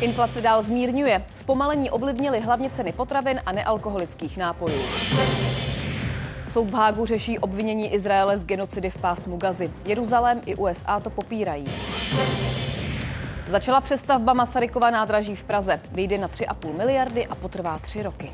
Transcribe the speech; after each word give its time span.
Inflace 0.00 0.40
dál 0.40 0.62
zmírňuje. 0.62 1.24
Zpomalení 1.34 1.90
ovlivnily 1.90 2.40
hlavně 2.40 2.70
ceny 2.70 2.92
potravin 2.92 3.40
a 3.46 3.52
nealkoholických 3.52 4.36
nápojů. 4.36 4.82
Soud 6.48 6.70
v 6.70 6.74
Hágu 6.74 7.06
řeší 7.06 7.38
obvinění 7.38 7.94
Izraele 7.94 8.38
z 8.38 8.44
genocidy 8.44 8.90
v 8.90 8.98
pásmu 8.98 9.36
Gazy. 9.36 9.70
Jeruzalém 9.86 10.40
i 10.46 10.54
USA 10.54 11.00
to 11.00 11.10
popírají. 11.10 11.64
Začala 13.46 13.80
přestavba 13.80 14.32
Masarykova 14.32 14.90
nádraží 14.90 15.34
v 15.34 15.44
Praze. 15.44 15.80
Vyjde 15.92 16.18
na 16.18 16.28
3,5 16.28 16.76
miliardy 16.76 17.26
a 17.26 17.34
potrvá 17.34 17.78
tři 17.78 18.02
roky. 18.02 18.32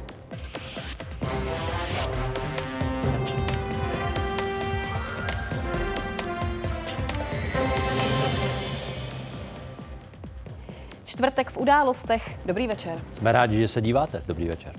Čtvrtek 11.17 11.51
v 11.51 11.57
událostech. 11.57 12.39
Dobrý 12.47 12.67
večer. 12.67 13.01
Jsme 13.13 13.33
rádi, 13.33 13.57
že 13.57 13.69
se 13.69 13.81
díváte. 13.81 14.23
Dobrý 14.27 14.49
večer. 14.49 14.73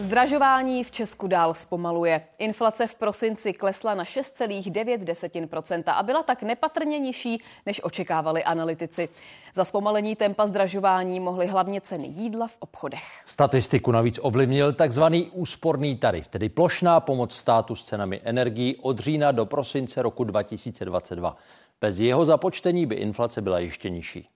Zdražování 0.00 0.84
v 0.84 0.90
Česku 0.90 1.26
dál 1.26 1.54
zpomaluje. 1.54 2.20
Inflace 2.38 2.86
v 2.86 2.94
prosinci 2.94 3.52
klesla 3.52 3.94
na 3.94 4.04
6,9% 4.04 5.82
a 5.86 6.02
byla 6.02 6.22
tak 6.22 6.42
nepatrně 6.42 6.98
nižší, 6.98 7.42
než 7.66 7.84
očekávali 7.84 8.44
analytici. 8.44 9.08
Za 9.54 9.64
zpomalení 9.64 10.16
tempa 10.16 10.46
zdražování 10.46 11.20
mohly 11.20 11.46
hlavně 11.46 11.80
ceny 11.80 12.06
jídla 12.06 12.46
v 12.46 12.56
obchodech. 12.58 13.22
Statistiku 13.26 13.92
navíc 13.92 14.18
ovlivnil 14.22 14.72
takzvaný 14.72 15.30
úsporný 15.32 15.96
tarif, 15.96 16.28
tedy 16.28 16.48
plošná 16.48 17.00
pomoc 17.00 17.34
státu 17.34 17.74
s 17.74 17.84
cenami 17.84 18.20
energií 18.24 18.76
od 18.76 18.98
října 18.98 19.32
do 19.32 19.46
prosince 19.46 20.02
roku 20.02 20.24
2022. 20.24 21.36
Bez 21.80 21.98
jeho 21.98 22.24
započtení 22.24 22.86
by 22.86 22.94
inflace 22.94 23.40
byla 23.42 23.58
ještě 23.58 23.90
nižší. 23.90 24.28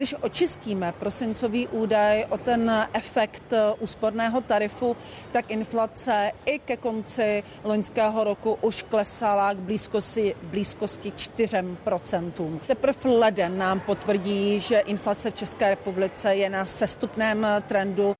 Když 0.00 0.14
očistíme 0.20 0.92
prosincový 0.92 1.68
údaj 1.68 2.24
o 2.28 2.38
ten 2.38 2.88
efekt 2.92 3.52
úsporného 3.80 4.40
tarifu, 4.40 4.96
tak 5.32 5.50
inflace 5.50 6.32
i 6.44 6.58
ke 6.58 6.76
konci 6.76 7.42
loňského 7.64 8.24
roku 8.24 8.58
už 8.60 8.82
klesala 8.82 9.52
k 9.52 9.56
blízkosti, 9.56 10.34
blízkosti 10.42 11.12
4%. 11.12 12.60
Teprve 12.66 13.10
leden 13.10 13.58
nám 13.58 13.80
potvrdí, 13.80 14.60
že 14.60 14.78
inflace 14.78 15.30
v 15.30 15.34
České 15.34 15.70
republice 15.70 16.34
je 16.34 16.50
na 16.50 16.64
sestupném 16.64 17.46
trendu. 17.68 18.19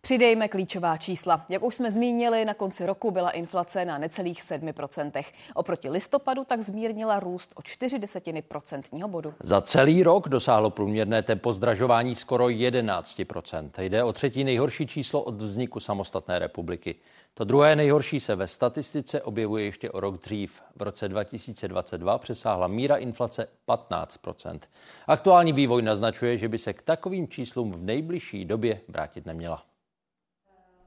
Přidejme 0.00 0.48
klíčová 0.48 0.96
čísla. 0.96 1.46
Jak 1.48 1.62
už 1.62 1.74
jsme 1.74 1.90
zmínili, 1.90 2.44
na 2.44 2.54
konci 2.54 2.86
roku 2.86 3.10
byla 3.10 3.30
inflace 3.30 3.84
na 3.84 3.98
necelých 3.98 4.42
7%. 4.42 5.24
Oproti 5.54 5.90
listopadu 5.90 6.44
tak 6.44 6.62
zmírnila 6.62 7.20
růst 7.20 7.52
o 7.54 7.62
4 7.62 7.98
desetiny 7.98 8.42
procentního 8.42 9.08
bodu. 9.08 9.34
Za 9.40 9.60
celý 9.60 10.02
rok 10.02 10.28
dosáhlo 10.28 10.70
průměrné 10.70 11.22
tempo 11.22 11.52
zdražování 11.52 12.14
skoro 12.14 12.46
11%. 12.46 13.70
Jde 13.82 14.04
o 14.04 14.12
třetí 14.12 14.44
nejhorší 14.44 14.86
číslo 14.86 15.22
od 15.22 15.42
vzniku 15.42 15.80
samostatné 15.80 16.38
republiky. 16.38 16.94
To 17.34 17.44
druhé 17.44 17.76
nejhorší 17.76 18.20
se 18.20 18.36
ve 18.36 18.46
statistice 18.46 19.22
objevuje 19.22 19.64
ještě 19.64 19.90
o 19.90 20.00
rok 20.00 20.22
dřív. 20.22 20.62
V 20.76 20.82
roce 20.82 21.08
2022 21.08 22.18
přesáhla 22.18 22.66
míra 22.66 22.96
inflace 22.96 23.48
15% 23.68 24.58
Aktuální 25.06 25.52
vývoj 25.52 25.82
naznačuje, 25.82 26.36
že 26.36 26.48
by 26.48 26.58
se 26.58 26.72
k 26.72 26.82
takovým 26.82 27.28
číslům 27.28 27.72
v 27.72 27.82
nejbližší 27.82 28.44
době 28.44 28.80
vrátit 28.88 29.26
neměla. 29.26 29.62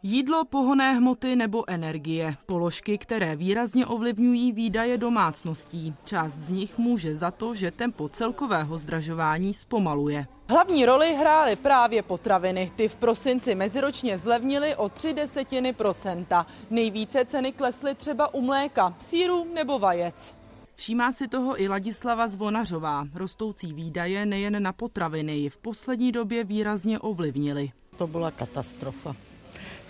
Jídlo, 0.04 0.46
pohonné 0.46 0.94
hmoty 0.94 1.36
nebo 1.36 1.70
energie. 1.70 2.36
Položky, 2.46 2.98
které 2.98 3.36
výrazně 3.36 3.86
ovlivňují 3.86 4.52
výdaje 4.52 4.98
domácností. 4.98 5.94
Část 6.06 6.38
z 6.40 6.52
nich 6.52 6.78
může 6.78 7.16
za 7.16 7.32
to, 7.32 7.56
že 7.56 7.72
tempo 7.72 8.10
celkového 8.10 8.78
zdražování 8.78 9.54
zpomaluje. 9.54 10.28
Hlavní 10.50 10.86
roli 10.86 11.16
hrály 11.16 11.56
právě 11.56 12.04
potraviny. 12.04 12.72
Ty 12.76 12.88
v 12.88 12.96
prosinci 12.96 13.56
meziročně 13.56 14.18
zlevnily 14.18 14.76
o 14.76 14.90
3 14.90 15.14
desetiny 15.14 15.74
procenta. 15.74 16.46
Nejvíce 16.70 17.26
ceny 17.26 17.52
klesly 17.52 17.96
třeba 17.96 18.34
u 18.34 18.42
mléka, 18.42 18.96
síru 19.00 19.48
nebo 19.54 19.80
vajec. 19.80 20.36
Všímá 20.76 21.12
si 21.12 21.28
toho 21.28 21.62
i 21.62 21.68
Ladislava 21.68 22.28
Zvonařová. 22.28 23.08
Rostoucí 23.14 23.74
výdaje 23.74 24.26
nejen 24.26 24.64
na 24.64 24.74
potraviny 24.74 25.34
ji 25.34 25.50
v 25.50 25.58
poslední 25.58 26.12
době 26.12 26.44
výrazně 26.44 27.00
ovlivnily. 27.00 27.72
To 27.98 28.08
byla 28.08 28.32
katastrofa. 28.32 29.16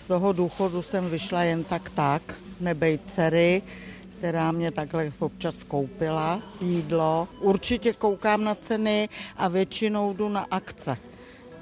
Z 0.02 0.06
toho 0.06 0.32
důchodu 0.32 0.82
jsem 0.82 1.10
vyšla 1.10 1.42
jen 1.42 1.64
tak 1.64 1.90
tak, 1.90 2.22
nebej 2.60 2.98
dcery, 3.06 3.62
která 4.18 4.52
mě 4.52 4.70
takhle 4.70 5.12
občas 5.18 5.62
koupila 5.62 6.42
jídlo. 6.60 7.28
Určitě 7.40 7.92
koukám 7.92 8.44
na 8.44 8.54
ceny 8.54 9.08
a 9.36 9.48
většinou 9.48 10.12
jdu 10.12 10.28
na 10.28 10.46
akce. 10.50 10.96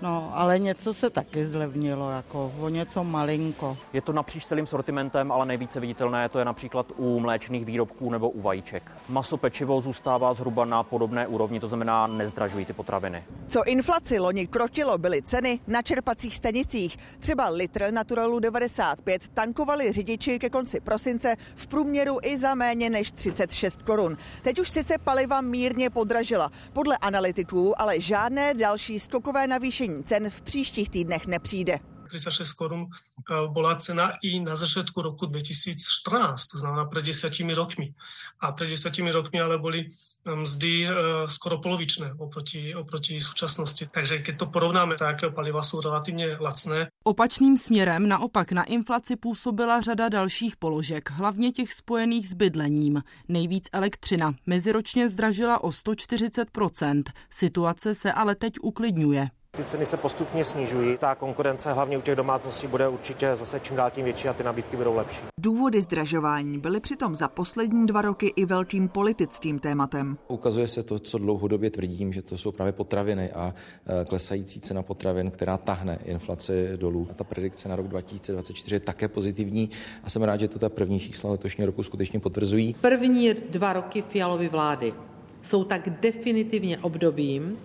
No, 0.03 0.31
ale 0.35 0.59
něco 0.59 0.95
se 0.95 1.11
taky 1.11 1.47
zlevnilo, 1.47 2.11
jako 2.11 2.53
o 2.61 2.69
něco 2.69 3.05
malinko. 3.05 3.77
Je 3.93 4.01
to 4.01 4.13
napříč 4.13 4.47
celým 4.47 4.67
sortimentem, 4.67 5.33
ale 5.33 5.47
nejvíce 5.47 5.81
viditelné 5.81 6.29
to 6.29 6.39
je 6.39 6.45
například 6.45 6.93
u 6.97 7.21
mléčných 7.21 7.65
výrobků 7.65 8.11
nebo 8.11 8.31
u 8.31 8.41
vajíček. 8.41 8.93
Maso 9.09 9.37
pečivo 9.37 9.81
zůstává 9.81 10.35
zhruba 10.35 10.65
na 10.65 10.83
podobné 10.83 11.27
úrovni, 11.27 11.61
to 11.61 11.69
znamená 11.69 12.07
nezdražují 12.07 12.65
ty 12.65 12.73
potraviny. 12.73 13.25
Co 13.49 13.65
inflaci 13.65 14.19
loni 14.19 14.47
krotilo, 14.47 14.99
byly 14.99 15.23
ceny 15.23 15.61
na 15.67 15.83
čerpacích 15.83 16.37
stanicích. 16.37 16.97
Třeba 17.19 17.49
litr 17.49 17.91
Naturalu 17.91 18.39
95 18.39 19.29
tankovali 19.29 19.93
řidiči 19.93 20.39
ke 20.39 20.51
konci 20.51 20.81
prosince 20.81 21.37
v 21.55 21.67
průměru 21.67 22.19
i 22.23 22.39
za 22.39 22.55
méně 22.55 22.91
než 22.91 23.13
36 23.13 23.83
korun. 23.83 24.17
Teď 24.43 24.59
už 24.59 24.71
sice 24.71 24.99
paliva 24.99 25.41
mírně 25.41 25.91
podražila. 25.91 26.51
Podle 26.73 26.97
analytiků 26.97 27.81
ale 27.81 28.01
žádné 28.01 28.55
další 28.55 29.01
skokové 29.01 29.47
navýšení 29.47 29.90
zvýšení 29.91 30.05
cen 30.05 30.31
v 30.31 30.41
příštích 30.43 30.91
týdnech 30.91 31.27
nepřijde. 31.27 31.81
36 32.11 32.53
korun 32.53 32.87
eh, 32.87 33.49
bola 33.49 33.75
cena 33.75 34.11
i 34.23 34.41
na 34.41 34.57
začiatku 34.57 35.03
roku 35.03 35.27
2014, 35.27 36.47
to 36.47 36.59
znamená 36.59 36.85
pred 36.85 37.07
desiatimi 37.07 37.55
rokmi. 37.55 37.95
A 38.41 38.53
pred 38.53 38.71
desiatimi 38.71 39.11
rokmi 39.11 39.41
ale 39.41 39.59
boli 39.59 39.87
eh, 39.87 40.35
mzdy 40.35 40.87
eh, 40.87 40.93
skoro 41.27 41.59
polovičné 41.59 42.13
oproti, 42.19 42.75
oproti 42.75 43.21
súčasnosti. 43.21 43.87
Takže 43.87 44.19
keď 44.19 44.37
to 44.37 44.47
porovnáme, 44.47 44.97
tak 44.97 45.35
paliva 45.35 45.63
jsou 45.63 45.81
relativně 45.81 46.37
lacné. 46.41 46.89
Opačným 47.05 47.57
směrem 47.57 48.09
naopak 48.09 48.53
na 48.53 48.65
inflaci 48.65 49.17
působila 49.17 49.81
řada 49.81 50.09
dalších 50.09 50.57
položek, 50.57 51.11
hlavně 51.11 51.53
těch 51.53 51.73
spojených 51.73 52.29
s 52.29 52.35
bydlením. 52.35 53.03
Nejvíc 53.29 53.65
elektřina 53.73 54.35
meziročně 54.47 55.09
zdražila 55.09 55.65
o 55.65 55.71
140% 55.71 57.03
Situace 57.31 57.95
se 57.95 58.13
ale 58.13 58.35
teď 58.35 58.55
uklidňuje. 58.63 59.31
Ty 59.57 59.65
ceny 59.65 59.87
se 59.87 59.97
postupně 59.97 60.45
snižují. 60.45 60.97
Ta 60.99 61.15
konkurence 61.15 61.73
hlavně 61.73 61.99
u 61.99 62.01
těch 62.01 62.17
domácností 62.17 62.67
bude 62.67 62.89
určitě 62.89 63.37
zase 63.37 63.61
čím 63.61 63.77
dál 63.77 63.91
tím 63.91 64.05
větší 64.05 64.29
a 64.29 64.33
ty 64.33 64.43
nabídky 64.45 64.77
budou 64.77 64.95
lepší. 64.95 65.19
Důvody 65.41 65.81
zdražování 65.81 66.59
byly 66.59 66.81
přitom 66.81 67.17
za 67.17 67.29
poslední 67.29 67.87
dva 67.87 68.03
roky 68.03 68.33
i 68.37 68.45
velkým 68.45 68.89
politickým 68.89 69.59
tématem. 69.59 70.19
Ukazuje 70.29 70.69
se 70.69 70.83
to, 70.83 70.99
co 70.99 71.19
dlouhodobě 71.19 71.71
tvrdím, 71.71 72.13
že 72.13 72.23
to 72.23 72.39
jsou 72.39 72.53
právě 72.53 72.73
potraviny 72.73 73.33
a 73.33 73.55
e, 74.03 74.05
klesající 74.05 74.61
cena 74.61 74.83
potravin, 74.83 75.31
která 75.31 75.59
tahne 75.59 75.99
inflaci 76.05 76.69
dolů. 76.77 77.09
A 77.11 77.15
ta 77.15 77.25
predikce 77.25 77.69
na 77.69 77.77
rok 77.77 77.89
2024 77.89 78.77
je 78.77 78.81
také 78.81 79.09
pozitivní 79.09 79.71
a 80.05 80.11
jsem 80.11 80.23
rád, 80.23 80.41
že 80.41 80.49
to 80.49 80.59
ta 80.59 80.69
první 80.69 81.01
čísla 81.01 81.31
letošního 81.31 81.67
roku 81.67 81.83
skutečně 81.83 82.21
potvrzují. 82.21 82.75
První 82.81 83.35
dva 83.35 83.73
roky 83.73 84.03
Fialovy 84.03 84.49
vlády 84.49 84.95
jsou 85.43 85.65
tak 85.65 86.01
definitivně 86.01 86.79
obdobím, 86.79 87.59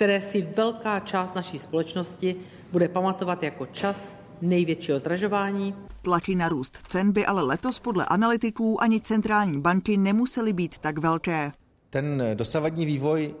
které 0.00 0.20
si 0.20 0.42
velká 0.56 1.00
část 1.00 1.34
naší 1.34 1.58
společnosti 1.58 2.36
bude 2.72 2.88
pamatovat 2.88 3.42
jako 3.42 3.66
čas 3.66 4.16
největšího 4.40 4.98
zdražování. 4.98 5.74
Tlaky 6.02 6.34
na 6.34 6.48
růst 6.48 6.78
cen 6.88 7.12
by 7.12 7.26
ale 7.26 7.42
letos 7.42 7.80
podle 7.80 8.06
analytiků 8.06 8.82
ani 8.82 9.00
centrální 9.00 9.60
banky 9.60 9.96
nemusely 9.96 10.52
být 10.52 10.78
tak 10.78 10.98
velké. 10.98 11.52
Ten 11.90 12.22
dosavadní 12.34 12.86
vývoj 12.86 13.34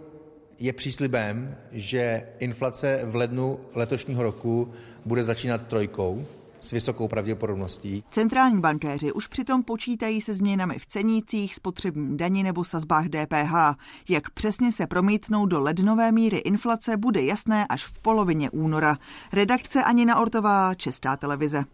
je 0.58 0.72
příslibem, 0.72 1.56
že 1.72 2.28
inflace 2.38 3.00
v 3.04 3.14
lednu 3.14 3.60
letošního 3.74 4.22
roku 4.22 4.72
bude 5.04 5.24
začínat 5.24 5.66
trojkou, 5.66 6.26
s 6.60 6.70
vysokou 6.70 7.08
pravděpodobností. 7.08 8.04
Centrální 8.10 8.60
bankéři 8.60 9.12
už 9.12 9.26
přitom 9.26 9.62
počítají 9.62 10.20
se 10.20 10.34
změnami 10.34 10.78
v 10.78 10.86
cenících, 10.86 11.54
spotřební 11.54 12.16
dani 12.16 12.42
nebo 12.42 12.64
sazbách 12.64 13.04
DPH. 13.06 13.54
Jak 14.08 14.30
přesně 14.30 14.72
se 14.72 14.86
promítnou 14.86 15.46
do 15.46 15.60
lednové 15.60 16.12
míry 16.12 16.36
inflace, 16.36 16.96
bude 16.96 17.22
jasné 17.22 17.66
až 17.66 17.84
v 17.84 17.98
polovině 17.98 18.50
února. 18.50 18.98
Redakce 19.32 19.84
Anina 19.84 20.20
Ortová, 20.20 20.74
Česká 20.74 21.16
televize. 21.16 21.64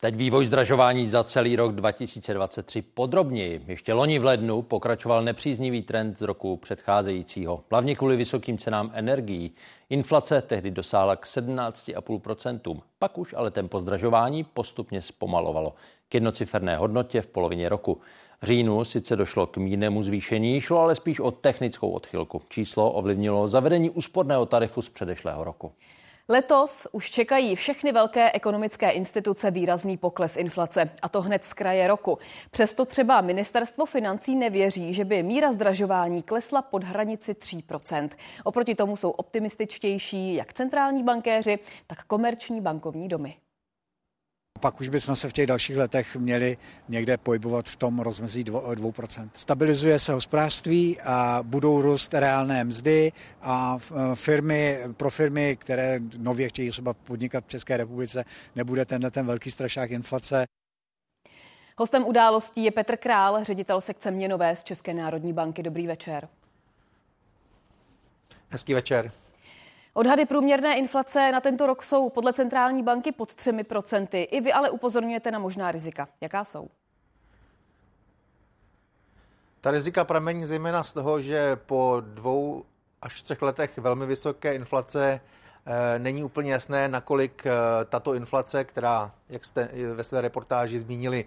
Teď 0.00 0.14
vývoj 0.14 0.46
zdražování 0.46 1.08
za 1.08 1.24
celý 1.24 1.56
rok 1.56 1.74
2023 1.74 2.82
podrobněji. 2.82 3.64
Ještě 3.66 3.92
loni 3.92 4.18
v 4.18 4.24
lednu 4.24 4.62
pokračoval 4.62 5.22
nepříznivý 5.24 5.82
trend 5.82 6.18
z 6.18 6.22
roku 6.22 6.56
předcházejícího, 6.56 7.64
hlavně 7.70 7.96
kvůli 7.96 8.16
vysokým 8.16 8.58
cenám 8.58 8.90
energií. 8.94 9.54
Inflace 9.90 10.42
tehdy 10.42 10.70
dosáhla 10.70 11.16
k 11.16 11.26
17,5%. 11.26 12.80
Pak 12.98 13.18
už 13.18 13.34
ale 13.34 13.50
tempo 13.50 13.78
zdražování 13.78 14.44
postupně 14.44 15.02
zpomalovalo 15.02 15.74
k 16.08 16.14
jednociferné 16.14 16.76
hodnotě 16.76 17.20
v 17.20 17.26
polovině 17.26 17.68
roku. 17.68 18.00
V 18.42 18.46
říjnu 18.46 18.84
sice 18.84 19.16
došlo 19.16 19.46
k 19.46 19.56
mírnému 19.56 20.02
zvýšení, 20.02 20.60
šlo 20.60 20.80
ale 20.80 20.94
spíš 20.94 21.20
o 21.20 21.30
technickou 21.30 21.90
odchylku. 21.90 22.42
Číslo 22.48 22.92
ovlivnilo 22.92 23.48
zavedení 23.48 23.90
úsporného 23.90 24.46
tarifu 24.46 24.82
z 24.82 24.88
předešlého 24.88 25.44
roku. 25.44 25.72
Letos 26.30 26.86
už 26.92 27.10
čekají 27.10 27.56
všechny 27.56 27.92
velké 27.92 28.32
ekonomické 28.32 28.90
instituce 28.90 29.50
výrazný 29.50 29.96
pokles 29.96 30.36
inflace, 30.36 30.90
a 31.02 31.08
to 31.08 31.22
hned 31.22 31.44
z 31.44 31.52
kraje 31.52 31.88
roku. 31.88 32.18
Přesto 32.50 32.84
třeba 32.84 33.20
ministerstvo 33.20 33.86
financí 33.86 34.36
nevěří, 34.36 34.94
že 34.94 35.04
by 35.04 35.22
míra 35.22 35.52
zdražování 35.52 36.22
klesla 36.22 36.62
pod 36.62 36.84
hranici 36.84 37.32
3%. 37.32 38.08
Oproti 38.44 38.74
tomu 38.74 38.96
jsou 38.96 39.10
optimističtější 39.10 40.34
jak 40.34 40.52
centrální 40.52 41.02
bankéři, 41.02 41.58
tak 41.86 42.04
komerční 42.04 42.60
bankovní 42.60 43.08
domy. 43.08 43.36
Pak 44.58 44.80
už 44.80 44.88
bychom 44.88 45.16
se 45.16 45.28
v 45.28 45.32
těch 45.32 45.46
dalších 45.46 45.76
letech 45.76 46.16
měli 46.16 46.56
někde 46.88 47.16
pohybovat 47.16 47.68
v 47.68 47.76
tom 47.76 47.98
rozmezí 48.00 48.44
2%. 48.44 49.28
Stabilizuje 49.34 49.98
se 49.98 50.12
hospodářství 50.12 51.00
a 51.00 51.40
budou 51.42 51.82
růst 51.82 52.14
reálné 52.14 52.64
mzdy 52.64 53.12
a 53.42 53.78
e, 54.12 54.16
firmy, 54.16 54.78
pro 54.96 55.10
firmy, 55.10 55.56
které 55.60 56.00
nově 56.16 56.48
chtějí 56.48 56.70
třeba 56.70 56.94
podnikat 56.94 57.44
v 57.44 57.48
České 57.48 57.76
republice, 57.76 58.24
nebude 58.56 58.84
tenhle 58.84 59.10
ten 59.10 59.26
velký 59.26 59.50
strašák 59.50 59.90
inflace. 59.90 60.44
Hostem 61.78 62.06
událostí 62.06 62.64
je 62.64 62.70
Petr 62.70 62.96
Král, 62.96 63.44
ředitel 63.44 63.80
sekce 63.80 64.10
měnové 64.10 64.56
z 64.56 64.64
České 64.64 64.94
národní 64.94 65.32
banky. 65.32 65.62
Dobrý 65.62 65.86
večer. 65.86 66.28
Hezký 68.50 68.74
večer. 68.74 69.12
Odhady 69.94 70.26
průměrné 70.26 70.78
inflace 70.78 71.32
na 71.32 71.40
tento 71.40 71.66
rok 71.66 71.82
jsou 71.82 72.10
podle 72.10 72.32
centrální 72.32 72.82
banky 72.82 73.12
pod 73.12 73.32
3%. 73.32 74.26
I 74.30 74.40
vy 74.40 74.52
ale 74.52 74.70
upozorňujete 74.70 75.30
na 75.30 75.38
možná 75.38 75.72
rizika. 75.72 76.08
Jaká 76.20 76.44
jsou? 76.44 76.68
Ta 79.60 79.70
rizika 79.70 80.04
pramení 80.04 80.46
zejména 80.46 80.82
z 80.82 80.92
toho, 80.92 81.20
že 81.20 81.56
po 81.56 82.02
dvou 82.06 82.64
až 83.02 83.22
třech 83.22 83.42
letech 83.42 83.78
velmi 83.78 84.06
vysoké 84.06 84.54
inflace 84.54 85.20
e, 85.66 85.98
není 85.98 86.24
úplně 86.24 86.52
jasné, 86.52 86.88
nakolik 86.88 87.46
e, 87.46 87.50
tato 87.84 88.14
inflace, 88.14 88.64
která, 88.64 89.12
jak 89.28 89.44
jste 89.44 89.68
ve 89.94 90.04
své 90.04 90.20
reportáži 90.20 90.78
zmínili, 90.78 91.24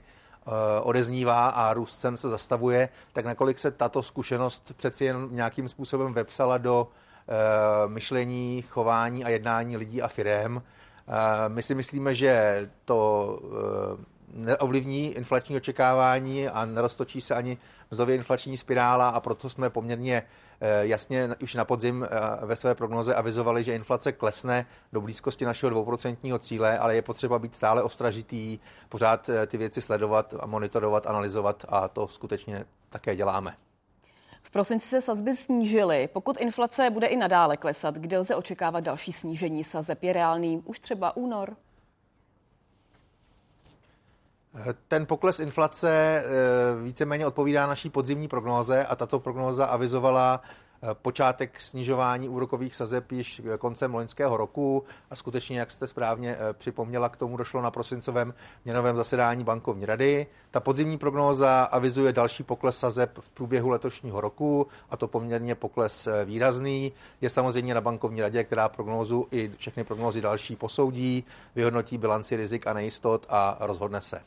odeznívá 0.82 1.50
a 1.50 1.74
růst 1.74 2.00
cen 2.00 2.18
se 2.18 2.30
zastavuje, 2.30 2.90
tak 3.14 3.26
nakolik 3.26 3.60
se 3.60 3.72
tato 3.72 4.04
zkušenost 4.04 4.74
přeci 4.78 5.06
jen 5.06 5.28
nějakým 5.32 5.70
způsobem 5.70 6.14
vepsala 6.14 6.58
do 6.58 6.88
Eh, 6.88 7.11
myšlení, 7.88 8.62
chování 8.62 9.26
a 9.26 9.30
jednání 9.30 9.78
lidí 9.78 10.02
a 10.02 10.08
firem. 10.08 10.62
Eh, 11.08 11.50
my 11.50 11.64
si 11.64 11.76
myslíme, 11.76 12.16
že 12.16 12.70
to 12.86 13.40
eh, 13.44 14.06
neovlivní 14.34 15.14
inflační 15.14 15.56
očekávání 15.56 16.48
a 16.48 16.66
neroztočí 16.66 17.22
se 17.22 17.36
ani 17.36 17.58
mzdově 17.92 18.16
inflační 18.16 18.58
spirála 18.58 19.10
a 19.10 19.20
proto 19.20 19.50
jsme 19.50 19.70
poměrně 19.70 20.24
jasně 20.82 21.30
už 21.42 21.56
na 21.56 21.66
podzim 21.66 22.08
ve 22.42 22.56
své 22.56 22.76
prognoze 22.76 23.16
avizovali, 23.16 23.64
že 23.64 23.76
inflace 23.76 24.12
klesne 24.12 24.66
do 24.94 25.02
blízkosti 25.02 25.46
našeho 25.46 25.70
dvouprocentního 25.70 26.40
cíle, 26.40 26.78
ale 26.78 26.96
je 26.96 27.02
potřeba 27.02 27.40
být 27.40 27.56
stále 27.56 27.84
ostražitý, 27.84 28.60
pořád 28.90 29.30
ty 29.48 29.58
věci 29.58 29.82
sledovat 29.82 30.34
monitorovat, 30.46 31.08
analyzovat 31.08 31.66
a 31.70 31.88
to 31.88 32.08
skutečně 32.08 32.66
také 32.90 33.16
děláme. 33.16 33.56
Prosinci 34.52 34.88
se 34.88 35.02
sazby 35.02 35.36
snížily. 35.36 36.10
Pokud 36.14 36.38
inflace 36.40 36.90
bude 36.90 37.08
i 37.08 37.16
nadále 37.16 37.58
klesat, 37.58 37.96
kde 37.96 38.18
lze 38.18 38.36
očekávat 38.36 38.80
další 38.80 39.12
snížení 39.12 39.64
sazeb? 39.64 40.04
Je 40.04 40.14
reálný 40.14 40.62
už 40.66 40.80
třeba 40.80 41.18
únor? 41.18 41.56
Ten 44.88 45.06
pokles 45.06 45.40
inflace 45.40 45.90
eh, 45.90 46.84
víceméně 46.84 47.28
odpovídá 47.28 47.68
naší 47.68 47.90
podzimní 47.90 48.28
prognóze 48.28 48.86
a 48.86 48.96
tato 48.96 49.20
prognóza 49.20 49.66
avizovala 49.66 50.42
počátek 50.94 51.62
snižování 51.62 52.30
úrokových 52.30 52.76
sazeb 52.76 53.12
již 53.12 53.42
koncem 53.58 53.94
loňského 53.94 54.38
roku 54.38 54.84
a 55.10 55.16
skutečně, 55.16 55.60
jak 55.60 55.72
jste 55.72 55.88
správně 55.88 56.36
eh, 56.40 56.54
připomněla, 56.54 57.10
k 57.10 57.18
tomu 57.18 57.38
došlo 57.38 57.62
na 57.62 57.72
prosincovém 57.72 58.34
měnovém 58.66 58.98
zasedání 58.98 59.44
bankovní 59.44 59.86
rady. 59.86 60.28
Ta 60.52 60.60
podzimní 60.60 60.98
prognóza 60.98 61.64
avizuje 61.64 62.14
další 62.14 62.44
pokles 62.44 62.80
sazeb 62.80 63.20
v 63.20 63.30
průběhu 63.30 63.70
letošního 63.70 64.22
roku 64.22 64.68
a 64.90 64.98
to 64.98 65.08
poměrně 65.08 65.56
pokles 65.56 66.08
eh, 66.08 66.26
výrazný. 66.26 66.94
Je 67.22 67.30
samozřejmě 67.30 67.74
na 67.74 67.82
bankovní 67.82 68.22
radě, 68.22 68.44
která 68.44 68.70
prognózu 68.70 69.28
i 69.32 69.52
všechny 69.58 69.84
prognózy 69.84 70.22
další 70.22 70.56
posoudí, 70.56 71.24
vyhodnotí 71.56 71.98
bilanci 71.98 72.36
rizik 72.36 72.68
a 72.68 72.74
nejistot 72.74 73.26
a 73.30 73.58
rozhodne 73.60 74.02
se. 74.02 74.22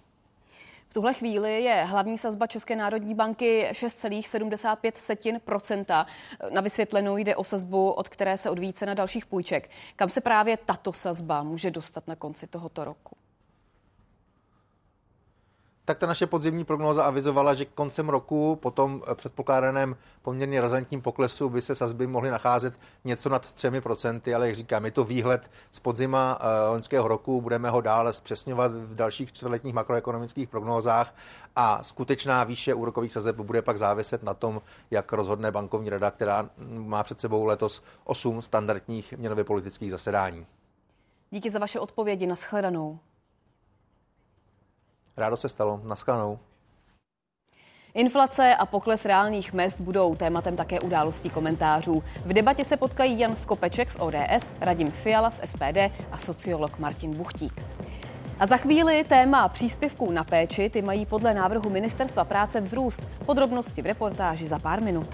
V 0.95 1.01
tuhle 1.03 1.15
chvíli 1.15 1.63
je 1.63 1.85
hlavní 1.85 2.19
sazba 2.19 2.47
České 2.47 2.77
národní 2.77 3.15
banky 3.15 3.69
6,75 3.73 6.07
Na 6.51 6.61
vysvětlenou 6.61 7.17
jde 7.17 7.37
o 7.37 7.45
sazbu, 7.45 7.91
od 7.91 8.09
které 8.09 8.39
se 8.39 8.51
odvíjí 8.51 8.73
cena 8.73 8.95
dalších 8.95 9.27
půjček. 9.27 9.71
Kam 9.97 10.09
se 10.09 10.21
právě 10.21 10.57
tato 10.57 10.93
sazba 10.93 11.43
může 11.43 11.71
dostat 11.71 12.09
na 12.09 12.17
konci 12.17 12.47
tohoto 12.47 12.85
roku? 12.85 13.17
Tak 15.85 15.99
ta 15.99 16.07
naše 16.07 16.27
podzimní 16.27 16.65
prognóza 16.65 17.05
avizovala, 17.05 17.55
že 17.55 17.65
koncem 17.65 18.09
roku 18.09 18.57
po 18.57 18.71
tom 18.71 19.03
předpokládaném 19.15 19.97
poměrně 20.23 20.61
razantním 20.61 21.03
poklesu 21.03 21.49
by 21.49 21.63
se 21.63 21.75
sazby 21.75 22.07
mohly 22.07 22.31
nacházet 22.31 22.75
něco 23.05 23.29
nad 23.29 23.43
3%, 23.43 24.35
ale 24.37 24.47
jak 24.47 24.57
říkám, 24.57 24.85
je 24.85 24.91
to 24.91 25.05
výhled 25.05 25.51
z 25.73 25.81
podzima 25.81 26.39
eh, 26.41 26.69
loňského 26.69 27.09
roku, 27.09 27.41
budeme 27.41 27.71
ho 27.71 27.81
dále 27.81 28.13
zpřesňovat 28.13 28.73
v 28.73 28.95
dalších 28.95 29.33
čtvrtletních 29.33 29.75
makroekonomických 29.75 30.49
prognózách 30.49 31.15
a 31.57 31.83
skutečná 31.83 32.45
výše 32.45 32.75
úrokových 32.75 33.13
sazeb 33.13 33.37
bude 33.37 33.63
pak 33.63 33.79
záviset 33.79 34.23
na 34.23 34.35
tom, 34.35 34.63
jak 34.91 35.13
rozhodne 35.13 35.53
bankovní 35.53 35.91
rada, 35.91 36.11
která 36.11 36.51
má 36.69 37.03
před 37.03 37.21
sebou 37.21 37.45
letos 37.45 37.83
8 38.05 38.43
standardních 38.43 39.13
měnově 39.13 39.45
politických 39.45 39.91
zasedání. 39.91 40.47
Díky 41.31 41.51
za 41.51 41.59
vaše 41.59 41.81
odpovědi. 41.81 42.27
Naschledanou. 42.27 42.99
Rádo 45.17 45.37
se 45.37 45.49
stalo. 45.49 45.81
Naschledanou. 45.85 46.39
Inflace 47.95 48.55
a 48.55 48.67
pokles 48.67 49.05
reálných 49.05 49.53
mest 49.53 49.81
budou 49.81 50.15
tématem 50.15 50.57
také 50.57 50.81
událostí 50.81 51.31
komentářů. 51.31 52.03
V 52.27 52.33
debatě 52.33 52.65
se 52.65 52.77
potkají 52.77 53.19
Jan 53.19 53.37
Skopeček 53.37 53.91
z 53.91 53.97
ODS, 54.01 54.55
Radim 54.61 54.91
Fiala 54.91 55.31
z 55.31 55.41
SPD 55.45 55.79
a 56.13 56.19
sociolog 56.19 56.79
Martin 56.79 57.17
Buchtík. 57.17 57.63
A 58.39 58.47
za 58.47 58.57
chvíli 58.57 59.05
téma 59.05 59.49
příspěvků 59.49 60.11
na 60.11 60.25
péči, 60.25 60.71
ty 60.71 60.83
mají 60.83 61.07
podle 61.07 61.35
návrhu 61.35 61.71
Ministerstva 61.71 62.25
práce 62.25 62.61
vzrůst. 62.61 63.03
Podrobnosti 63.27 63.83
v 63.83 63.87
reportáži 63.87 64.47
za 64.47 64.59
pár 64.59 64.83
minut. 64.83 65.09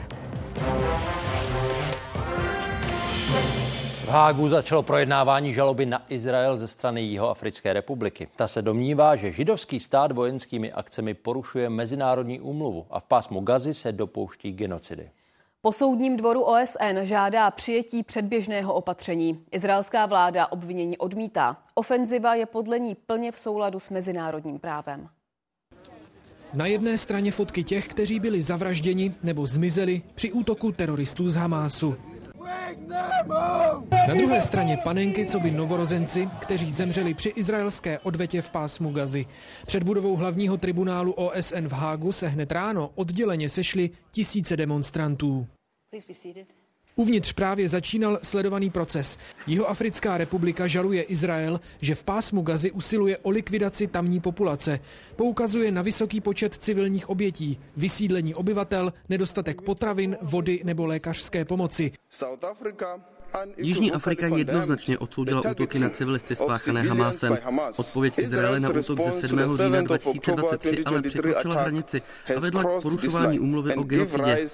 Hágu 4.10 4.48
začalo 4.48 4.82
projednávání 4.82 5.54
žaloby 5.54 5.86
na 5.86 6.02
Izrael 6.08 6.56
ze 6.56 6.68
strany 6.68 7.02
Jihoafrické 7.02 7.72
republiky. 7.72 8.28
Ta 8.36 8.48
se 8.48 8.62
domnívá, 8.62 9.16
že 9.16 9.30
židovský 9.30 9.80
stát 9.80 10.12
vojenskými 10.12 10.72
akcemi 10.72 11.14
porušuje 11.14 11.70
mezinárodní 11.70 12.40
úmluvu 12.40 12.86
a 12.90 13.00
v 13.00 13.04
pásmu 13.04 13.40
Gazy 13.40 13.74
se 13.74 13.92
dopouští 13.92 14.52
genocidy. 14.52 15.10
Po 15.62 15.72
soudním 15.72 16.16
dvoru 16.16 16.42
OSN 16.42 16.98
žádá 17.02 17.50
přijetí 17.50 18.02
předběžného 18.02 18.74
opatření. 18.74 19.40
Izraelská 19.52 20.06
vláda 20.06 20.46
obvinění 20.46 20.98
odmítá. 20.98 21.56
Ofenziva 21.74 22.34
je 22.34 22.46
podle 22.46 22.78
ní 22.78 22.94
plně 22.94 23.32
v 23.32 23.38
souladu 23.38 23.80
s 23.80 23.90
mezinárodním 23.90 24.58
právem. 24.58 25.08
Na 26.54 26.66
jedné 26.66 26.98
straně 26.98 27.30
fotky 27.30 27.64
těch, 27.64 27.88
kteří 27.88 28.20
byli 28.20 28.42
zavražděni 28.42 29.14
nebo 29.22 29.46
zmizeli 29.46 30.02
při 30.14 30.32
útoku 30.32 30.72
teroristů 30.72 31.28
z 31.28 31.34
Hamásu. 31.34 31.96
Na 34.08 34.14
druhé 34.14 34.42
straně 34.42 34.78
panenky, 34.84 35.26
co 35.26 35.40
by 35.40 35.50
novorozenci, 35.50 36.28
kteří 36.38 36.70
zemřeli 36.70 37.14
při 37.14 37.28
izraelské 37.28 37.98
odvetě 37.98 38.42
v 38.42 38.50
pásmu 38.50 38.92
Gazy. 38.92 39.26
Před 39.66 39.82
budovou 39.82 40.16
hlavního 40.16 40.56
tribunálu 40.56 41.12
OSN 41.12 41.66
v 41.66 41.72
Hágu 41.72 42.12
se 42.12 42.28
hned 42.28 42.52
ráno 42.52 42.90
odděleně 42.94 43.48
sešly 43.48 43.90
tisíce 44.10 44.56
demonstrantů. 44.56 45.46
Uvnitř 47.00 47.32
právě 47.32 47.68
začínal 47.68 48.18
sledovaný 48.22 48.70
proces. 48.70 49.18
Jihoafrická 49.46 50.18
republika 50.18 50.66
žaluje 50.66 51.02
Izrael, 51.02 51.60
že 51.80 51.94
v 51.94 52.04
pásmu 52.04 52.42
Gazy 52.42 52.70
usiluje 52.70 53.18
o 53.18 53.30
likvidaci 53.30 53.86
tamní 53.86 54.20
populace. 54.20 54.80
Poukazuje 55.16 55.72
na 55.72 55.82
vysoký 55.82 56.20
počet 56.20 56.54
civilních 56.54 57.08
obětí, 57.08 57.60
vysídlení 57.76 58.34
obyvatel, 58.34 58.92
nedostatek 59.08 59.62
potravin, 59.62 60.16
vody 60.22 60.60
nebo 60.64 60.86
lékařské 60.86 61.44
pomoci. 61.44 61.92
Jižní 63.56 63.92
Afrika 63.92 64.26
jednoznačně 64.26 64.98
odsoudila 64.98 65.50
útoky 65.50 65.78
na 65.78 65.88
civilisty 65.88 66.36
spáchané 66.36 66.82
Hamásem. 66.82 67.38
Odpověď 67.76 68.18
Izraele 68.18 68.60
na 68.60 68.68
útok 68.68 69.00
ze 69.00 69.12
7. 69.12 69.56
října 69.56 69.82
2023 69.82 70.84
ale 70.84 71.02
překročila 71.02 71.54
hranici 71.54 72.02
a 72.36 72.40
vedla 72.40 72.64
k 72.64 72.82
porušování 72.82 73.40
úmluvy 73.40 73.74
o 73.74 73.82
genocidě. 73.82 74.48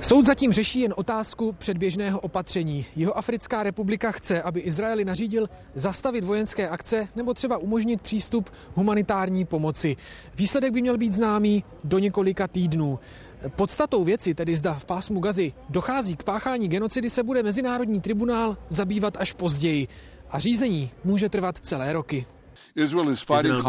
Soud 0.00 0.24
zatím 0.24 0.52
řeší 0.52 0.80
jen 0.80 0.94
otázku 0.96 1.52
předběžného 1.52 2.20
opatření. 2.20 2.86
Jeho 2.96 3.18
Africká 3.18 3.62
republika 3.62 4.12
chce, 4.12 4.42
aby 4.42 4.60
Izraeli 4.60 5.04
nařídil 5.04 5.48
zastavit 5.74 6.24
vojenské 6.24 6.68
akce 6.68 7.08
nebo 7.16 7.34
třeba 7.34 7.58
umožnit 7.58 8.00
přístup 8.00 8.50
humanitární 8.74 9.44
pomoci. 9.44 9.96
Výsledek 10.34 10.72
by 10.72 10.80
měl 10.80 10.98
být 10.98 11.12
známý 11.12 11.64
do 11.84 11.98
několika 11.98 12.48
týdnů. 12.48 12.98
Podstatou 13.56 14.04
věci, 14.04 14.34
tedy 14.34 14.56
zda 14.56 14.74
v 14.74 14.84
pásmu 14.84 15.20
Gazy 15.20 15.52
dochází 15.68 16.16
k 16.16 16.22
páchání 16.22 16.68
genocidy, 16.68 17.10
se 17.10 17.22
bude 17.22 17.42
Mezinárodní 17.42 18.00
tribunál 18.00 18.56
zabývat 18.68 19.16
až 19.16 19.32
později. 19.32 19.88
A 20.30 20.38
řízení 20.38 20.90
může 21.04 21.28
trvat 21.28 21.58
celé 21.58 21.92
roky. 21.92 22.26
Izrael 22.76 23.16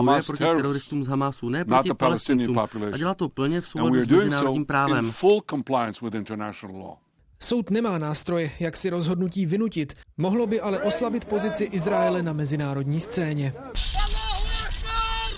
bojuje 0.04 0.22
proti 0.28 0.44
teroristům 0.44 1.04
z 1.04 1.08
Hamasu, 1.08 1.50
ne 1.50 1.66
proti 1.66 1.94
palestincům. 1.94 2.60
A 2.94 2.98
dělá 2.98 3.14
to 3.14 3.30
plně 3.30 3.62
v 3.62 3.68
souladu 3.68 4.04
s 4.04 4.08
mezinárodním 4.08 4.66
právem. 4.66 5.14
Soud 7.42 7.70
nemá 7.70 7.98
nástroje, 7.98 8.52
jak 8.60 8.78
si 8.78 8.90
rozhodnutí 8.90 9.46
vynutit. 9.46 9.94
Mohlo 10.18 10.48
by 10.48 10.62
ale 10.62 10.80
oslabit 10.80 11.26
pozici 11.26 11.64
Izraele 11.64 12.24
na 12.24 12.34
mezinárodní 12.34 13.00
scéně. 13.00 13.54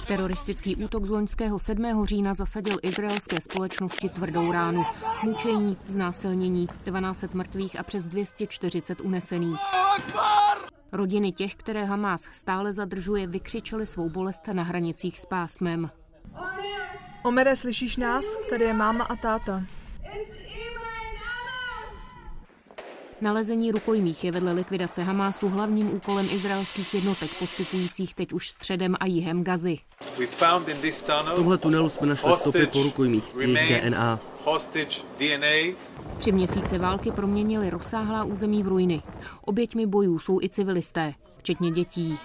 Teroristický 0.08 0.76
útok 0.76 1.06
z 1.06 1.10
loňského 1.10 1.60
7. 1.60 2.06
října 2.06 2.34
zasadil 2.34 2.78
izraelské 2.84 3.42
společnosti 3.42 4.10
tvrdou 4.10 4.52
ránu. 4.52 4.84
Mučení, 5.24 5.78
znásilnění, 5.86 6.68
12 6.86 7.34
mrtvých 7.34 7.80
a 7.80 7.84
přes 7.84 8.06
240 8.06 9.02
unesených. 9.02 9.60
Rodiny 10.92 11.32
těch, 11.32 11.56
které 11.56 11.86
Hamás 11.86 12.30
stále 12.32 12.74
zadržuje, 12.74 13.28
vykřičely 13.28 13.86
svou 13.88 14.10
bolest 14.10 14.48
na 14.54 14.64
hranicích 14.64 15.20
s 15.20 15.26
pásmem. 15.26 15.90
Omere, 17.24 17.56
slyšíš 17.56 17.98
nás? 17.98 18.26
Tady 18.50 18.64
je 18.64 18.74
máma 18.74 19.04
a 19.04 19.16
táta. 19.16 19.64
Nalezení 23.22 23.72
rukojmích 23.72 24.24
je 24.24 24.32
vedle 24.32 24.54
likvidace 24.54 25.04
Hamásu 25.04 25.50
hlavním 25.50 25.94
úkolem 25.94 26.28
izraelských 26.32 26.94
jednotek 26.94 27.30
postupujících 27.40 28.14
teď 28.14 28.34
už 28.34 28.50
středem 28.50 28.96
a 29.00 29.06
jihem 29.06 29.44
Gazy. 29.44 29.78
V 30.28 31.36
tomhle 31.36 31.58
tunelu 31.58 31.90
jsme 31.90 32.08
našli 32.08 32.36
stopy 32.36 32.68
po 32.68 32.84
rukojmích, 32.84 33.24
jejich 33.40 33.82
DNA. 33.82 34.20
Tři 36.18 36.32
měsíce 36.32 36.78
války 36.78 37.12
proměnily 37.12 37.70
rozsáhlá 37.70 38.24
území 38.24 38.64
v 38.64 38.68
ruiny. 38.68 39.02
Oběťmi 39.42 39.86
bojů 39.86 40.20
jsou 40.20 40.42
i 40.42 40.50
civilisté, 40.50 41.14
včetně 41.38 41.72
dětí. 41.72 42.20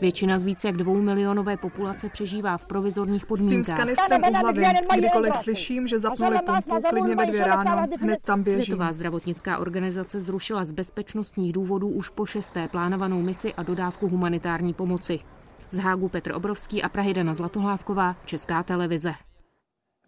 Většina 0.00 0.38
z 0.38 0.44
více 0.44 0.68
jak 0.68 0.76
dvou 0.76 0.96
milionové 0.96 1.56
populace 1.56 2.08
přežívá 2.08 2.56
v 2.56 2.66
provizorních 2.66 3.26
podmínkách. 3.26 3.76
S 3.76 3.78
kanistrem 3.78 4.22
u 4.30 4.34
hlavy. 4.34 4.64
Kdykoliv 4.98 5.34
slyším, 5.42 5.88
že 5.88 5.98
zapnuli 5.98 6.38
pumpu, 6.46 6.88
klidně 6.88 7.16
ve 7.16 7.26
dvě 7.26 7.44
ráno, 7.44 7.86
hned 8.00 8.18
tam 8.24 8.42
běžím. 8.42 8.62
Světová 8.62 8.92
zdravotnická 8.92 9.58
organizace 9.58 10.20
zrušila 10.20 10.64
z 10.64 10.72
bezpečnostních 10.72 11.52
důvodů 11.52 11.88
už 11.88 12.08
po 12.08 12.26
šesté 12.26 12.68
plánovanou 12.68 13.22
misi 13.22 13.54
a 13.54 13.62
dodávku 13.62 14.08
humanitární 14.08 14.74
pomoci. 14.74 15.18
Z 15.70 15.78
Hágu 15.78 16.08
Petr 16.08 16.32
Obrovský 16.34 16.82
a 16.82 16.88
Prahy 16.88 17.14
Dana 17.14 17.34
Zlatohlávková, 17.34 18.16
Česká 18.24 18.62
televize. 18.62 19.12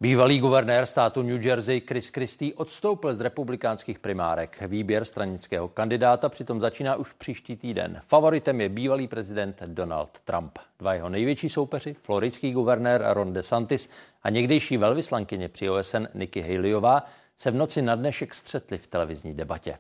Bývalý 0.03 0.39
guvernér 0.39 0.87
státu 0.87 1.23
New 1.23 1.47
Jersey 1.47 1.81
Chris 1.81 2.09
Christie 2.09 2.55
odstoupil 2.55 3.15
z 3.15 3.21
republikánských 3.21 3.99
primárek. 3.99 4.63
Výběr 4.67 5.05
stranického 5.05 5.69
kandidáta 5.69 6.29
přitom 6.29 6.61
začíná 6.61 6.97
už 6.97 7.13
příští 7.13 7.57
týden. 7.57 8.01
Favoritem 8.07 8.61
je 8.61 8.69
bývalý 8.69 9.09
prezident 9.09 9.63
Donald 9.67 10.21
Trump. 10.21 10.59
Dva 10.79 10.95
jeho 10.95 11.09
největší 11.09 11.49
soupeři, 11.49 11.97
floridský 12.03 12.53
guvernér 12.53 13.05
Ron 13.07 13.33
DeSantis 13.33 13.91
a 14.23 14.31
někdejší 14.31 14.77
velvyslankyně 14.77 15.49
při 15.49 15.71
OSN 15.71 16.07
Nikki 16.15 16.41
Haleyová, 16.41 17.07
se 17.37 17.51
v 17.51 17.55
noci 17.55 17.83
na 17.83 17.95
dnešek 17.95 18.35
střetli 18.35 18.79
v 18.79 18.87
televizní 18.87 19.35
debatě. 19.35 19.79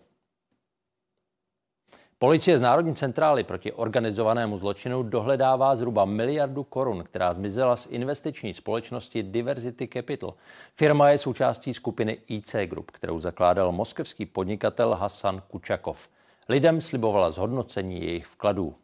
Policie 2.23 2.59
z 2.59 2.61
Národní 2.61 2.95
centrály 2.95 3.45
proti 3.45 3.73
organizovanému 3.73 4.57
zločinu 4.57 5.03
dohledává 5.03 5.77
zhruba 5.77 6.05
miliardu 6.05 6.63
korun, 6.65 7.05
která 7.05 7.35
zmizela 7.35 7.77
z 7.77 7.87
investiční 7.87 8.55
společnosti 8.55 9.23
Diversity 9.23 9.89
Capital. 9.93 10.35
Firma 10.77 11.09
je 11.09 11.19
součástí 11.19 11.75
skupiny 11.75 12.19
IC 12.29 12.55
Group, 12.67 12.91
kterou 12.91 13.19
zakládal 13.19 13.73
moskevský 13.73 14.27
podnikatel 14.27 14.95
Hasan 14.95 15.43
Kučakov. 15.49 16.09
Lidem 16.49 16.81
slibovala 16.81 17.31
zhodnocení 17.31 18.05
jejich 18.05 18.27
vkladů. 18.27 18.75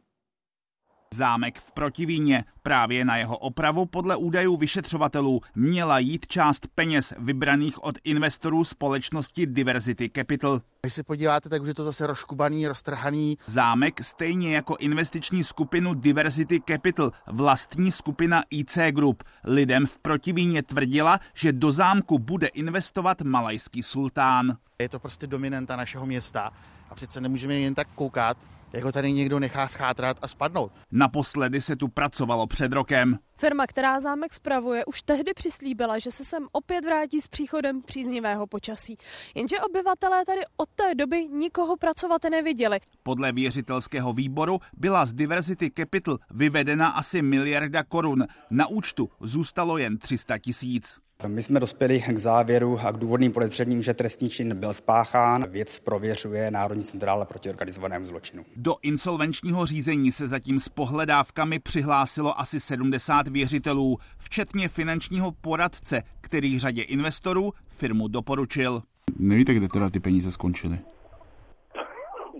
Zámek 1.14 1.58
v 1.58 1.72
Protivíně. 1.72 2.44
Právě 2.62 3.04
na 3.04 3.16
jeho 3.16 3.38
opravu 3.38 3.86
podle 3.86 4.16
údajů 4.16 4.56
vyšetřovatelů 4.56 5.40
měla 5.54 5.98
jít 5.98 6.26
část 6.26 6.66
peněz 6.74 7.12
vybraných 7.18 7.84
od 7.84 7.94
investorů 8.04 8.64
společnosti 8.64 9.46
Diversity 9.46 10.10
Capital. 10.16 10.60
Když 10.80 10.94
se 10.94 11.02
podíváte, 11.02 11.48
tak 11.48 11.62
už 11.62 11.68
je 11.68 11.74
to 11.74 11.84
zase 11.84 12.06
rozkubaný, 12.06 12.66
roztrhaný. 12.66 13.38
Zámek, 13.46 14.04
stejně 14.04 14.54
jako 14.54 14.76
investiční 14.76 15.44
skupinu 15.44 15.94
Diversity 15.94 16.60
Capital, 16.68 17.12
vlastní 17.26 17.92
skupina 17.92 18.42
IC 18.50 18.78
Group. 18.90 19.22
Lidem 19.44 19.86
v 19.86 19.98
Protivíně 19.98 20.62
tvrdila, 20.62 21.18
že 21.34 21.52
do 21.52 21.72
zámku 21.72 22.18
bude 22.18 22.46
investovat 22.46 23.22
malajský 23.22 23.82
sultán. 23.82 24.56
Je 24.78 24.88
to 24.88 24.98
prostě 24.98 25.26
dominanta 25.26 25.76
našeho 25.76 26.06
města 26.06 26.52
a 26.90 26.94
přece 26.94 27.20
nemůžeme 27.20 27.54
jen 27.54 27.74
tak 27.74 27.88
koukat, 27.94 28.36
jako 28.72 28.92
tady 28.92 29.12
někdo 29.12 29.38
nechá 29.38 29.68
schátrat 29.68 30.16
a 30.22 30.28
spadnout. 30.28 30.72
Naposledy 30.92 31.60
se 31.60 31.76
tu 31.76 31.88
pracovalo 31.88 32.46
před 32.46 32.72
rokem. 32.72 33.18
Firma, 33.40 33.66
která 33.66 34.00
zámek 34.00 34.32
spravuje, 34.32 34.84
už 34.84 35.02
tehdy 35.02 35.34
přislíbila, 35.34 35.98
že 35.98 36.10
se 36.10 36.24
sem 36.24 36.46
opět 36.52 36.84
vrátí 36.84 37.20
s 37.20 37.26
příchodem 37.26 37.82
příznivého 37.82 38.46
počasí. 38.46 38.96
Jenže 39.34 39.60
obyvatelé 39.60 40.24
tady 40.24 40.40
od 40.56 40.68
té 40.68 40.94
doby 40.94 41.28
nikoho 41.28 41.76
pracovat 41.76 42.22
neviděli. 42.30 42.78
Podle 43.02 43.32
věřitelského 43.32 44.12
výboru 44.12 44.58
byla 44.76 45.06
z 45.06 45.12
Diversity 45.12 45.70
Capital 45.76 46.18
vyvedena 46.30 46.88
asi 46.88 47.22
miliarda 47.22 47.82
korun. 47.82 48.26
Na 48.50 48.66
účtu 48.66 49.10
zůstalo 49.20 49.78
jen 49.78 49.98
300 49.98 50.38
tisíc. 50.38 50.98
My 51.26 51.42
jsme 51.42 51.60
dospěli 51.60 52.00
k 52.00 52.18
závěru 52.18 52.78
a 52.80 52.92
k 52.92 52.96
důvodným 52.96 53.32
podezřením, 53.32 53.82
že 53.82 53.94
trestní 53.94 54.30
čin 54.30 54.56
byl 54.56 54.74
spáchán. 54.74 55.46
Věc 55.50 55.78
prověřuje 55.78 56.50
Národní 56.50 56.84
centrála 56.84 57.24
proti 57.24 57.50
organizovanému 57.50 58.04
zločinu. 58.04 58.44
Do 58.56 58.74
insolvenčního 58.82 59.66
řízení 59.66 60.12
se 60.12 60.28
zatím 60.28 60.60
s 60.60 60.68
pohledávkami 60.68 61.58
přihlásilo 61.58 62.40
asi 62.40 62.60
70 62.60 63.27
věřitelů, 63.28 63.96
včetně 64.18 64.68
finančního 64.68 65.32
poradce, 65.32 66.02
který 66.20 66.58
řadě 66.58 66.82
investorů 66.82 67.52
firmu 67.68 68.08
doporučil. 68.08 68.82
Nevíte, 69.18 69.54
kde 69.54 69.68
teda 69.68 69.90
ty 69.90 70.00
peníze 70.00 70.32
skončily? 70.32 70.78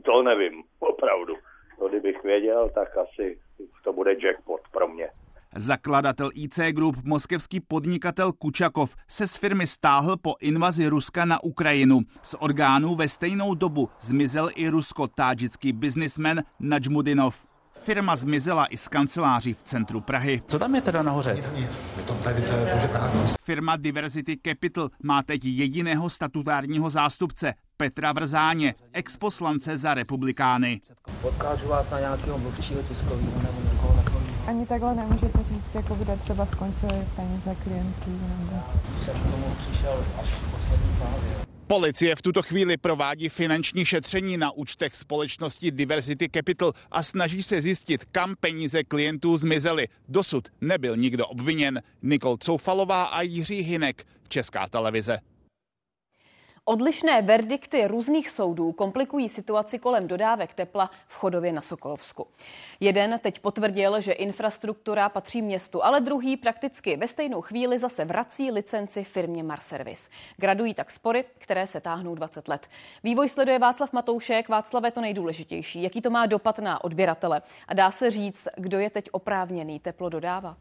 To 0.05 0.23
nevím, 0.23 0.63
opravdu. 0.79 1.35
To 1.79 1.89
kdybych 1.89 2.23
věděl, 2.25 2.71
tak 2.75 2.89
asi 2.97 3.39
to 3.85 3.93
bude 3.93 4.11
jackpot 4.23 4.61
pro 4.73 4.89
mě. 4.89 5.09
Zakladatel 5.57 6.31
IC 6.35 6.59
Group, 6.71 6.97
moskevský 7.05 7.61
podnikatel 7.61 8.33
Kučakov, 8.33 8.97
se 9.09 9.27
z 9.27 9.37
firmy 9.37 9.67
stáhl 9.67 10.17
po 10.17 10.35
invazi 10.41 10.89
Ruska 10.89 11.25
na 11.25 11.45
Ukrajinu. 11.45 12.01
Z 12.23 12.35
orgánů 12.39 12.95
ve 12.95 13.09
stejnou 13.09 13.55
dobu 13.55 13.89
zmizel 14.01 14.51
i 14.57 14.69
rusko-tádžický 14.69 15.73
biznismen 15.73 16.43
Najmudinov. 16.61 17.48
Firma 17.89 18.17
zmizela 18.17 18.67
i 18.67 18.77
z 18.77 18.89
kanceláří 18.89 19.55
v 19.55 19.63
centru 19.63 20.01
Prahy. 20.01 20.43
Co 20.47 20.59
tam 20.59 20.75
je 20.75 20.81
teda 20.81 21.03
nahoře? 21.03 21.35
To 21.35 21.57
nic. 21.57 21.79
Je 21.97 22.03
to 22.03 22.15
tady, 22.15 22.43
to 22.43 22.55
je. 22.55 22.91
Firma 23.43 23.77
Diversity 23.77 24.37
Capital 24.47 24.89
má 25.03 25.23
teď 25.23 25.45
jediného 25.45 26.11
statutárního 26.11 26.91
zástupce, 26.91 27.55
Petra 27.77 28.13
Vrzáně, 28.13 28.75
exposlance 28.93 29.77
za 29.77 29.95
republikány. 29.95 30.81
Odkážu 31.23 31.69
vás 31.69 31.91
na 31.91 32.01
nějakého 32.01 32.39
mluvčího 32.39 32.83
tiskového 32.83 33.43
nebo 33.43 33.73
někoho 33.73 33.95
takového. 33.95 34.27
Ani 34.47 34.67
takhle 34.67 34.95
nemůžete 34.95 35.39
říct, 35.39 35.75
jako 35.75 35.95
kde 35.95 36.17
třeba 36.17 36.47
skončily 36.47 37.07
peníze 37.17 37.55
klientů. 37.65 38.11
Nebo... 38.39 38.63
Jsem 39.05 39.15
k 39.15 39.31
tomu 39.31 39.55
přišel 39.59 40.05
až 40.23 40.29
v 40.29 40.51
poslední 40.51 40.97
fázi. 40.99 41.49
Policie 41.69 42.17
v 42.17 42.23
tuto 42.23 42.43
chvíli 42.43 42.77
provádí 42.77 43.29
finanční 43.29 43.85
šetření 43.85 44.37
na 44.37 44.51
účtech 44.51 44.95
společnosti 44.95 45.71
Diversity 45.71 46.29
Capital 46.29 46.73
a 46.91 47.03
snaží 47.03 47.43
se 47.43 47.63
zjistit, 47.63 48.05
kam 48.05 48.35
peníze 48.41 48.85
klientů 48.85 49.37
zmizely. 49.37 49.89
Dosud 50.09 50.49
nebyl 50.61 50.97
nikdo 50.97 51.27
obviněn. 51.27 51.83
Nikol 52.03 52.37
Coufalová 52.37 53.05
a 53.05 53.23
Jiří 53.23 53.61
Hinek, 53.61 54.05
Česká 54.29 54.69
televize. 54.69 55.19
Odlišné 56.69 57.23
verdikty 57.23 57.87
různých 57.87 58.31
soudů 58.31 58.73
komplikují 58.73 59.29
situaci 59.29 59.79
kolem 59.79 60.09
dodávek 60.09 60.55
tepla 60.55 60.91
v 61.07 61.15
Chodově 61.15 61.53
na 61.53 61.63
Sokolovsku. 61.63 62.27
Jeden 62.81 63.19
teď 63.23 63.39
potvrdil, 63.39 64.01
že 64.01 64.13
infrastruktura 64.13 65.09
patří 65.09 65.43
městu, 65.43 65.85
ale 65.85 66.01
druhý 66.01 66.37
prakticky 66.37 66.97
ve 66.97 67.09
stejnou 67.09 67.41
chvíli 67.41 67.79
zase 67.79 68.05
vrací 68.05 68.51
licenci 68.51 69.05
firmě 69.05 69.43
Marservis. 69.43 70.11
Gradují 70.37 70.75
tak 70.75 70.91
spory, 70.91 71.25
které 71.39 71.67
se 71.67 71.81
táhnou 71.81 72.15
20 72.15 72.49
let. 72.49 72.67
Vývoj 73.05 73.29
sleduje 73.29 73.59
Václav 73.59 73.93
Matoušek. 73.93 74.49
Václav 74.49 74.85
je 74.85 74.91
to 74.91 75.01
nejdůležitější. 75.01 75.83
Jaký 75.83 76.01
to 76.01 76.11
má 76.11 76.27
dopad 76.27 76.59
na 76.59 76.85
odběratele? 76.85 77.43
A 77.69 77.75
dá 77.75 77.91
se 77.91 78.11
říct, 78.11 78.49
kdo 78.57 78.79
je 78.79 78.91
teď 78.91 79.09
oprávněný 79.13 79.81
teplo 79.81 80.09
dodávat? 80.09 80.57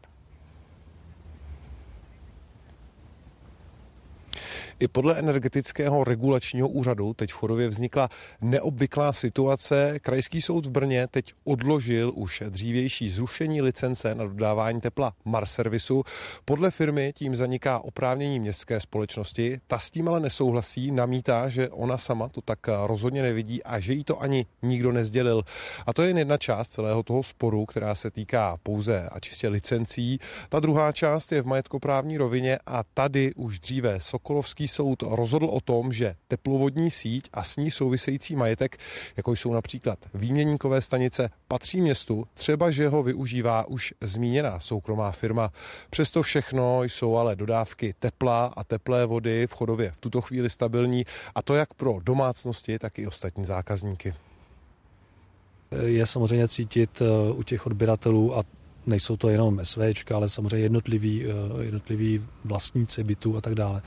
I 4.80 4.88
podle 4.88 5.18
energetického 5.18 6.04
regulačního 6.04 6.68
úřadu 6.68 7.14
teď 7.14 7.30
v 7.30 7.34
Chodově 7.34 7.68
vznikla 7.68 8.08
neobvyklá 8.40 9.12
situace. 9.12 9.98
Krajský 10.02 10.42
soud 10.42 10.66
v 10.66 10.70
Brně 10.70 11.06
teď 11.10 11.32
odložil 11.44 12.12
už 12.14 12.42
dřívější 12.48 13.10
zrušení 13.10 13.62
licence 13.62 14.14
na 14.14 14.24
dodávání 14.24 14.80
tepla 14.80 15.12
Mars 15.24 15.52
Servisu. 15.52 16.04
Podle 16.44 16.70
firmy 16.70 17.12
tím 17.14 17.36
zaniká 17.36 17.78
oprávnění 17.78 18.40
městské 18.40 18.80
společnosti. 18.80 19.60
Ta 19.66 19.78
s 19.78 19.90
tím 19.90 20.08
ale 20.08 20.20
nesouhlasí, 20.20 20.90
namítá, 20.90 21.48
že 21.48 21.68
ona 21.68 21.98
sama 21.98 22.28
to 22.28 22.40
tak 22.40 22.58
rozhodně 22.86 23.22
nevidí 23.22 23.62
a 23.62 23.80
že 23.80 23.92
jí 23.92 24.04
to 24.04 24.22
ani 24.22 24.46
nikdo 24.62 24.92
nezdělil. 24.92 25.42
A 25.86 25.92
to 25.92 26.02
je 26.02 26.08
jen 26.08 26.18
jedna 26.18 26.36
část 26.36 26.68
celého 26.68 27.02
toho 27.02 27.22
sporu, 27.22 27.66
která 27.66 27.94
se 27.94 28.10
týká 28.10 28.56
pouze 28.62 29.08
a 29.12 29.20
čistě 29.20 29.48
licencí. 29.48 30.18
Ta 30.48 30.60
druhá 30.60 30.92
část 30.92 31.32
je 31.32 31.42
v 31.42 31.46
majetkoprávní 31.46 32.18
rovině 32.18 32.58
a 32.66 32.82
tady 32.94 33.34
už 33.34 33.58
dříve 33.58 34.00
Sokolovský 34.00 34.67
soud 34.68 35.02
rozhodl 35.02 35.46
o 35.46 35.60
tom, 35.60 35.92
že 35.92 36.16
teplovodní 36.28 36.90
síť 36.90 37.28
a 37.32 37.44
s 37.44 37.56
ní 37.56 37.70
související 37.70 38.36
majetek, 38.36 38.76
jako 39.16 39.32
jsou 39.32 39.52
například 39.52 39.98
výměníkové 40.14 40.82
stanice, 40.82 41.30
patří 41.48 41.80
městu, 41.80 42.26
třeba 42.34 42.70
že 42.70 42.88
ho 42.88 43.02
využívá 43.02 43.68
už 43.68 43.94
zmíněná 44.00 44.60
soukromá 44.60 45.10
firma. 45.10 45.52
Přesto 45.90 46.22
všechno 46.22 46.82
jsou 46.82 47.16
ale 47.16 47.36
dodávky 47.36 47.94
tepla 47.98 48.46
a 48.56 48.64
teplé 48.64 49.06
vody 49.06 49.46
v 49.46 49.52
chodově 49.52 49.90
v 49.90 50.00
tuto 50.00 50.20
chvíli 50.20 50.50
stabilní 50.50 51.04
a 51.34 51.42
to 51.42 51.54
jak 51.54 51.74
pro 51.74 51.98
domácnosti, 52.02 52.78
tak 52.78 52.98
i 52.98 53.06
ostatní 53.06 53.44
zákazníky. 53.44 54.14
Je 55.86 56.06
samozřejmě 56.06 56.48
cítit 56.48 57.02
eh, 57.02 57.32
u 57.32 57.42
těch 57.42 57.66
odběratelů 57.66 58.38
a 58.38 58.42
nejsou 58.86 59.16
to 59.16 59.28
jenom 59.28 59.60
SVčka, 59.62 60.16
ale 60.16 60.28
samozřejmě 60.28 60.64
jednotliví, 60.64 61.24
eh, 61.26 61.64
jednotliví 61.64 62.24
vlastníci 62.44 63.04
bytů 63.04 63.36
a 63.36 63.40
tak 63.40 63.54
dále 63.54 63.82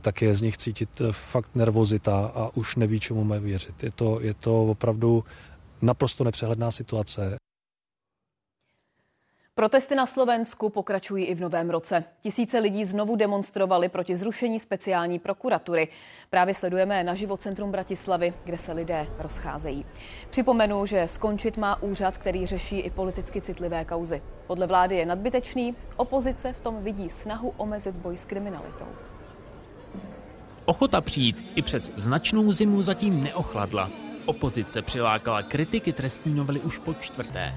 tak 0.00 0.22
je 0.22 0.34
z 0.34 0.42
nich 0.42 0.56
cítit 0.56 1.00
eh, 1.00 1.12
fakt 1.12 1.56
nervozita 1.56 2.32
a 2.34 2.50
už 2.54 2.76
neví, 2.76 3.00
čemu 3.00 3.24
mají 3.24 3.40
věřit. 3.40 3.82
Je 3.82 3.90
to, 3.90 4.20
je 4.20 4.34
to 4.34 4.62
opravdu 4.62 5.24
naprosto 5.82 6.24
nepřehledná 6.24 6.70
situace. 6.70 7.36
Protesty 9.54 9.94
na 9.94 10.06
Slovensku 10.06 10.68
pokračují 10.68 11.24
i 11.24 11.34
v 11.34 11.40
novém 11.40 11.70
roce. 11.70 12.04
Tisíce 12.20 12.58
lidí 12.58 12.84
znovu 12.84 13.16
demonstrovali 13.16 13.88
proti 13.88 14.16
zrušení 14.16 14.60
speciální 14.60 15.18
prokuratury. 15.18 15.88
Právě 16.30 16.54
sledujeme 16.54 17.04
na 17.04 17.14
život 17.14 17.42
centrum 17.42 17.70
Bratislavy, 17.70 18.34
kde 18.44 18.58
se 18.58 18.72
lidé 18.72 19.06
rozcházejí. 19.18 19.86
Připomenu, 20.30 20.86
že 20.86 21.08
skončit 21.08 21.56
má 21.56 21.82
úřad, 21.82 22.18
který 22.18 22.46
řeší 22.46 22.78
i 22.78 22.90
politicky 22.90 23.40
citlivé 23.40 23.84
kauzy. 23.84 24.22
Podle 24.46 24.66
vlády 24.66 24.96
je 24.96 25.06
nadbytečný, 25.06 25.76
opozice 25.96 26.52
v 26.52 26.60
tom 26.60 26.82
vidí 26.84 27.10
snahu 27.10 27.54
omezit 27.56 27.94
boj 27.94 28.16
s 28.16 28.24
kriminalitou. 28.24 29.09
Ochota 30.64 31.00
přijít 31.00 31.44
i 31.54 31.62
přes 31.62 31.92
značnou 31.96 32.52
zimu 32.52 32.82
zatím 32.82 33.22
neochladla. 33.22 33.90
Opozice 34.24 34.82
přilákala 34.82 35.42
kritiky 35.42 35.92
trestní 35.92 36.34
novely 36.34 36.60
už 36.60 36.78
po 36.78 36.94
čtvrté. 36.94 37.54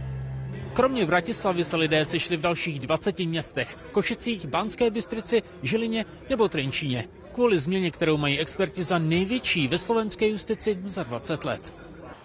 Kromě 0.74 1.06
Bratislavy 1.06 1.64
se 1.64 1.78
lidé 1.78 2.06
sešli 2.06 2.38
v 2.38 2.42
dalších 2.42 2.80
20 2.80 3.20
městech. 3.20 3.78
Košicích, 3.92 4.48
Banské 4.48 4.92
Bystrici, 4.92 5.44
Žilině 5.64 6.06
nebo 6.30 6.48
Trenčíně. 6.48 7.04
Kvůli 7.32 7.60
změně, 7.60 7.92
kterou 7.92 8.18
mají 8.18 8.40
experti 8.40 8.84
za 8.84 9.00
největší 9.00 9.68
ve 9.68 9.78
slovenské 9.78 10.28
justici 10.28 10.80
za 10.86 11.04
20 11.04 11.46
let. 11.46 11.74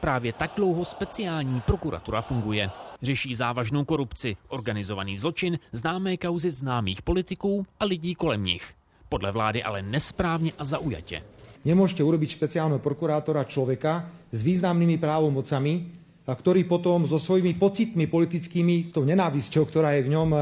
Právě 0.00 0.32
tak 0.32 0.52
dlouho 0.56 0.84
speciální 0.84 1.60
prokuratura 1.60 2.22
funguje. 2.22 2.70
Řeší 3.02 3.34
závažnou 3.34 3.84
korupci, 3.84 4.36
organizovaný 4.48 5.18
zločin, 5.18 5.58
známé 5.72 6.16
kauzy 6.16 6.50
známých 6.50 7.02
politiků 7.02 7.66
a 7.80 7.84
lidí 7.84 8.14
kolem 8.14 8.44
nich. 8.44 8.77
Podle 9.08 9.32
vlády 9.32 9.62
ale 9.62 9.82
nesprávně 9.82 10.52
a 10.58 10.64
zaujatě. 10.64 11.22
Nemôžete 11.66 12.06
urobiť 12.06 12.38
špeciálneho 12.38 12.78
prokurátora 12.78 13.42
človeka 13.44 14.06
s 14.30 14.40
významnými 14.46 14.96
právomocami, 14.96 15.98
a 16.28 16.36
ktorý 16.36 16.68
potom 16.68 17.08
so 17.08 17.16
svojimi 17.16 17.56
pocitmi 17.56 18.04
politickými, 18.04 18.84
s 18.84 18.92
tou 18.92 19.08
nenávisťou, 19.08 19.64
ktorá 19.64 19.96
je 19.96 20.04
v 20.04 20.12
ňom, 20.12 20.28
e, 20.36 20.38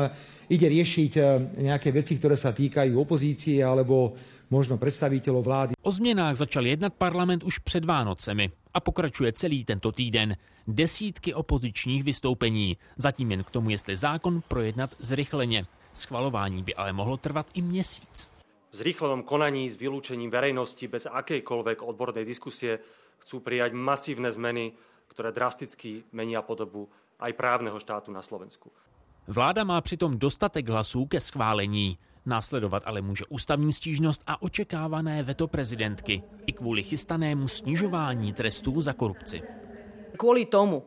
ide 0.51 0.67
riešiť 0.67 1.13
e, 1.15 1.23
nejaké 1.63 1.95
veci, 1.95 2.19
ktoré 2.19 2.35
sa 2.35 2.51
týkajú 2.51 2.99
opozície 2.99 3.63
alebo 3.63 4.19
možno 4.51 4.79
představitelů 4.79 5.43
vlády. 5.43 5.75
O 5.83 5.93
změnách 5.93 6.37
začal 6.37 6.67
jednat 6.67 6.95
parlament 6.95 7.45
už 7.45 7.59
před 7.59 7.85
Vánocemi 7.85 8.51
a 8.75 8.81
pokračuje 8.81 9.33
celý 9.33 9.65
tento 9.65 9.93
týden. 9.93 10.37
Desítky 10.67 11.35
opozičních 11.35 12.05
vystoupení. 12.05 12.77
Zatím 12.97 13.31
jen 13.31 13.45
k 13.45 13.51
tomu, 13.51 13.71
jestli 13.71 13.97
zákon 13.97 14.43
projednat 14.49 14.91
zrychleně. 14.99 15.65
Schvalování 15.93 16.63
by 16.63 16.75
ale 16.75 16.93
mohlo 16.93 17.17
trvat 17.17 17.47
i 17.55 17.63
měsíc 17.63 18.36
zrýchlenom 18.73 19.23
konaní 19.23 19.71
s 19.71 19.77
vylúčením 19.77 20.31
verejnosti 20.31 20.87
bez 20.89 21.07
akejkoľvek 21.07 21.83
odbornej 21.83 22.25
diskusie 22.27 22.81
chcú 23.23 23.41
prijať 23.41 23.75
masívne 23.75 24.31
zmeny, 24.33 24.75
ktoré 25.11 25.33
drasticky 25.33 26.05
menia 26.13 26.43
podobu 26.43 26.91
aj 27.19 27.33
právneho 27.33 27.81
štátu 27.81 28.13
na 28.13 28.21
Slovensku. 28.21 28.69
Vláda 29.27 29.65
má 29.65 29.81
přitom 29.81 30.19
dostatek 30.19 30.69
hlasů 30.69 31.07
ke 31.07 31.21
schválení. 31.21 31.99
Následovat 32.27 32.83
ale 32.87 33.03
může 33.03 33.25
ústavní 33.29 33.73
stížnost 33.73 34.23
a 34.27 34.43
očekávané 34.43 35.23
veto 35.23 35.47
prezidentky 35.47 36.23
i 36.47 36.53
kvůli 36.53 36.83
chystanému 36.83 37.49
snižování 37.49 38.33
trestů 38.33 38.81
za 38.81 38.93
korupci. 38.93 39.43
Kvôli 40.19 40.49
tomu 40.51 40.83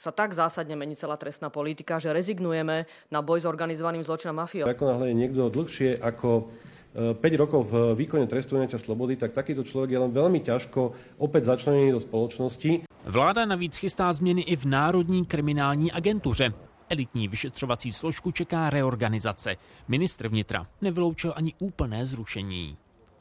sa 0.00 0.10
tak 0.10 0.32
zásadne 0.32 0.72
mení 0.72 0.96
celá 0.96 1.20
trestná 1.20 1.52
politika, 1.52 2.00
že 2.00 2.08
rezignujeme 2.08 2.88
na 3.12 3.20
boj 3.20 3.44
s 3.44 3.46
organizovaným 3.46 4.00
zločinom 4.00 4.40
mafiou. 4.40 4.64
Ako 4.64 4.88
náhle 4.88 5.12
je 5.12 5.20
niekto 5.20 5.52
dlhšie 5.52 6.00
ako 6.00 6.48
5 6.94 7.22
rokov 7.38 7.70
v 7.70 7.94
výkone 7.94 8.26
trestu 8.26 8.58
odňatia 8.58 8.78
slobody, 8.78 9.14
tak 9.14 9.30
takýto 9.30 9.62
človek 9.62 9.94
je 9.94 10.02
len 10.02 10.10
veľmi 10.10 10.42
ťažko 10.42 10.80
opäť 11.22 11.54
začlenený 11.54 11.94
do 11.94 12.00
spoločnosti. 12.02 12.82
Vláda 13.06 13.46
navíc 13.46 13.78
chystá 13.78 14.12
změny 14.12 14.42
i 14.42 14.56
v 14.56 14.64
Národní 14.64 15.24
kriminální 15.24 15.92
agentuře. 15.92 16.52
Elitní 16.88 17.28
vyšetřovací 17.28 17.92
složku 17.92 18.30
čeká 18.30 18.70
reorganizace. 18.70 19.56
Ministr 19.88 20.28
vnitra 20.28 20.66
nevyloučil 20.80 21.32
ani 21.36 21.54
úplné 21.58 22.06
zrušení. 22.06 22.76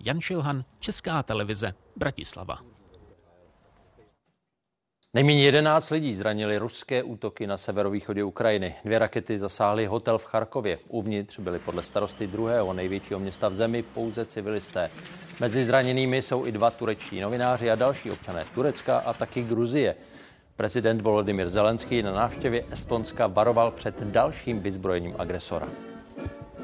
Jan 0.06 0.22
Šilhan, 0.22 0.66
Česká 0.80 1.24
televize, 1.24 1.74
Bratislava. 1.98 2.58
Nejméně 5.14 5.44
11 5.44 5.90
lidí 5.90 6.16
zranili 6.16 6.58
ruské 6.58 7.04
útoky 7.04 7.48
na 7.48 7.58
severovýchodě 7.58 8.24
Ukrajiny. 8.24 8.76
Dvě 8.86 9.00
rakety 9.00 9.40
zasáhly 9.40 9.86
hotel 9.86 10.18
v 10.18 10.26
Charkově. 10.26 10.80
Uvnitř 10.88 11.40
byly 11.40 11.60
podle 11.60 11.84
starosty 11.84 12.28
druhého 12.28 12.74
největšího 12.74 13.20
města 13.20 13.50
v 13.50 13.56
zemi 13.56 13.84
pouze 13.84 14.26
civilisté. 14.26 14.92
Mezi 15.40 15.66
zraněnými 15.66 16.22
jsou 16.22 16.46
i 16.46 16.52
dva 16.52 16.72
turečtí 16.72 17.20
novináři 17.20 17.72
a 17.72 17.76
další 17.76 18.12
občané 18.12 18.46
Turecka 18.54 18.98
a 18.98 19.14
taky 19.14 19.44
Gruzie. 19.44 19.96
Prezident 20.56 21.02
Volodymyr 21.02 21.50
Zelenský 21.50 22.04
na 22.04 22.12
návštěvě 22.12 22.66
Estonska 22.72 23.28
varoval 23.28 23.72
před 23.72 24.02
dalším 24.02 24.60
vyzbrojením 24.60 25.16
agresora. 25.18 25.68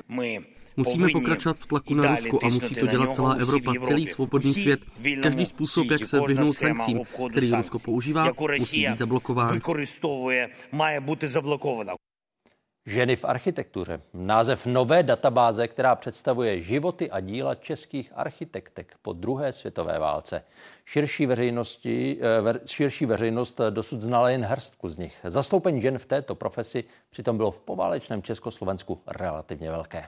My 0.07 0.45
Musíme 0.77 1.07
pokračovat 1.13 1.57
v 1.57 1.65
tlaku 1.65 1.93
na 1.93 2.15
Rusko 2.15 2.39
a 2.43 2.45
musí 2.47 2.75
to 2.75 2.87
dělat 2.87 3.15
celá 3.15 3.33
Evropa, 3.33 3.73
celý 3.87 4.07
svobodný 4.07 4.53
svět. 4.53 4.79
Každý 5.23 5.45
způsob, 5.45 5.91
jak 5.91 6.05
se 6.05 6.21
vyhnout 6.27 6.53
sankcím, 6.53 7.01
který 7.29 7.51
Rusko 7.51 7.79
používá, 7.79 8.31
musí 8.57 8.87
být 8.87 8.97
zablokován. 8.97 9.59
Ženy 12.87 13.15
v 13.15 13.25
architektuře. 13.25 14.01
Název 14.13 14.65
nové 14.65 15.03
databáze, 15.03 15.67
která 15.67 15.95
představuje 15.95 16.61
životy 16.61 17.11
a 17.11 17.19
díla 17.19 17.55
českých 17.55 18.11
architektek 18.15 18.95
po 19.01 19.13
druhé 19.13 19.53
světové 19.53 19.99
válce. 19.99 20.43
Širší, 20.85 21.25
veřejnosti, 21.25 22.17
eh, 22.21 22.59
širší 22.65 23.05
veřejnost 23.05 23.61
dosud 23.69 24.01
znala 24.01 24.29
jen 24.29 24.43
hrstku 24.43 24.89
z 24.89 24.97
nich. 24.97 25.19
Zastoupení 25.23 25.81
žen 25.81 25.97
v 25.97 26.05
této 26.05 26.35
profesi 26.35 26.83
přitom 27.09 27.37
bylo 27.37 27.51
v 27.51 27.61
poválečném 27.61 28.23
Československu 28.23 29.01
relativně 29.07 29.71
velké. 29.71 30.05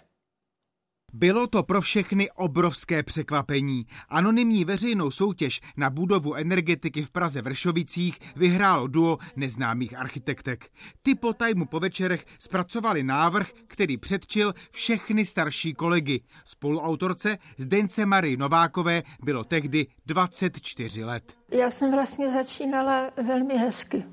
Bylo 1.13 1.47
to 1.47 1.63
pro 1.63 1.81
všechny 1.81 2.31
obrovské 2.31 3.03
překvapení. 3.03 3.85
Anonymní 4.09 4.65
veřejnou 4.65 5.11
soutěž 5.11 5.61
na 5.77 5.89
budovu 5.89 6.35
energetiky 6.35 7.03
v 7.03 7.11
Praze 7.11 7.41
Vršovicích 7.41 8.19
vyhrálo 8.35 8.87
duo 8.87 9.17
neznámých 9.35 9.97
architektek. 9.97 10.69
Ty 11.01 11.15
po 11.15 11.33
tajmu 11.33 11.65
po 11.65 11.79
večerech 11.79 12.25
zpracovali 12.39 13.03
návrh, 13.03 13.49
který 13.67 13.97
předčil 13.97 14.53
všechny 14.71 15.25
starší 15.25 15.73
kolegy. 15.73 16.21
Spoluautorce 16.45 17.37
Zdence 17.57 18.05
Marie 18.05 18.37
Novákové 18.37 19.03
bylo 19.23 19.43
tehdy 19.43 19.87
24 20.05 21.03
let. 21.03 21.33
Já 21.51 21.71
jsem 21.71 21.91
vlastně 21.91 22.31
začínala 22.31 23.11
velmi 23.23 23.53
hezky. 23.53 24.03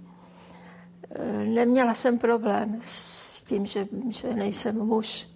Neměla 1.45 1.95
jsem 1.95 2.19
problém 2.19 2.79
s 2.81 3.43
tím, 3.43 3.67
že, 3.67 3.87
že 4.11 4.35
nejsem 4.35 4.77
muž 4.77 5.34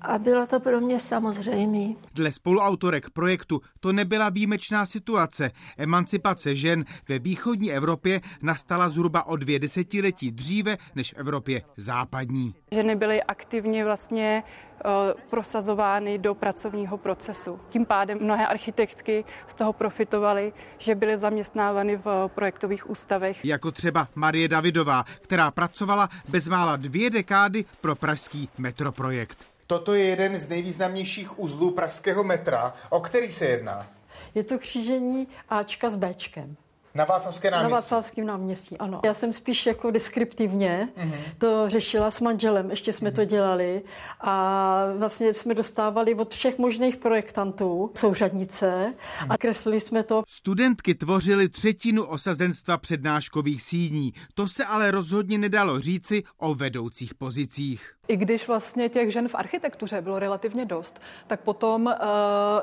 a 0.00 0.18
bylo 0.18 0.46
to 0.46 0.60
pro 0.60 0.80
mě 0.80 1.00
samozřejmé. 1.00 1.94
Dle 2.14 2.32
spoluautorek 2.32 3.10
projektu 3.10 3.60
to 3.80 3.92
nebyla 3.92 4.28
výjimečná 4.28 4.86
situace. 4.86 5.50
Emancipace 5.78 6.54
žen 6.54 6.84
ve 7.08 7.18
východní 7.18 7.72
Evropě 7.72 8.20
nastala 8.42 8.88
zhruba 8.88 9.26
o 9.26 9.36
dvě 9.36 9.58
desetiletí 9.58 10.30
dříve 10.30 10.78
než 10.94 11.12
v 11.12 11.16
Evropě 11.16 11.62
západní. 11.76 12.54
Ženy 12.72 12.96
byly 12.96 13.22
aktivně 13.22 13.84
vlastně 13.84 14.42
Eh, 14.84 15.14
prosazovány 15.30 16.18
do 16.18 16.34
pracovního 16.34 16.98
procesu. 16.98 17.60
Tím 17.68 17.86
pádem 17.86 18.18
mnohé 18.22 18.46
architektky 18.46 19.24
z 19.46 19.54
toho 19.54 19.72
profitovaly, 19.72 20.52
že 20.78 20.94
byly 20.94 21.18
zaměstnávány 21.18 21.96
v 21.96 22.30
projektových 22.34 22.90
ústavech. 22.90 23.44
Jako 23.44 23.72
třeba 23.72 24.08
Marie 24.14 24.48
Davidová, 24.48 25.04
která 25.20 25.50
pracovala 25.50 26.08
bezmála 26.28 26.76
dvě 26.76 27.10
dekády 27.10 27.64
pro 27.80 27.94
pražský 27.96 28.48
metroprojekt. 28.58 29.55
Toto 29.66 29.94
je 29.94 30.04
jeden 30.04 30.38
z 30.38 30.48
nejvýznamnějších 30.48 31.38
uzlů 31.38 31.70
pražského 31.70 32.24
metra. 32.24 32.74
O 32.90 33.00
který 33.00 33.30
se 33.30 33.44
jedná? 33.44 33.88
Je 34.34 34.44
to 34.44 34.58
křížení 34.58 35.28
Ačka 35.48 35.88
s 35.88 35.96
Bčkem. 35.96 36.56
Na 36.96 37.04
Václavské 37.04 37.50
náměstí? 37.50 37.72
Na 37.72 37.76
Václavském 37.76 38.26
náměstí, 38.26 38.78
ano. 38.78 39.00
Já 39.04 39.14
jsem 39.14 39.32
spíš 39.32 39.66
jako 39.66 39.90
deskriptivně 39.90 40.88
mm-hmm. 40.96 41.20
to 41.38 41.68
řešila 41.70 42.10
s 42.10 42.20
manželem, 42.20 42.70
ještě 42.70 42.92
jsme 42.92 43.10
mm-hmm. 43.10 43.14
to 43.14 43.24
dělali 43.24 43.82
a 44.20 44.84
vlastně 44.96 45.34
jsme 45.34 45.54
dostávali 45.54 46.14
od 46.14 46.34
všech 46.34 46.58
možných 46.58 46.96
projektantů 46.96 47.90
souřadnice 47.94 48.94
mm-hmm. 48.94 49.26
a 49.30 49.38
kreslili 49.38 49.80
jsme 49.80 50.02
to. 50.02 50.22
Studentky 50.28 50.94
tvořily 50.94 51.48
třetinu 51.48 52.04
osazenstva 52.04 52.78
přednáškových 52.78 53.62
síní. 53.62 54.12
To 54.34 54.48
se 54.48 54.64
ale 54.64 54.90
rozhodně 54.90 55.38
nedalo 55.38 55.80
říci 55.80 56.22
o 56.38 56.54
vedoucích 56.54 57.14
pozicích. 57.14 57.92
I 58.08 58.16
když 58.16 58.48
vlastně 58.48 58.88
těch 58.88 59.12
žen 59.12 59.28
v 59.28 59.34
architektuře 59.34 60.00
bylo 60.00 60.18
relativně 60.18 60.64
dost, 60.64 61.00
tak 61.26 61.40
potom 61.40 61.86
uh, 61.86 61.92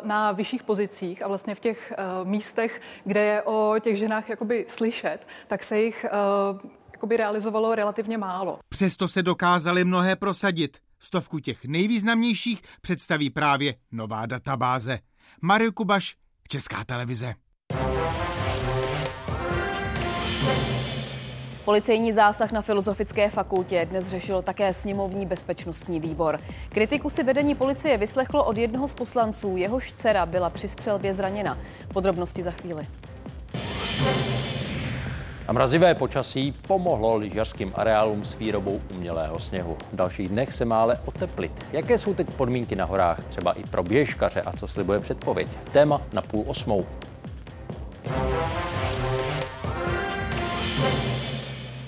na 0.08 0.32
vyšších 0.32 0.64
pozicích 0.64 1.24
a 1.24 1.28
vlastně 1.28 1.56
v 1.56 1.60
těch 1.60 1.94
uh, 2.22 2.28
místech, 2.28 2.82
kde 3.06 3.22
je 3.24 3.42
o 3.42 3.76
těch 3.82 3.98
ženách 3.98 4.23
jakoby 4.30 4.66
slyšet, 4.68 5.28
tak 5.48 5.64
se 5.64 5.80
jich 5.80 6.06
uh, 6.54 6.72
jakoby 6.94 7.18
realizovalo 7.18 7.76
relativně 7.76 8.18
málo. 8.18 8.60
Přesto 8.70 9.08
se 9.08 9.24
dokázali 9.24 9.84
mnohé 9.84 10.16
prosadit. 10.16 10.78
Stovku 11.00 11.40
těch 11.40 11.66
nejvýznamnějších 11.66 12.62
představí 12.82 13.30
právě 13.30 13.76
nová 13.92 14.26
databáze. 14.26 15.00
Mario 15.42 15.72
Kubaš, 15.72 16.16
Česká 16.48 16.84
televize. 16.84 17.34
Policejní 21.66 22.14
zásah 22.14 22.52
na 22.52 22.62
Filozofické 22.62 23.30
fakultě 23.30 23.88
dnes 23.90 24.08
řešil 24.08 24.42
také 24.42 24.74
sněmovní 24.74 25.26
bezpečnostní 25.26 26.00
výbor. 26.00 26.40
Kritiku 26.70 27.10
si 27.10 27.24
vedení 27.24 27.56
policie 27.56 27.98
vyslechlo 27.98 28.46
od 28.46 28.58
jednoho 28.58 28.88
z 28.88 28.94
poslanců, 28.94 29.58
jehož 29.58 29.94
dcera 29.94 30.26
byla 30.26 30.50
při 30.50 30.68
střelbě 30.68 31.14
zraněna. 31.14 31.58
Podrobnosti 31.94 32.44
za 32.44 32.52
chvíli. 32.52 32.88
A 35.48 35.54
mrazivé 35.54 35.96
počasí 35.96 36.56
pomohlo 36.68 37.16
lyžařským 37.16 37.72
areálům 37.76 38.26
s 38.26 38.36
výrobou 38.36 38.82
umělého 38.94 39.40
sněhu. 39.40 39.78
V 39.94 39.96
dalších 39.96 40.28
dnech 40.28 40.54
se 40.54 40.66
má 40.66 40.82
ale 40.82 41.00
oteplit. 41.06 41.52
Jaké 41.74 42.00
jsou 42.00 42.14
teď 42.14 42.28
podmínky 42.34 42.76
na 42.76 42.86
horách, 42.86 43.24
třeba 43.24 43.52
i 43.52 43.64
pro 43.64 43.84
běžkaře 43.84 44.42
a 44.42 44.52
co 44.58 44.68
slibuje 44.68 45.00
předpověď? 45.00 45.48
Téma 45.72 46.02
na 46.14 46.22
půl 46.22 46.44
osmou. 46.48 46.86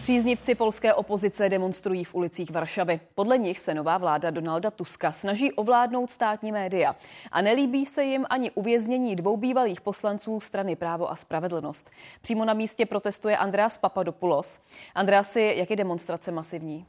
Příznivci 0.06 0.56
polské 0.56 0.94
opozice 0.94 1.50
demonstrují 1.50 2.04
v 2.04 2.16
ulicích 2.16 2.52
Varšavy. 2.52 3.00
Podle 3.16 3.38
nich 3.38 3.60
se 3.60 3.74
nová 3.74 3.98
vláda 3.98 4.30
Donalda 4.30 4.72
Tuska 4.72 5.12
snaží 5.12 5.52
ovládnout 5.52 6.12
státní 6.12 6.52
média. 6.52 6.96
A 7.32 7.42
nelíbí 7.42 7.86
se 7.86 8.04
jim 8.04 8.26
ani 8.30 8.52
uvěznění 8.52 9.16
dvou 9.16 9.38
bývalých 9.38 9.82
poslanců 9.82 10.40
strany 10.40 10.76
Právo 10.76 11.12
a 11.12 11.16
spravedlnost. 11.16 11.90
Přímo 12.22 12.46
na 12.46 12.54
místě 12.54 12.86
protestuje 12.86 13.38
Andreas 13.38 13.78
Papadopoulos. 13.78 14.60
Andreasi, 14.96 15.54
jak 15.58 15.70
je 15.70 15.76
demonstrace 15.76 16.32
masivní? 16.32 16.86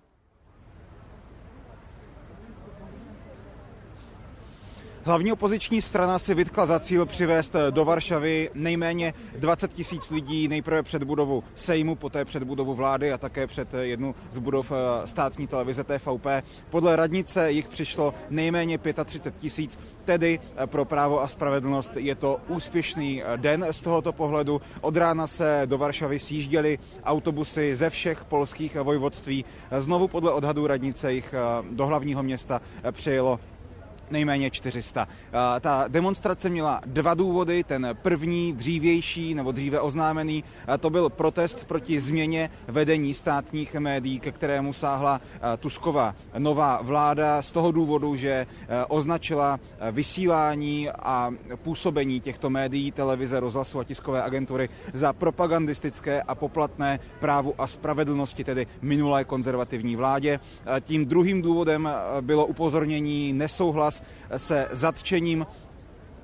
Hlavní 5.06 5.32
opoziční 5.32 5.82
strana 5.82 6.18
si 6.18 6.34
vytkla 6.34 6.66
za 6.66 6.80
cíl 6.80 7.06
přivést 7.06 7.56
do 7.70 7.84
Varšavy 7.84 8.50
nejméně 8.54 9.14
20 9.38 9.72
tisíc 9.72 10.10
lidí, 10.10 10.48
nejprve 10.48 10.82
před 10.82 11.04
budovu 11.04 11.44
Sejmu, 11.54 11.94
poté 11.94 12.24
před 12.24 12.42
budovu 12.42 12.74
vlády 12.74 13.12
a 13.12 13.18
také 13.18 13.46
před 13.46 13.74
jednu 13.80 14.14
z 14.30 14.38
budov 14.38 14.72
eh, 14.72 15.06
státní 15.06 15.46
televize 15.46 15.84
TVP. 15.84 16.26
Podle 16.70 16.96
radnice 16.96 17.52
jich 17.52 17.68
přišlo 17.68 18.14
nejméně 18.30 18.78
35 19.04 19.40
tisíc, 19.40 19.78
tedy 20.04 20.40
eh, 20.56 20.66
pro 20.66 20.84
právo 20.84 21.22
a 21.22 21.28
spravedlnost 21.28 21.96
je 21.96 22.14
to 22.14 22.40
úspěšný 22.48 23.22
eh, 23.22 23.36
den 23.36 23.66
z 23.70 23.80
tohoto 23.80 24.12
pohledu. 24.12 24.60
Od 24.80 24.96
rána 24.96 25.26
se 25.26 25.62
do 25.66 25.78
Varšavy 25.78 26.18
sjížděly 26.18 26.78
autobusy 27.04 27.76
ze 27.76 27.90
všech 27.90 28.24
polských 28.24 28.76
vojvodství. 28.76 29.44
Znovu 29.78 30.08
podle 30.08 30.32
odhadů 30.32 30.66
radnice 30.66 31.12
jich 31.12 31.34
do 31.70 31.86
hlavního 31.86 32.22
města 32.22 32.60
přijelo 32.92 33.40
nejméně 34.10 34.50
400. 34.50 35.08
Ta 35.60 35.84
demonstrace 35.88 36.48
měla 36.48 36.80
dva 36.86 37.14
důvody. 37.14 37.64
Ten 37.64 37.88
první, 38.02 38.52
dřívější 38.52 39.34
nebo 39.34 39.52
dříve 39.52 39.80
oznámený, 39.80 40.44
to 40.80 40.90
byl 40.90 41.08
protest 41.08 41.64
proti 41.64 42.00
změně 42.00 42.50
vedení 42.68 43.14
státních 43.14 43.74
médií, 43.74 44.20
ke 44.20 44.32
kterému 44.32 44.72
sáhla 44.72 45.20
Tuskova 45.60 46.14
nová 46.38 46.82
vláda 46.82 47.42
z 47.42 47.52
toho 47.52 47.72
důvodu, 47.72 48.16
že 48.16 48.46
označila 48.88 49.60
vysílání 49.92 50.90
a 50.90 51.30
působení 51.56 52.20
těchto 52.20 52.50
médií, 52.50 52.92
televize, 52.92 53.40
rozhlasu 53.40 53.80
a 53.80 53.84
tiskové 53.84 54.22
agentury 54.22 54.68
za 54.92 55.12
propagandistické 55.12 56.22
a 56.22 56.34
poplatné 56.34 57.00
právu 57.20 57.54
a 57.58 57.66
spravedlnosti, 57.66 58.44
tedy 58.44 58.66
minulé 58.82 59.24
konzervativní 59.24 59.96
vládě. 59.96 60.40
Tím 60.80 61.06
druhým 61.06 61.42
důvodem 61.42 61.88
bylo 62.20 62.46
upozornění 62.46 63.32
nesouhlas 63.32 63.95
se 64.36 64.68
zatčením 64.70 65.46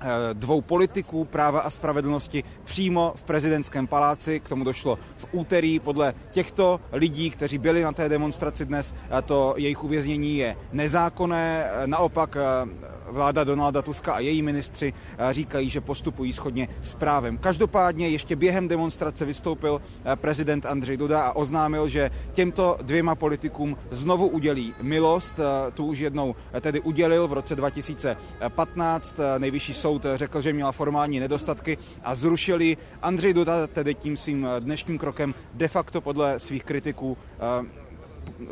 eh, 0.00 0.06
dvou 0.32 0.60
politiků 0.60 1.24
práva 1.24 1.60
a 1.60 1.70
spravedlnosti 1.70 2.44
přímo 2.64 3.12
v 3.16 3.22
prezidentském 3.22 3.86
paláci. 3.86 4.40
K 4.40 4.48
tomu 4.48 4.64
došlo 4.64 4.98
v 5.16 5.26
úterý. 5.32 5.80
Podle 5.80 6.14
těchto 6.30 6.80
lidí, 6.92 7.30
kteří 7.30 7.58
byli 7.58 7.82
na 7.82 7.92
té 7.92 8.08
demonstraci 8.08 8.64
dnes, 8.66 8.94
to 9.24 9.54
jejich 9.56 9.84
uvěznění 9.84 10.36
je 10.36 10.56
nezákonné. 10.72 11.70
Naopak 11.86 12.36
eh, 12.36 12.92
vláda 13.12 13.44
Donalda 13.44 13.82
Tuska 13.82 14.12
a 14.12 14.18
její 14.18 14.42
ministři 14.42 14.92
eh, 15.18 15.32
říkají, 15.32 15.70
že 15.70 15.80
postupují 15.80 16.32
schodně 16.32 16.68
s 16.80 16.94
právem. 16.94 17.38
Každopádně 17.38 18.08
ještě 18.08 18.36
během 18.36 18.68
demonstrace 18.68 19.24
vystoupil 19.24 19.80
eh, 20.04 20.16
prezident 20.16 20.66
Andřej 20.66 20.96
Duda 20.96 21.22
a 21.22 21.32
oznámil, 21.32 21.88
že 21.88 22.10
těmto 22.32 22.78
dvěma 22.82 23.14
politikům 23.14 23.76
znovu 23.90 24.28
udělí 24.28 24.74
milost. 24.82 25.38
Eh, 25.38 25.70
tu 25.70 25.86
už 25.86 25.98
jednou 25.98 26.34
tedy 26.60 26.80
udělil 26.80 27.28
v 27.28 27.32
roce 27.32 27.56
2015. 27.56 29.16
Nejvyšší 29.38 29.74
soud 29.74 30.06
řekl, 30.14 30.40
že 30.40 30.52
měla 30.52 30.72
formální 30.72 31.20
nedostatky 31.20 31.78
a 32.04 32.14
zrušil 32.14 32.60
ji. 32.60 32.76
Andřej 33.02 33.34
Duda 33.34 33.66
tedy 33.66 33.94
tím 33.94 34.16
svým 34.16 34.48
dnešním 34.60 34.98
krokem 34.98 35.34
de 35.54 35.68
facto 35.68 36.00
podle 36.00 36.38
svých 36.38 36.64
kritiků 36.64 37.16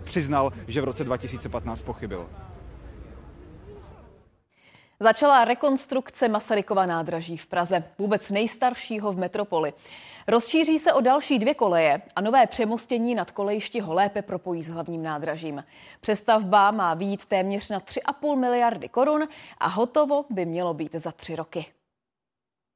přiznal, 0.04 0.52
že 0.68 0.80
v 0.80 0.84
roce 0.84 1.04
2015 1.04 1.82
pochybil. 1.82 2.26
Začala 5.02 5.44
rekonstrukce 5.44 6.28
Masarykova 6.28 6.86
nádraží 6.86 7.36
v 7.36 7.46
Praze, 7.46 7.84
vůbec 7.98 8.30
nejstaršího 8.30 9.12
v 9.12 9.18
metropoli. 9.18 9.72
Rozšíří 10.28 10.78
se 10.78 10.92
o 10.92 11.00
další 11.00 11.38
dvě 11.38 11.54
koleje 11.54 12.02
a 12.16 12.20
nové 12.20 12.46
přemostění 12.46 13.14
nad 13.14 13.30
kolejišti 13.30 13.80
ho 13.80 13.94
lépe 13.94 14.22
propojí 14.22 14.62
s 14.62 14.68
hlavním 14.68 15.02
nádražím. 15.02 15.64
Přestavba 16.00 16.70
má 16.70 16.94
výjít 16.94 17.26
téměř 17.26 17.70
na 17.70 17.80
3,5 17.80 18.36
miliardy 18.36 18.88
korun 18.88 19.28
a 19.58 19.68
hotovo 19.68 20.24
by 20.30 20.44
mělo 20.46 20.74
být 20.74 20.94
za 20.94 21.12
tři 21.12 21.36
roky. 21.36 21.66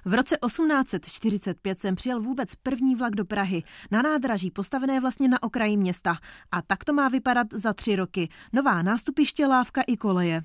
V 0.04 0.14
roce 0.14 0.36
1845 0.46 1.80
jsem 1.80 1.94
přijel 1.94 2.22
vůbec 2.22 2.54
první 2.54 2.94
vlak 2.94 3.14
do 3.14 3.24
Prahy, 3.24 3.62
na 3.90 4.02
nádraží 4.02 4.50
postavené 4.50 5.00
vlastně 5.00 5.28
na 5.28 5.42
okraji 5.42 5.76
města. 5.76 6.16
A 6.52 6.62
tak 6.62 6.84
to 6.84 6.92
má 6.92 7.08
vypadat 7.08 7.46
za 7.52 7.72
tři 7.72 7.96
roky. 7.96 8.28
Nová 8.52 8.82
nástupiště, 8.82 9.46
lávka 9.46 9.82
i 9.86 9.96
koleje. 9.96 10.42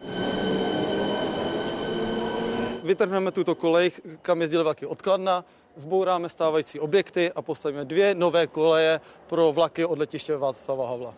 Vytrhneme 2.89 3.31
tuto 3.31 3.55
kolej, 3.55 3.91
kam 4.21 4.41
jezdily 4.41 4.63
vlaky 4.63 4.85
odkladna, 4.85 5.45
zbouráme 5.75 6.29
stávající 6.29 6.79
objekty 6.79 7.31
a 7.31 7.41
postavíme 7.41 7.85
dvě 7.85 8.15
nové 8.15 8.47
koleje 8.47 9.01
pro 9.27 9.51
vlaky 9.51 9.85
od 9.85 9.99
letiště 9.99 10.37
Václava 10.37 10.89
Havla. 10.89 11.13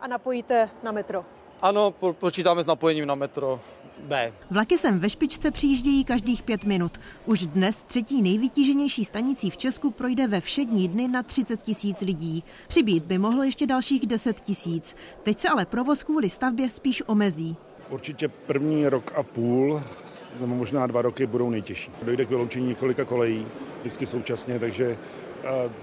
A 0.00 0.06
napojíte 0.06 0.70
na 0.82 0.92
metro? 0.92 1.24
Ano, 1.62 1.94
počítáme 2.12 2.62
s 2.62 2.66
napojením 2.66 3.06
na 3.06 3.14
metro 3.14 3.60
B. 3.98 4.32
Vlaky 4.50 4.78
sem 4.78 5.00
ve 5.00 5.10
špičce 5.10 5.50
přijíždějí 5.50 6.04
každých 6.04 6.42
pět 6.42 6.64
minut. 6.64 6.92
Už 7.26 7.46
dnes 7.46 7.82
třetí 7.82 8.22
nejvytíženější 8.22 9.04
stanicí 9.04 9.50
v 9.50 9.56
Česku 9.56 9.90
projde 9.90 10.26
ve 10.26 10.40
všední 10.40 10.88
dny 10.88 11.08
na 11.08 11.22
30 11.22 11.62
tisíc 11.62 12.00
lidí. 12.00 12.44
Přibít 12.68 13.04
by 13.04 13.18
mohlo 13.18 13.42
ještě 13.42 13.66
dalších 13.66 14.06
10 14.06 14.40
tisíc. 14.40 14.96
Teď 15.22 15.40
se 15.40 15.48
ale 15.48 15.66
provoz 15.66 16.02
kvůli 16.02 16.30
stavbě 16.30 16.70
spíš 16.70 17.02
omezí. 17.06 17.56
Určitě 17.94 18.28
první 18.28 18.88
rok 18.88 19.12
a 19.16 19.22
půl, 19.22 19.82
nebo 20.40 20.54
možná 20.54 20.86
dva 20.86 21.02
roky 21.02 21.26
budou 21.26 21.50
nejtěžší. 21.50 21.90
Dojde 22.02 22.24
k 22.24 22.28
vyloučení 22.28 22.66
několika 22.66 23.04
kolejí, 23.04 23.46
vždycky 23.80 24.06
současně, 24.06 24.58
takže 24.58 24.98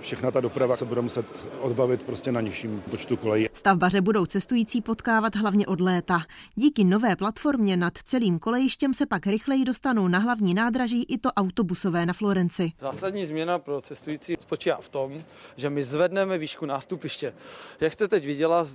všechna 0.01 0.31
ta 0.31 0.41
doprava 0.41 0.75
se 0.75 0.85
bude 0.85 1.01
muset 1.01 1.47
odbavit 1.59 2.01
prostě 2.01 2.31
na 2.31 2.41
nižším 2.41 2.83
počtu 2.89 3.17
kolejí. 3.17 3.47
Stavbaře 3.53 4.01
budou 4.01 4.25
cestující 4.25 4.81
potkávat 4.81 5.35
hlavně 5.35 5.67
od 5.67 5.81
léta. 5.81 6.21
Díky 6.55 6.83
nové 6.83 7.15
platformě 7.15 7.77
nad 7.77 7.93
celým 7.97 8.39
kolejištěm 8.39 8.93
se 8.93 9.05
pak 9.05 9.27
rychleji 9.27 9.65
dostanou 9.65 10.07
na 10.07 10.19
hlavní 10.19 10.53
nádraží 10.53 11.03
i 11.03 11.17
to 11.17 11.31
autobusové 11.31 12.05
na 12.05 12.13
Florenci. 12.13 12.71
Zásadní 12.79 13.25
změna 13.25 13.59
pro 13.59 13.81
cestující 13.81 14.35
spočívá 14.39 14.77
v 14.81 14.89
tom, 14.89 15.23
že 15.55 15.69
my 15.69 15.83
zvedneme 15.83 16.37
výšku 16.37 16.65
nástupiště. 16.65 17.33
Jak 17.81 17.93
jste 17.93 18.07
teď 18.07 18.25
viděla, 18.25 18.65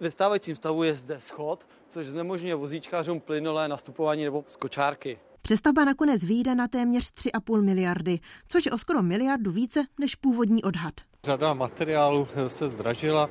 ve 0.00 0.10
stávajícím 0.10 0.56
stavu 0.56 0.82
je 0.82 0.94
zde 0.94 1.20
schod, 1.20 1.66
což 1.88 2.06
znemožňuje 2.06 2.54
vozíčkářům 2.54 3.20
plynulé 3.20 3.68
nastupování 3.68 4.24
nebo 4.24 4.44
skočárky. 4.46 5.18
Přestavba 5.42 5.84
nakonec 5.84 6.24
vyjde 6.24 6.54
na 6.54 6.68
téměř 6.68 7.04
3,5 7.04 7.62
miliardy, 7.62 8.20
což 8.48 8.66
je 8.66 8.72
o 8.72 8.78
skoro 8.78 9.02
miliardu 9.02 9.52
více 9.52 9.84
než 9.98 10.14
původní 10.14 10.62
odhad. 10.62 10.94
Řada 11.24 11.54
materiálů 11.54 12.28
se 12.48 12.68
zdražila, 12.68 13.30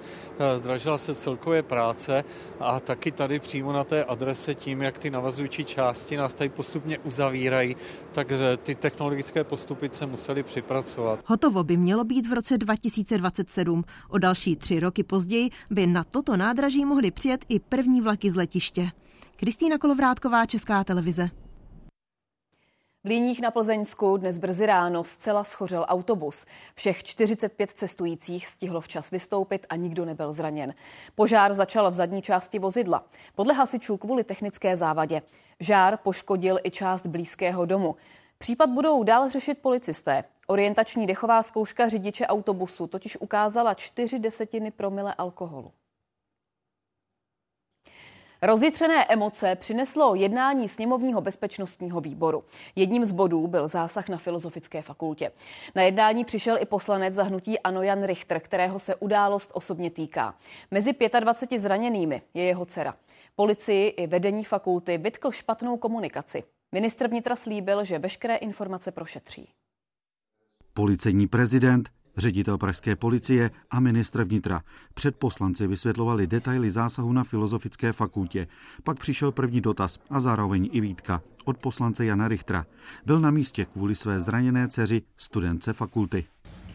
zdražila 0.58 0.98
se 0.98 1.16
celkové 1.16 1.64
práce 1.64 2.24
a 2.60 2.80
taky 2.80 3.12
tady 3.12 3.40
přímo 3.40 3.74
na 3.74 3.84
té 3.84 4.04
adrese 4.04 4.56
tím, 4.56 4.82
jak 4.82 4.98
ty 4.98 5.10
navazující 5.10 5.66
části 5.66 6.18
nás 6.18 6.34
tady 6.34 6.50
postupně 6.50 7.00
uzavírají, 7.00 7.76
takže 8.12 8.58
ty 8.58 8.76
technologické 8.76 9.44
postupy 9.44 9.90
se 9.92 10.06
museli 10.06 10.44
připracovat. 10.44 11.20
Hotovo 11.26 11.64
by 11.64 11.78
mělo 11.78 12.04
být 12.04 12.28
v 12.28 12.34
roce 12.34 12.58
2027. 12.58 13.84
O 14.10 14.18
další 14.18 14.56
tři 14.56 14.80
roky 14.80 15.04
později 15.04 15.50
by 15.70 15.88
na 15.88 16.04
toto 16.04 16.38
nádraží 16.38 16.86
mohly 16.86 17.12
přijet 17.12 17.46
i 17.50 17.60
první 17.60 18.02
vlaky 18.02 18.32
z 18.32 18.36
letiště. 18.36 18.90
Kristýna 19.36 19.78
Kolovrátková, 19.78 20.46
Česká 20.46 20.84
televize. 20.84 21.30
V 23.06 23.10
Líních 23.10 23.42
na 23.42 23.52
Plzeňsku 23.52 24.18
dnes 24.18 24.38
brzy 24.38 24.66
ráno 24.66 25.04
zcela 25.04 25.44
schořel 25.44 25.86
autobus. 25.90 26.46
Všech 26.76 27.04
45 27.04 27.70
cestujících 27.70 28.48
stihlo 28.48 28.82
včas 28.82 29.12
vystoupit 29.12 29.66
a 29.70 29.76
nikdo 29.76 30.06
nebyl 30.06 30.34
zraněn. 30.34 30.74
Požár 31.16 31.54
začal 31.54 31.92
v 31.92 31.94
zadní 31.94 32.22
části 32.22 32.60
vozidla. 32.60 33.04
Podle 33.36 33.54
hasičů 33.54 33.98
kvůli 33.98 34.24
technické 34.24 34.76
závadě. 34.76 35.22
Žár 35.60 35.98
poškodil 35.98 36.60
i 36.64 36.72
část 36.72 37.08
blízkého 37.08 37.66
domu. 37.66 37.96
Případ 38.38 38.70
budou 38.70 39.04
dál 39.04 39.30
řešit 39.30 39.58
policisté. 39.62 40.24
Orientační 40.48 41.08
dechová 41.08 41.44
zkouška 41.44 41.90
řidiče 41.90 42.28
autobusu 42.28 42.88
totiž 42.88 43.18
ukázala 43.18 43.74
čtyři 43.74 44.20
desetiny 44.20 44.72
promile 44.72 45.14
alkoholu. 45.14 45.72
Rozjitřené 48.46 49.06
emoce 49.06 49.56
přineslo 49.56 50.16
jednání 50.16 50.70
sněmovního 50.70 51.22
bezpečnostního 51.22 52.02
výboru. 52.02 52.44
Jedním 52.76 53.06
z 53.06 53.12
bodů 53.12 53.48
byl 53.48 53.68
zásah 53.68 54.10
na 54.10 54.18
Filozofické 54.18 54.82
fakultě. 54.82 55.32
Na 55.76 55.82
jednání 55.82 56.26
přišel 56.26 56.58
i 56.62 56.66
poslanec 56.66 57.14
zahnutí 57.14 57.60
Ano 57.60 57.82
Jan 57.82 58.04
Richter, 58.04 58.40
kterého 58.40 58.80
se 58.80 58.96
událost 58.96 59.52
osobně 59.54 59.92
týká. 59.92 60.36
Mezi 60.72 60.94
25 61.20 61.60
zraněnými 61.60 62.22
je 62.34 62.44
jeho 62.44 62.66
dcera. 62.66 62.96
Policii 63.36 63.88
i 63.88 64.08
vedení 64.08 64.44
fakulty 64.44 64.98
vytkl 64.98 65.32
špatnou 65.32 65.78
komunikaci. 65.78 66.44
Ministr 66.72 67.08
vnitra 67.08 67.36
slíbil, 67.36 67.84
že 67.84 68.00
veškeré 68.00 68.36
informace 68.36 68.92
prošetří. 68.92 69.50
Policejní 70.74 71.28
prezident 71.28 71.90
Ředitel 72.18 72.58
pražské 72.58 72.96
policie 72.96 73.52
a 73.72 73.80
ministr 73.80 74.24
vnitra 74.24 74.62
před 74.94 75.16
poslanci 75.16 75.68
vysvětlovali 75.68 76.28
detaily 76.28 76.72
zásahu 76.72 77.14
na 77.14 77.24
Filozofické 77.24 77.94
fakultě. 77.94 78.48
Pak 78.84 79.00
přišel 79.00 79.32
první 79.32 79.62
dotaz 79.62 80.00
a 80.10 80.20
zároveň 80.20 80.70
i 80.72 80.82
výtka 80.82 81.22
od 81.46 81.58
poslance 81.58 82.06
Jana 82.06 82.28
Richtra. 82.28 82.66
Byl 83.06 83.20
na 83.20 83.32
místě 83.32 83.66
kvůli 83.66 83.96
své 83.96 84.20
zraněné 84.20 84.68
dceři 84.68 85.02
studence 85.18 85.74
fakulty. 85.74 86.26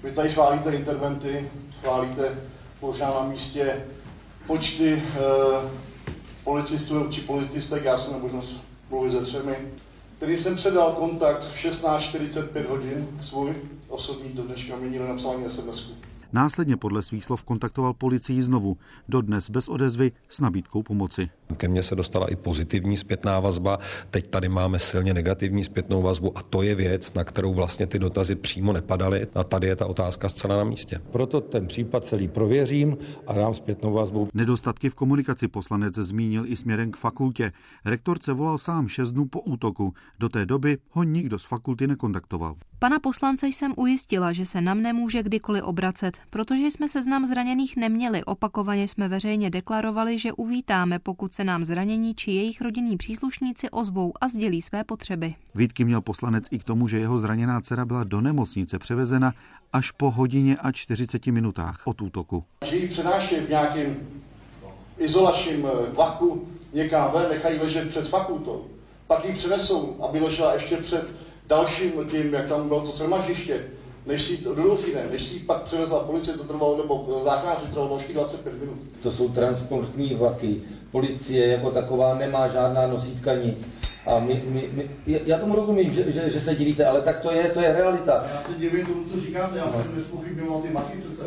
Vy 0.04 0.12
tady 0.12 0.32
chválíte 0.32 0.70
interventy, 0.70 1.50
chválíte 1.80 2.40
možná 2.82 3.10
na 3.10 3.28
místě 3.28 3.84
počty 4.46 4.92
e, 4.92 5.02
policistů 6.44 7.06
či 7.10 7.20
policistek, 7.20 7.84
já 7.84 7.98
jsem 7.98 8.20
možnost 8.20 8.64
mluvit 8.90 9.12
se 9.12 9.20
třemi, 9.20 9.56
který 10.18 10.38
jsem 10.38 10.56
předal 10.56 10.92
kontakt 10.92 11.42
v 11.42 11.64
16.45 11.64 12.68
hodin 12.68 13.08
svůj 13.22 13.54
osobní 13.88 14.32
do 14.32 14.42
dneška 14.42 14.76
mi 14.76 14.98
napsal 14.98 15.40
sms 15.50 15.90
Následně 16.32 16.76
podle 16.76 17.02
svých 17.02 17.24
slov 17.24 17.44
kontaktoval 17.44 17.94
policii 17.94 18.42
znovu, 18.42 18.76
dodnes 19.08 19.50
bez 19.50 19.68
odezvy 19.68 20.12
s 20.28 20.40
nabídkou 20.40 20.82
pomoci. 20.82 21.30
Ke 21.56 21.68
mně 21.68 21.82
se 21.82 21.96
dostala 21.96 22.26
i 22.30 22.36
pozitivní 22.36 22.96
zpětná 22.96 23.40
vazba, 23.40 23.78
teď 24.10 24.28
tady 24.28 24.48
máme 24.48 24.78
silně 24.78 25.14
negativní 25.14 25.64
zpětnou 25.64 26.02
vazbu 26.02 26.38
a 26.38 26.42
to 26.42 26.62
je 26.62 26.74
věc, 26.74 27.14
na 27.14 27.24
kterou 27.24 27.54
vlastně 27.54 27.86
ty 27.86 27.98
dotazy 27.98 28.34
přímo 28.34 28.72
nepadaly 28.72 29.26
a 29.34 29.44
tady 29.44 29.66
je 29.66 29.76
ta 29.76 29.86
otázka 29.86 30.28
zcela 30.28 30.56
na 30.56 30.64
místě. 30.64 31.00
Proto 31.12 31.40
ten 31.40 31.66
případ 31.66 32.04
celý 32.04 32.28
prověřím 32.28 32.96
a 33.26 33.32
dám 33.32 33.54
zpětnou 33.54 33.92
vazbu. 33.92 34.28
Nedostatky 34.34 34.88
v 34.88 34.94
komunikaci 34.94 35.48
poslanec 35.48 35.94
zmínil 35.94 36.46
i 36.46 36.56
směrem 36.56 36.90
k 36.90 36.96
fakultě. 36.96 37.52
Rektorce 37.84 38.32
volal 38.32 38.58
sám 38.58 38.88
šest 38.88 39.12
dnů 39.12 39.26
po 39.26 39.40
útoku. 39.40 39.94
Do 40.18 40.28
té 40.28 40.46
doby 40.46 40.78
ho 40.90 41.02
nikdo 41.02 41.38
z 41.38 41.44
fakulty 41.44 41.86
nekontaktoval. 41.86 42.54
Pana 42.80 42.98
poslance 42.98 43.46
jsem 43.46 43.72
ujistila, 43.76 44.32
že 44.32 44.46
se 44.46 44.60
nám 44.60 44.82
nemůže 44.82 45.22
kdykoliv 45.22 45.64
obracet, 45.64 46.16
protože 46.30 46.66
jsme 46.66 46.88
seznam 46.88 47.26
zraněných 47.26 47.76
neměli. 47.76 48.24
Opakovaně 48.24 48.88
jsme 48.88 49.08
veřejně 49.08 49.50
deklarovali, 49.50 50.18
že 50.18 50.32
uvítáme, 50.32 50.98
pokud 50.98 51.32
se 51.32 51.44
nám 51.44 51.64
zranění 51.64 52.14
či 52.14 52.30
jejich 52.30 52.60
rodinní 52.60 52.96
příslušníci 52.96 53.70
ozvou 53.70 54.12
a 54.20 54.28
sdělí 54.28 54.62
své 54.62 54.84
potřeby. 54.84 55.34
Výtky 55.54 55.84
měl 55.84 56.00
poslanec 56.00 56.44
i 56.50 56.58
k 56.58 56.64
tomu, 56.64 56.88
že 56.88 56.98
jeho 56.98 57.18
zraněná 57.18 57.60
dcera 57.60 57.84
byla 57.84 58.04
do 58.04 58.20
nemocnice 58.20 58.78
převezena 58.78 59.32
až 59.72 59.90
po 59.90 60.10
hodině 60.10 60.56
a 60.56 60.72
40 60.72 61.26
minutách 61.26 61.82
od 61.84 62.02
útoku. 62.02 62.44
Že 62.66 62.76
ji 62.76 62.88
přenáší 62.88 63.36
v 63.36 63.48
nějakém 63.48 63.96
izolačním 64.98 65.66
eh, 65.66 65.90
vlaku 65.90 66.48
někam 66.72 67.12
ven, 67.12 67.26
nechají 67.30 67.58
ležet 67.60 67.88
před 67.88 68.08
fakultou, 68.08 68.66
pak 69.06 69.24
ji 69.24 69.32
přenesou, 69.32 70.04
aby 70.08 70.20
ležela 70.20 70.54
ještě 70.54 70.76
před 70.76 71.27
dalším 71.48 71.92
tím, 72.10 72.34
jak 72.34 72.46
tam 72.46 72.68
bylo 72.68 72.80
to 72.80 72.92
shromaždiště, 72.96 73.60
než 74.06 74.22
si 74.22 74.36
do 74.36 74.54
Dolfine, 74.54 75.00
než 75.10 75.24
si 75.24 75.38
pak 75.38 75.62
přivezla 75.62 76.04
policie, 76.04 76.36
to 76.36 76.44
trvalo, 76.44 76.76
nebo 76.76 77.22
záchranáři 77.24 77.66
trvalo 77.66 77.88
další 77.88 78.12
25 78.12 78.60
minut. 78.60 78.78
To 79.02 79.12
jsou 79.12 79.28
transportní 79.28 80.14
vlaky. 80.14 80.62
Policie 80.90 81.46
jako 81.46 81.70
taková 81.70 82.14
nemá 82.18 82.48
žádná 82.48 82.86
nosítka 82.86 83.34
nic. 83.34 83.68
A 84.06 84.18
my, 84.18 84.42
my, 84.48 84.68
my, 84.72 84.90
já 85.06 85.38
tomu 85.38 85.56
rozumím, 85.56 85.92
že, 85.92 86.12
že, 86.12 86.30
že 86.30 86.40
se 86.40 86.54
divíte, 86.54 86.86
ale 86.86 87.02
tak 87.02 87.20
to 87.20 87.32
je, 87.32 87.48
to 87.48 87.60
je 87.60 87.72
realita. 87.72 88.26
Já 88.34 88.42
se 88.42 88.54
divím 88.58 88.86
tomu, 88.86 89.04
co 89.04 89.20
říkáte, 89.20 89.58
já 89.58 89.64
no. 89.66 89.72
jsem 89.72 89.96
nespochybňoval 89.96 90.60
ty 90.60 90.70
maky 90.70 90.98
přece. 90.98 91.24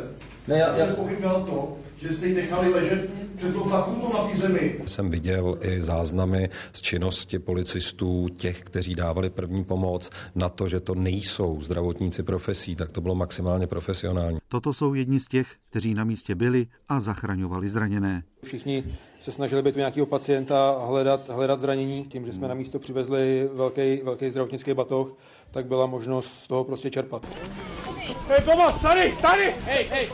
Ne, 0.47 0.57
já, 0.57 0.67
já, 0.67 0.77
já 0.77 0.85
jsem 0.85 0.95
spochybňoval 0.95 1.41
to, 1.41 1.77
že 2.01 2.11
jste 2.11 2.27
ji 2.27 2.35
nechali 2.35 2.69
ležet 2.69 3.09
před 3.37 3.53
tou 3.53 3.63
fakultou 3.63 4.13
na 4.13 4.27
té 4.27 4.37
zemi. 4.37 4.79
Jsem 4.85 5.09
viděl 5.09 5.57
i 5.61 5.81
záznamy 5.81 6.49
z 6.73 6.81
činnosti 6.81 7.39
policistů, 7.39 8.27
těch, 8.37 8.61
kteří 8.61 8.95
dávali 8.95 9.29
první 9.29 9.63
pomoc, 9.63 10.09
na 10.35 10.49
to, 10.49 10.67
že 10.67 10.79
to 10.79 10.95
nejsou 10.95 11.61
zdravotníci 11.61 12.23
profesí, 12.23 12.75
tak 12.75 12.91
to 12.91 13.01
bylo 13.01 13.15
maximálně 13.15 13.67
profesionální. 13.67 14.37
Toto 14.47 14.73
jsou 14.73 14.93
jedni 14.93 15.19
z 15.19 15.27
těch, 15.27 15.47
kteří 15.69 15.93
na 15.93 16.03
místě 16.03 16.35
byli 16.35 16.67
a 16.89 16.99
zachraňovali 16.99 17.69
zraněné. 17.69 18.23
Všichni 18.43 18.83
se 19.21 19.31
snažili 19.31 19.61
být 19.61 19.75
nějakého 19.75 20.05
pacienta 20.05 20.69
a 20.71 20.85
hledat, 20.85 21.29
hledat 21.29 21.59
zranění. 21.59 22.05
Tím, 22.05 22.25
že 22.25 22.33
jsme 22.33 22.47
na 22.47 22.53
místo 22.53 22.79
přivezli 22.79 23.49
velký, 23.53 24.01
velký 24.03 24.29
zdravotnický 24.29 24.73
batoh, 24.73 25.17
tak 25.51 25.65
byla 25.65 25.85
možnost 25.85 26.33
z 26.33 26.47
toho 26.47 26.63
prostě 26.63 26.89
čerpat. 26.89 27.27
Hej, 28.27 28.39
pomoc, 28.45 28.81
tady, 28.81 29.13
tady! 29.21 29.51
Hej, 29.51 29.85
hej! 29.85 30.09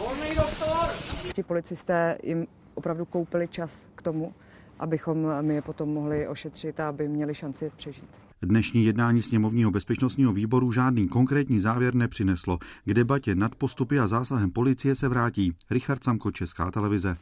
Volný 0.00 0.36
doktor! 0.36 0.88
Ti 1.34 1.42
policisté 1.42 2.18
jim 2.22 2.46
opravdu 2.74 3.04
koupili 3.04 3.48
čas 3.48 3.86
k 3.94 4.02
tomu, 4.02 4.34
abychom 4.78 5.42
my 5.42 5.54
je 5.54 5.62
potom 5.62 5.88
mohli 5.88 6.28
ošetřit 6.28 6.80
a 6.80 6.88
aby 6.88 7.08
měli 7.08 7.34
šanci 7.34 7.70
přežít. 7.76 8.10
Dnešní 8.42 8.84
jednání 8.84 9.22
sněmovního 9.22 9.70
bezpečnostního 9.70 10.32
výboru 10.32 10.72
žádný 10.72 11.08
konkrétní 11.08 11.60
závěr 11.60 11.94
nepřineslo. 11.94 12.58
K 12.84 12.94
debatě 12.94 13.34
nad 13.34 13.54
postupy 13.54 13.98
a 13.98 14.06
zásahem 14.06 14.50
policie 14.50 14.94
se 14.94 15.08
vrátí 15.08 15.52
Richard 15.70 16.04
Samko, 16.04 16.30
Česká 16.32 16.70
televize. 16.70 17.16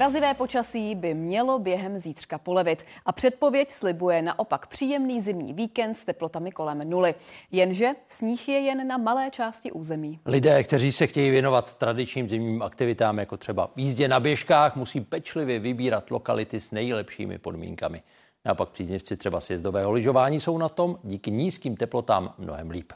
Mrazivé 0.00 0.34
počasí 0.34 0.94
by 0.94 1.14
mělo 1.14 1.58
během 1.58 1.98
zítřka 1.98 2.38
polevit 2.38 2.84
a 3.06 3.12
předpověď 3.12 3.70
slibuje 3.70 4.22
naopak 4.22 4.66
příjemný 4.66 5.20
zimní 5.20 5.52
víkend 5.52 5.94
s 5.94 6.04
teplotami 6.04 6.52
kolem 6.52 6.90
nuly. 6.90 7.14
Jenže 7.50 7.90
sníh 8.08 8.48
je 8.48 8.58
jen 8.58 8.88
na 8.88 8.96
malé 8.96 9.30
části 9.30 9.72
území. 9.72 10.20
Lidé, 10.26 10.64
kteří 10.64 10.92
se 10.92 11.06
chtějí 11.06 11.30
věnovat 11.30 11.74
tradičním 11.74 12.28
zimním 12.28 12.62
aktivitám, 12.62 13.18
jako 13.18 13.36
třeba 13.36 13.70
jízdě 13.76 14.08
na 14.08 14.20
běžkách, 14.20 14.76
musí 14.76 15.00
pečlivě 15.00 15.58
vybírat 15.58 16.10
lokality 16.10 16.60
s 16.60 16.70
nejlepšími 16.70 17.38
podmínkami. 17.38 18.02
Naopak 18.44 18.68
příznivci 18.68 19.16
třeba 19.16 19.40
sjezdového 19.40 19.92
lyžování 19.92 20.40
jsou 20.40 20.58
na 20.58 20.68
tom 20.68 20.98
díky 21.04 21.30
nízkým 21.30 21.76
teplotám 21.76 22.34
mnohem 22.38 22.70
líp. 22.70 22.92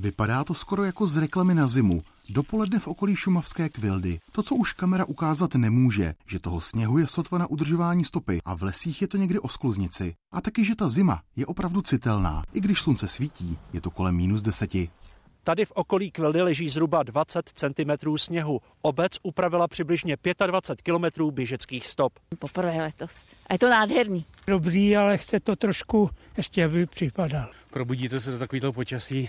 Vypadá 0.00 0.44
to 0.44 0.54
skoro 0.54 0.84
jako 0.84 1.06
z 1.06 1.16
reklamy 1.16 1.54
na 1.54 1.66
zimu. 1.66 2.02
Dopoledne 2.30 2.78
v 2.78 2.88
okolí 2.88 3.16
šumavské 3.16 3.68
kvildy. 3.68 4.20
To, 4.32 4.42
co 4.42 4.54
už 4.54 4.72
kamera 4.72 5.04
ukázat 5.04 5.54
nemůže, 5.54 6.14
že 6.26 6.38
toho 6.38 6.60
sněhu 6.60 6.98
je 6.98 7.06
sotva 7.06 7.38
na 7.38 7.46
udržování 7.46 8.04
stopy 8.04 8.40
a 8.44 8.54
v 8.54 8.62
lesích 8.62 9.02
je 9.02 9.08
to 9.08 9.16
někdy 9.16 9.38
o 9.38 9.48
skluznici. 9.48 10.14
A 10.32 10.40
taky, 10.40 10.64
že 10.64 10.74
ta 10.74 10.88
zima 10.88 11.22
je 11.36 11.46
opravdu 11.46 11.82
citelná. 11.82 12.42
I 12.52 12.60
když 12.60 12.80
slunce 12.80 13.08
svítí, 13.08 13.58
je 13.72 13.80
to 13.80 13.90
kolem 13.90 14.16
minus 14.16 14.42
deseti. 14.42 14.90
Tady 15.44 15.64
v 15.64 15.72
okolí 15.72 16.10
Kvildy 16.10 16.42
leží 16.42 16.68
zhruba 16.68 17.02
20 17.02 17.50
cm 17.54 18.16
sněhu. 18.16 18.60
Obec 18.82 19.12
upravila 19.22 19.68
přibližně 19.68 20.16
25 20.46 20.82
km 20.82 21.30
běžeckých 21.30 21.86
stop. 21.86 22.12
Poprvé 22.38 22.76
letos. 22.76 23.24
A 23.46 23.52
je 23.52 23.58
to 23.58 23.70
nádherný. 23.70 24.24
Dobrý, 24.46 24.96
ale 24.96 25.18
chce 25.18 25.40
to 25.40 25.56
trošku 25.56 26.10
ještě, 26.36 26.64
aby 26.64 26.86
připadal. 26.86 27.50
Probudíte 27.70 28.20
se 28.20 28.30
do 28.30 28.38
takového 28.38 28.72
počasí, 28.72 29.28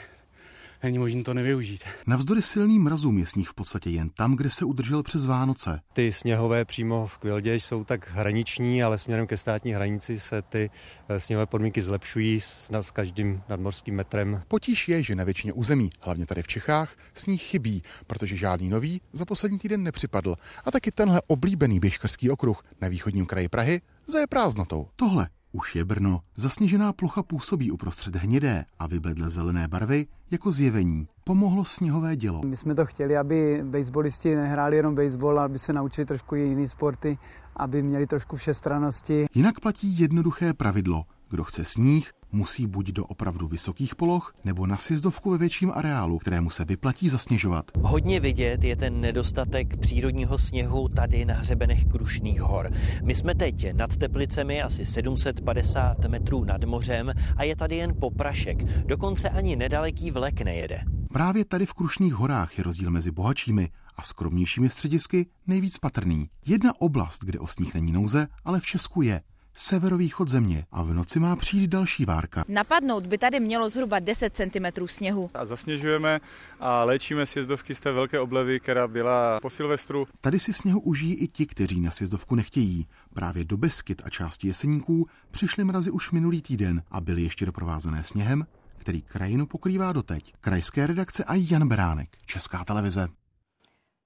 není 0.84 1.00
možné 1.00 1.24
to 1.24 1.34
nevyužít. 1.34 1.84
Navzdory 2.08 2.42
silným 2.42 2.84
mrazům 2.84 3.18
je 3.18 3.26
sníh 3.26 3.50
v 3.50 3.54
podstatě 3.54 3.90
jen 3.90 4.10
tam, 4.10 4.36
kde 4.36 4.50
se 4.50 4.66
udržel 4.66 5.04
přes 5.04 5.28
Vánoce. 5.28 5.82
Ty 5.94 6.14
sněhové 6.14 6.66
přímo 6.66 7.08
v 7.08 7.18
Kvildě 7.18 7.56
jsou 7.56 7.84
tak 7.84 8.10
hraniční, 8.12 8.84
ale 8.84 8.98
směrem 8.98 9.28
ke 9.28 9.38
státní 9.38 9.72
hranici 9.72 10.20
se 10.20 10.42
ty 10.42 10.70
eh, 11.10 11.20
sněhové 11.20 11.46
podmínky 11.46 11.82
zlepšují 11.82 12.40
s, 12.40 12.72
s 12.72 12.92
každým 12.92 13.42
nadmorským 13.50 13.96
metrem. 13.96 14.42
Potíž 14.48 14.90
je, 14.90 15.04
že 15.04 15.16
na 15.16 15.24
většině 15.24 15.54
území, 15.54 15.90
hlavně 16.02 16.26
tady 16.26 16.44
v 16.44 16.48
Čechách, 16.48 16.96
sníh 17.14 17.42
chybí, 17.42 17.84
protože 18.08 18.38
žádný 18.38 18.70
nový 18.70 19.02
za 19.14 19.26
poslední 19.26 19.60
týden 19.60 19.84
nepřipadl. 19.84 20.36
A 20.66 20.72
taky 20.72 20.92
tenhle 20.92 21.22
oblíbený 21.28 21.80
běžkařský 21.80 22.30
okruh 22.30 22.64
na 22.82 22.88
východním 22.88 23.26
kraji 23.26 23.50
Prahy 23.50 23.82
zaje 24.08 24.28
prázdnotou. 24.28 24.88
Tohle 24.96 25.30
už 25.52 25.76
je 25.76 25.86
Brno. 25.86 26.22
Zasněžená 26.36 26.94
plocha 26.94 27.24
působí 27.24 27.72
uprostřed 27.72 28.16
hnědé 28.16 28.66
a 28.80 28.88
vybledle 28.88 29.30
zelené 29.30 29.68
barvy 29.68 30.08
jako 30.32 30.52
zjevení. 30.52 31.08
Pomohlo 31.24 31.66
sněhové 31.66 32.16
dělo. 32.16 32.42
My 32.46 32.56
jsme 32.56 32.76
to 32.76 32.86
chtěli, 32.86 33.18
aby 33.18 33.62
baseballisti 33.64 34.36
nehráli 34.36 34.76
jenom 34.76 34.96
baseball, 34.96 35.40
aby 35.40 35.60
se 35.60 35.74
naučili 35.74 36.06
trošku 36.06 36.36
i 36.36 36.42
jiné 36.42 36.68
sporty, 36.68 37.18
aby 37.56 37.84
měli 37.84 38.08
trošku 38.08 38.36
všestranosti. 38.36 39.26
Jinak 39.36 39.60
platí 39.60 40.00
jednoduché 40.00 40.54
pravidlo. 40.54 41.06
Kdo 41.30 41.44
chce 41.44 41.66
sníh, 41.66 42.12
musí 42.32 42.68
buď 42.68 42.92
do 42.92 43.06
opravdu 43.06 43.48
vysokých 43.48 43.96
poloh, 43.96 44.36
nebo 44.44 44.68
na 44.68 44.78
sjezdovku 44.78 45.32
ve 45.32 45.38
větším 45.38 45.72
areálu, 45.76 46.18
kterému 46.20 46.50
se 46.50 46.66
vyplatí 46.66 47.10
zasněžovat. 47.10 47.66
Hodně 47.82 48.20
vidět 48.20 48.64
je 48.64 48.76
ten 48.76 49.02
nedostatek 49.02 49.78
přírodního 49.78 50.38
sněhu 50.38 50.88
tady 50.88 51.26
na 51.26 51.34
hřebenech 51.34 51.86
Krušných 51.86 52.42
hor. 52.42 52.72
My 53.04 53.16
jsme 53.16 53.36
teď 53.36 53.74
nad 53.74 53.98
Teplicemi 53.98 54.62
asi 54.62 54.86
750 54.86 56.00
metrů 56.00 56.44
nad 56.44 56.64
mořem 56.64 57.14
a 57.38 57.44
je 57.44 57.56
tady 57.56 57.76
jen 57.76 57.94
poprašek. 58.00 58.86
Dokonce 58.86 59.30
ani 59.30 59.56
nedaleký 59.56 60.12
vlek 60.12 60.42
nejede. 60.42 60.82
Právě 61.14 61.46
tady 61.46 61.66
v 61.66 61.74
Krušných 61.74 62.14
horách 62.14 62.58
je 62.58 62.64
rozdíl 62.64 62.92
mezi 62.92 63.12
bohatšími 63.12 63.70
a 63.96 64.04
skromnějšími 64.04 64.70
středisky 64.70 65.26
nejvíc 65.48 65.78
patrný. 65.78 66.30
Jedna 66.46 66.72
oblast, 66.80 67.24
kde 67.24 67.40
o 67.40 67.48
sníh 67.48 67.74
není 67.74 67.92
nouze, 67.92 68.28
ale 68.46 68.60
v 68.60 68.66
Česku 68.66 69.02
je 69.02 69.22
severovýchod 69.60 70.28
země 70.28 70.66
a 70.72 70.84
v 70.84 70.94
noci 70.94 71.20
má 71.20 71.36
přijít 71.36 71.68
další 71.68 72.06
várka. 72.06 72.44
Napadnout 72.48 73.06
by 73.06 73.18
tady 73.18 73.40
mělo 73.40 73.70
zhruba 73.70 74.00
10 74.00 74.36
cm 74.36 74.88
sněhu. 74.88 75.30
A 75.34 75.46
zasněžujeme 75.46 76.20
a 76.60 76.84
léčíme 76.84 77.26
sjezdovky 77.26 77.76
z 77.76 77.80
té 77.80 77.92
velké 77.92 78.20
oblevy, 78.20 78.60
která 78.60 78.88
byla 78.88 79.40
po 79.40 79.50
Silvestru. 79.50 80.08
Tady 80.22 80.40
si 80.40 80.54
sněhu 80.54 80.80
užijí 80.80 81.16
i 81.16 81.28
ti, 81.28 81.46
kteří 81.46 81.82
na 81.82 81.92
sjezdovku 81.92 82.36
nechtějí. 82.36 82.88
Právě 83.14 83.44
do 83.44 83.58
Beskyt 83.58 84.02
a 84.06 84.10
části 84.10 84.48
Jeseníků 84.48 85.08
přišly 85.32 85.64
mrazy 85.64 85.92
už 85.92 86.12
minulý 86.12 86.42
týden 86.42 86.84
a 86.92 87.02
byly 87.02 87.22
ještě 87.22 87.46
doprovázené 87.46 88.04
sněhem, 88.04 88.46
který 88.78 89.02
krajinu 89.02 89.46
pokrývá 89.46 89.94
doteď. 89.94 90.34
Krajské 90.42 90.88
redakce 90.88 91.24
a 91.24 91.34
Jan 91.36 91.68
Beránek, 91.68 92.10
Česká 92.26 92.64
televize. 92.64 93.08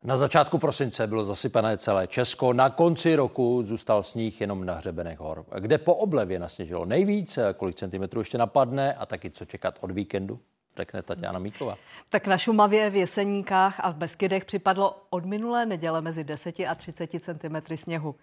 Na 0.06 0.18
začátku 0.18 0.58
prosince 0.58 1.08
bylo 1.08 1.26
zasypané 1.26 1.78
celé 1.78 2.08
Česko, 2.08 2.54
na 2.54 2.70
konci 2.70 3.16
roku 3.16 3.63
zůstal 3.63 4.04
sníh 4.04 4.42
jenom 4.42 4.66
na 4.66 4.74
hřebenech 4.74 5.20
hor. 5.20 5.46
Kde 5.60 5.78
po 5.78 5.96
oblevě 5.96 6.39
nasněžilo 6.39 6.86
nejvíc, 6.86 7.39
kolik 7.58 7.76
centimetrů 7.76 8.22
ještě 8.22 8.38
napadne 8.38 8.94
a 8.94 9.06
taky 9.06 9.30
co 9.30 9.46
čekat 9.46 9.78
od 9.82 9.92
víkendu? 9.92 10.39
řekne 10.78 11.02
Tatiana 11.02 11.39
Míková. 11.39 11.78
Tak 12.10 12.28
na 12.28 12.38
Šumavě 12.38 12.89
v 12.89 12.96
Jeseníkách 12.96 13.80
a 13.80 13.92
v 13.92 13.96
Beskydech 13.96 14.46
připadlo 14.46 14.96
od 15.10 15.26
minulé 15.26 15.66
neděle 15.66 16.02
mezi 16.02 16.24
10 16.24 16.60
a 16.60 16.76
30 16.76 17.10
cm 17.12 17.76
sněhu. 17.76 18.16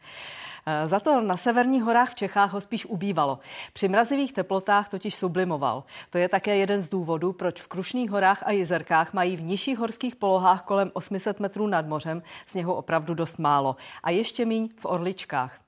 E, 0.66 0.88
za 0.88 1.01
to 1.01 1.20
na 1.20 1.37
severních 1.37 1.83
horách 1.83 2.11
v 2.11 2.14
Čechách 2.14 2.53
ho 2.53 2.61
spíš 2.61 2.87
ubývalo. 2.87 3.38
Při 3.73 3.88
mrazivých 3.88 4.33
teplotách 4.33 4.88
totiž 4.88 5.14
sublimoval. 5.14 5.85
To 6.11 6.18
je 6.18 6.29
také 6.29 6.57
jeden 6.57 6.83
z 6.83 6.88
důvodů, 6.88 7.33
proč 7.33 7.62
v 7.62 7.68
Krušných 7.68 8.11
horách 8.11 8.42
a 8.46 8.51
jezerkách 8.51 9.12
mají 9.12 9.37
v 9.37 9.42
nižších 9.42 9.79
horských 9.79 10.16
polohách 10.16 10.62
kolem 10.62 10.90
800 10.94 11.40
metrů 11.40 11.66
nad 11.66 11.87
mořem 11.87 12.23
sněhu 12.46 12.73
opravdu 12.73 13.14
dost 13.14 13.38
málo. 13.38 13.77
A 14.03 14.11
ještě 14.11 14.44
míň 14.44 14.68
v 14.77 14.85
Orličkách. 14.85 15.60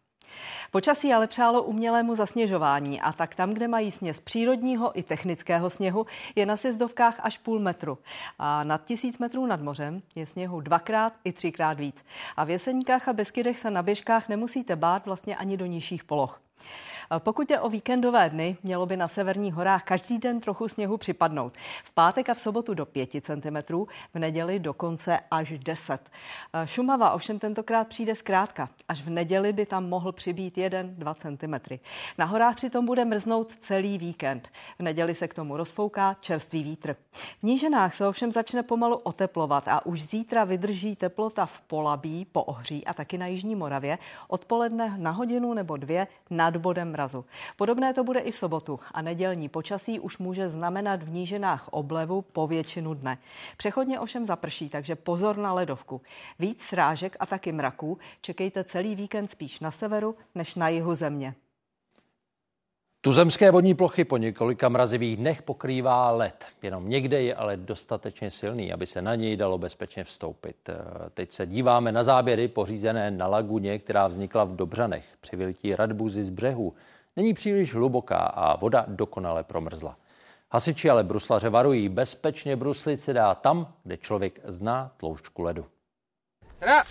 Počasí 0.70 1.12
ale 1.12 1.26
přálo 1.26 1.62
umělému 1.62 2.14
zasněžování 2.14 3.00
a 3.00 3.12
tak 3.12 3.34
tam, 3.34 3.54
kde 3.54 3.68
mají 3.68 3.90
směs 3.90 4.20
přírodního 4.20 4.98
i 4.98 5.02
technického 5.02 5.70
sněhu, 5.70 6.06
je 6.34 6.46
na 6.46 6.56
sjezdovkách 6.56 7.20
až 7.22 7.38
půl 7.38 7.58
metru. 7.58 7.98
A 8.38 8.64
nad 8.64 8.84
tisíc 8.84 9.18
metrů 9.18 9.46
nad 9.46 9.60
mořem 9.60 10.02
je 10.14 10.26
sněhu 10.26 10.60
dvakrát 10.60 11.12
i 11.24 11.32
třikrát 11.32 11.78
víc. 11.78 12.04
A 12.36 12.44
v 12.44 12.50
Jeseníkách 12.50 13.08
a 13.08 13.12
Beskydech 13.12 13.58
se 13.58 13.70
na 13.70 13.82
běžkách 13.82 14.28
nemusíte 14.28 14.76
bát 14.76 15.06
vlastně 15.06 15.36
ani 15.36 15.56
do 15.56 15.66
nižších 15.66 16.04
poloh. 16.04 16.40
Pokud 17.18 17.50
je 17.50 17.60
o 17.60 17.68
víkendové 17.68 18.30
dny, 18.30 18.56
mělo 18.62 18.86
by 18.86 18.96
na 18.96 19.08
severních 19.08 19.54
horách 19.54 19.82
každý 19.82 20.18
den 20.18 20.40
trochu 20.40 20.68
sněhu 20.68 20.96
připadnout. 20.96 21.52
V 21.84 21.90
pátek 21.90 22.28
a 22.28 22.34
v 22.34 22.40
sobotu 22.40 22.74
do 22.74 22.86
5 22.86 23.10
cm, 23.10 23.56
v 24.14 24.18
neděli 24.18 24.58
dokonce 24.58 25.18
až 25.30 25.58
10. 25.58 26.10
Šumava 26.64 27.10
ovšem 27.10 27.38
tentokrát 27.38 27.88
přijde 27.88 28.14
zkrátka. 28.14 28.68
Až 28.88 29.02
v 29.02 29.10
neděli 29.10 29.52
by 29.52 29.66
tam 29.66 29.88
mohl 29.88 30.12
přibít 30.12 30.56
1-2 30.56 31.14
cm. 31.14 31.78
Na 32.18 32.24
horách 32.24 32.56
přitom 32.56 32.86
bude 32.86 33.04
mrznout 33.04 33.56
celý 33.56 33.98
víkend. 33.98 34.48
V 34.78 34.82
neděli 34.82 35.14
se 35.14 35.28
k 35.28 35.34
tomu 35.34 35.56
rozfouká 35.56 36.16
čerstvý 36.20 36.62
vítr. 36.62 36.96
V 37.38 37.42
níženách 37.42 37.94
se 37.94 38.06
ovšem 38.06 38.32
začne 38.32 38.62
pomalu 38.62 38.96
oteplovat 38.96 39.68
a 39.68 39.86
už 39.86 40.02
zítra 40.02 40.44
vydrží 40.44 40.96
teplota 40.96 41.46
v 41.46 41.60
Polabí, 41.60 42.26
po 42.32 42.42
Ohří 42.42 42.86
a 42.86 42.94
taky 42.94 43.18
na 43.18 43.26
Jižní 43.26 43.54
Moravě 43.54 43.98
odpoledne 44.28 44.94
na 44.98 45.10
hodinu 45.10 45.54
nebo 45.54 45.76
dvě 45.76 46.06
nad 46.30 46.56
bodem 46.56 46.91
mrazu. 46.92 47.24
Podobné 47.56 47.94
to 47.94 48.04
bude 48.04 48.20
i 48.20 48.30
v 48.30 48.36
sobotu 48.36 48.80
a 48.92 49.02
nedělní 49.02 49.48
počasí 49.48 50.00
už 50.00 50.18
může 50.18 50.48
znamenat 50.48 51.02
v 51.02 51.10
nížinách 51.10 51.68
oblevu 51.68 52.22
po 52.22 52.46
většinu 52.46 52.94
dne. 52.94 53.18
Přechodně 53.56 54.00
ovšem 54.00 54.24
zaprší, 54.24 54.68
takže 54.68 54.96
pozor 54.96 55.36
na 55.36 55.52
ledovku. 55.52 56.00
Víc 56.38 56.62
srážek 56.62 57.16
a 57.20 57.26
taky 57.26 57.52
mraků 57.52 57.98
čekejte 58.20 58.64
celý 58.64 58.94
víkend 58.94 59.30
spíš 59.30 59.60
na 59.60 59.70
severu 59.70 60.16
než 60.34 60.54
na 60.54 60.68
jihu 60.68 60.94
země. 60.94 61.34
Tuzemské 63.04 63.50
vodní 63.50 63.74
plochy 63.74 64.04
po 64.04 64.16
několika 64.16 64.68
mrazivých 64.68 65.16
dnech 65.16 65.42
pokrývá 65.42 66.10
led. 66.10 66.46
Jenom 66.62 66.88
někde 66.88 67.22
je 67.22 67.34
ale 67.34 67.56
dostatečně 67.56 68.30
silný, 68.30 68.72
aby 68.72 68.86
se 68.86 69.02
na 69.02 69.14
něj 69.14 69.36
dalo 69.36 69.58
bezpečně 69.58 70.04
vstoupit. 70.04 70.70
Teď 71.14 71.32
se 71.32 71.46
díváme 71.46 71.92
na 71.92 72.04
záběry 72.04 72.48
pořízené 72.48 73.10
na 73.10 73.26
laguně, 73.26 73.78
která 73.78 74.08
vznikla 74.08 74.44
v 74.44 74.56
Dobřanech 74.56 75.04
při 75.20 75.36
vylití 75.36 75.74
radbuzy 75.74 76.24
z 76.24 76.30
břehu. 76.30 76.72
Není 77.16 77.34
příliš 77.34 77.74
hluboká 77.74 78.16
a 78.16 78.56
voda 78.56 78.84
dokonale 78.88 79.44
promrzla. 79.44 79.96
Hasiči 80.50 80.90
ale 80.90 81.04
bruslaře 81.04 81.48
varují, 81.48 81.88
bezpečně 81.88 82.56
bruslit 82.56 83.00
se 83.00 83.12
dá 83.12 83.34
tam, 83.34 83.72
kde 83.84 83.96
člověk 83.96 84.40
zná 84.44 84.90
tloušťku 84.96 85.42
ledu. 85.42 85.64
Teda. 86.58 86.82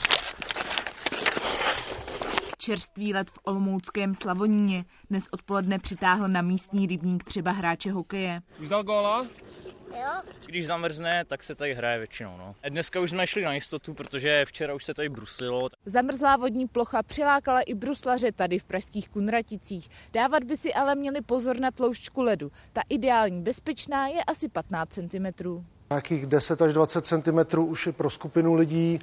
Čerstvý 2.61 3.13
let 3.13 3.29
v 3.29 3.39
Olomouckém 3.43 4.15
Slavoníně 4.15 4.85
dnes 5.09 5.23
odpoledne 5.31 5.79
přitáhl 5.79 6.27
na 6.27 6.41
místní 6.41 6.87
rybník 6.87 7.23
třeba 7.23 7.51
hráče 7.51 7.91
hokeje. 7.91 8.41
Už 8.59 8.69
dal 8.69 8.83
góla? 8.83 9.27
Jo. 9.87 10.31
Když 10.45 10.67
zamrzne, 10.67 11.25
tak 11.25 11.43
se 11.43 11.55
tady 11.55 11.73
hraje 11.73 11.97
většinou. 11.97 12.37
No. 12.37 12.55
Dneska 12.69 12.99
už 12.99 13.09
jsme 13.09 13.27
šli 13.27 13.43
na 13.43 13.53
jistotu, 13.53 13.93
protože 13.93 14.45
včera 14.45 14.73
už 14.73 14.85
se 14.85 14.93
tady 14.93 15.09
bruslilo. 15.09 15.69
Zamrzlá 15.85 16.37
vodní 16.37 16.67
plocha 16.67 17.03
přilákala 17.03 17.61
i 17.61 17.73
bruslaře 17.73 18.31
tady 18.31 18.59
v 18.59 18.63
pražských 18.63 19.09
Kunraticích. 19.09 19.89
Dávat 20.13 20.43
by 20.43 20.57
si 20.57 20.73
ale 20.73 20.95
měli 20.95 21.21
pozor 21.21 21.59
na 21.59 21.71
tloušťku 21.71 22.21
ledu. 22.21 22.51
Ta 22.73 22.81
ideální 22.89 23.41
bezpečná 23.41 24.07
je 24.07 24.23
asi 24.23 24.49
15 24.49 24.89
cm. 24.89 25.25
Nějakých 25.89 26.25
10 26.25 26.61
až 26.61 26.73
20 26.73 27.05
cm 27.05 27.59
už 27.59 27.87
je 27.87 27.93
pro 27.93 28.09
skupinu 28.09 28.53
lidí 28.53 28.99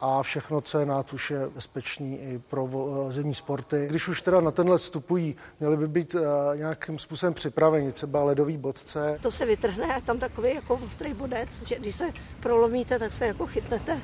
a 0.00 0.22
všechno, 0.22 0.60
co 0.60 0.78
je 0.78 0.86
nad, 0.86 1.12
už 1.12 1.30
je 1.30 1.48
bezpečný 1.54 2.18
i 2.18 2.38
pro 2.50 2.68
zimní 3.10 3.34
sporty. 3.34 3.86
Když 3.90 4.08
už 4.08 4.22
teda 4.22 4.40
na 4.40 4.50
tenhle 4.50 4.78
vstupují, 4.78 5.36
měli 5.60 5.76
by 5.76 5.88
být 5.88 6.14
uh, 6.14 6.20
nějakým 6.54 6.98
způsobem 6.98 7.34
připraveni, 7.34 7.92
třeba 7.92 8.24
ledový 8.24 8.56
bodce. 8.56 9.18
To 9.22 9.30
se 9.30 9.46
vytrhne 9.46 9.94
a 9.94 10.00
tam 10.00 10.18
takový 10.18 10.54
jako 10.54 10.80
ostrý 10.86 11.14
bodec, 11.14 11.48
že 11.66 11.78
když 11.78 11.96
se 11.96 12.12
prolomíte, 12.40 12.98
tak 12.98 13.12
se 13.12 13.26
jako 13.26 13.46
chytnete. 13.46 14.00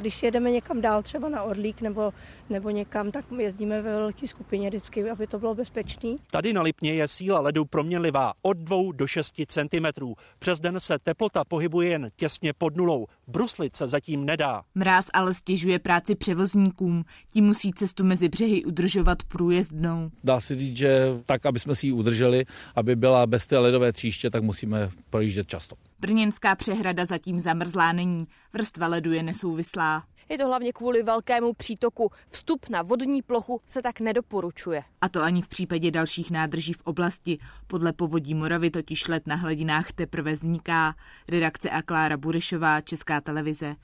Když 0.00 0.22
jedeme 0.22 0.50
někam 0.50 0.80
dál, 0.80 1.02
třeba 1.02 1.28
na 1.28 1.42
Orlík 1.42 1.80
nebo, 1.80 2.12
nebo 2.50 2.70
někam, 2.70 3.10
tak 3.10 3.24
jezdíme 3.38 3.82
ve 3.82 3.90
velké 3.92 4.26
skupině 4.28 4.68
vždycky, 4.68 5.10
aby 5.10 5.26
to 5.26 5.38
bylo 5.38 5.54
bezpečné. 5.54 6.16
Tady 6.30 6.52
na 6.52 6.62
Lipně 6.62 6.94
je 6.94 7.08
síla 7.08 7.40
ledu 7.40 7.64
proměnlivá 7.64 8.32
od 8.42 8.56
2 8.56 8.76
do 8.92 9.06
6 9.06 9.34
cm. 9.46 10.14
Přes 10.38 10.60
den 10.60 10.80
se 10.80 10.98
teplota 10.98 11.44
pohybuje 11.44 11.88
jen 11.88 12.10
těsně 12.16 12.52
pod 12.52 12.76
nulou. 12.76 13.06
Bruslit 13.30 13.76
se 13.76 13.88
zatím 13.88 14.24
nedá. 14.24 14.62
Mráz 14.74 15.04
ale 15.12 15.34
stěžuje 15.34 15.78
práci 15.78 16.14
převozníkům. 16.14 17.04
Ti 17.32 17.40
musí 17.40 17.72
cestu 17.72 18.04
mezi 18.04 18.28
břehy 18.28 18.64
udržovat 18.64 19.22
průjezdnou. 19.22 20.10
Dá 20.24 20.40
se 20.40 20.54
říct, 20.54 20.76
že 20.76 21.06
tak, 21.26 21.46
aby 21.46 21.58
jsme 21.58 21.74
si 21.74 21.86
ji 21.86 21.92
udrželi, 21.92 22.44
aby 22.74 22.96
byla 22.96 23.26
bez 23.26 23.46
té 23.46 23.58
ledové 23.58 23.92
tříště, 23.92 24.30
tak 24.30 24.42
musíme 24.42 24.90
projíždět 25.10 25.48
často. 25.48 25.76
Brněnská 26.00 26.54
přehrada 26.54 27.04
zatím 27.04 27.40
zamrzlá 27.40 27.92
není. 27.92 28.26
Vrstva 28.52 28.86
ledu 28.86 29.12
je 29.12 29.22
nesouvislá. 29.22 30.02
Je 30.30 30.38
to 30.38 30.46
hlavně 30.46 30.72
kvůli 30.72 31.02
velkému 31.02 31.52
přítoku. 31.52 32.10
Vstup 32.30 32.68
na 32.68 32.82
vodní 32.82 33.22
plochu 33.22 33.60
se 33.66 33.82
tak 33.82 34.00
nedoporučuje. 34.00 34.82
A 35.00 35.08
to 35.08 35.22
ani 35.22 35.42
v 35.42 35.48
případě 35.48 35.90
dalších 35.90 36.30
nádrží 36.30 36.72
v 36.72 36.82
oblasti. 36.84 37.38
Podle 37.66 37.92
povodí 37.92 38.34
Moravy 38.34 38.70
totiž 38.70 39.08
let 39.08 39.26
na 39.26 39.34
hladinách 39.34 39.92
teprve 39.92 40.32
vzniká. 40.32 40.94
Redakce 41.28 41.70
a 41.70 41.82
Klára 41.82 42.16
Burešová, 42.16 42.80
Česká 42.80 43.20
televize. 43.20 43.74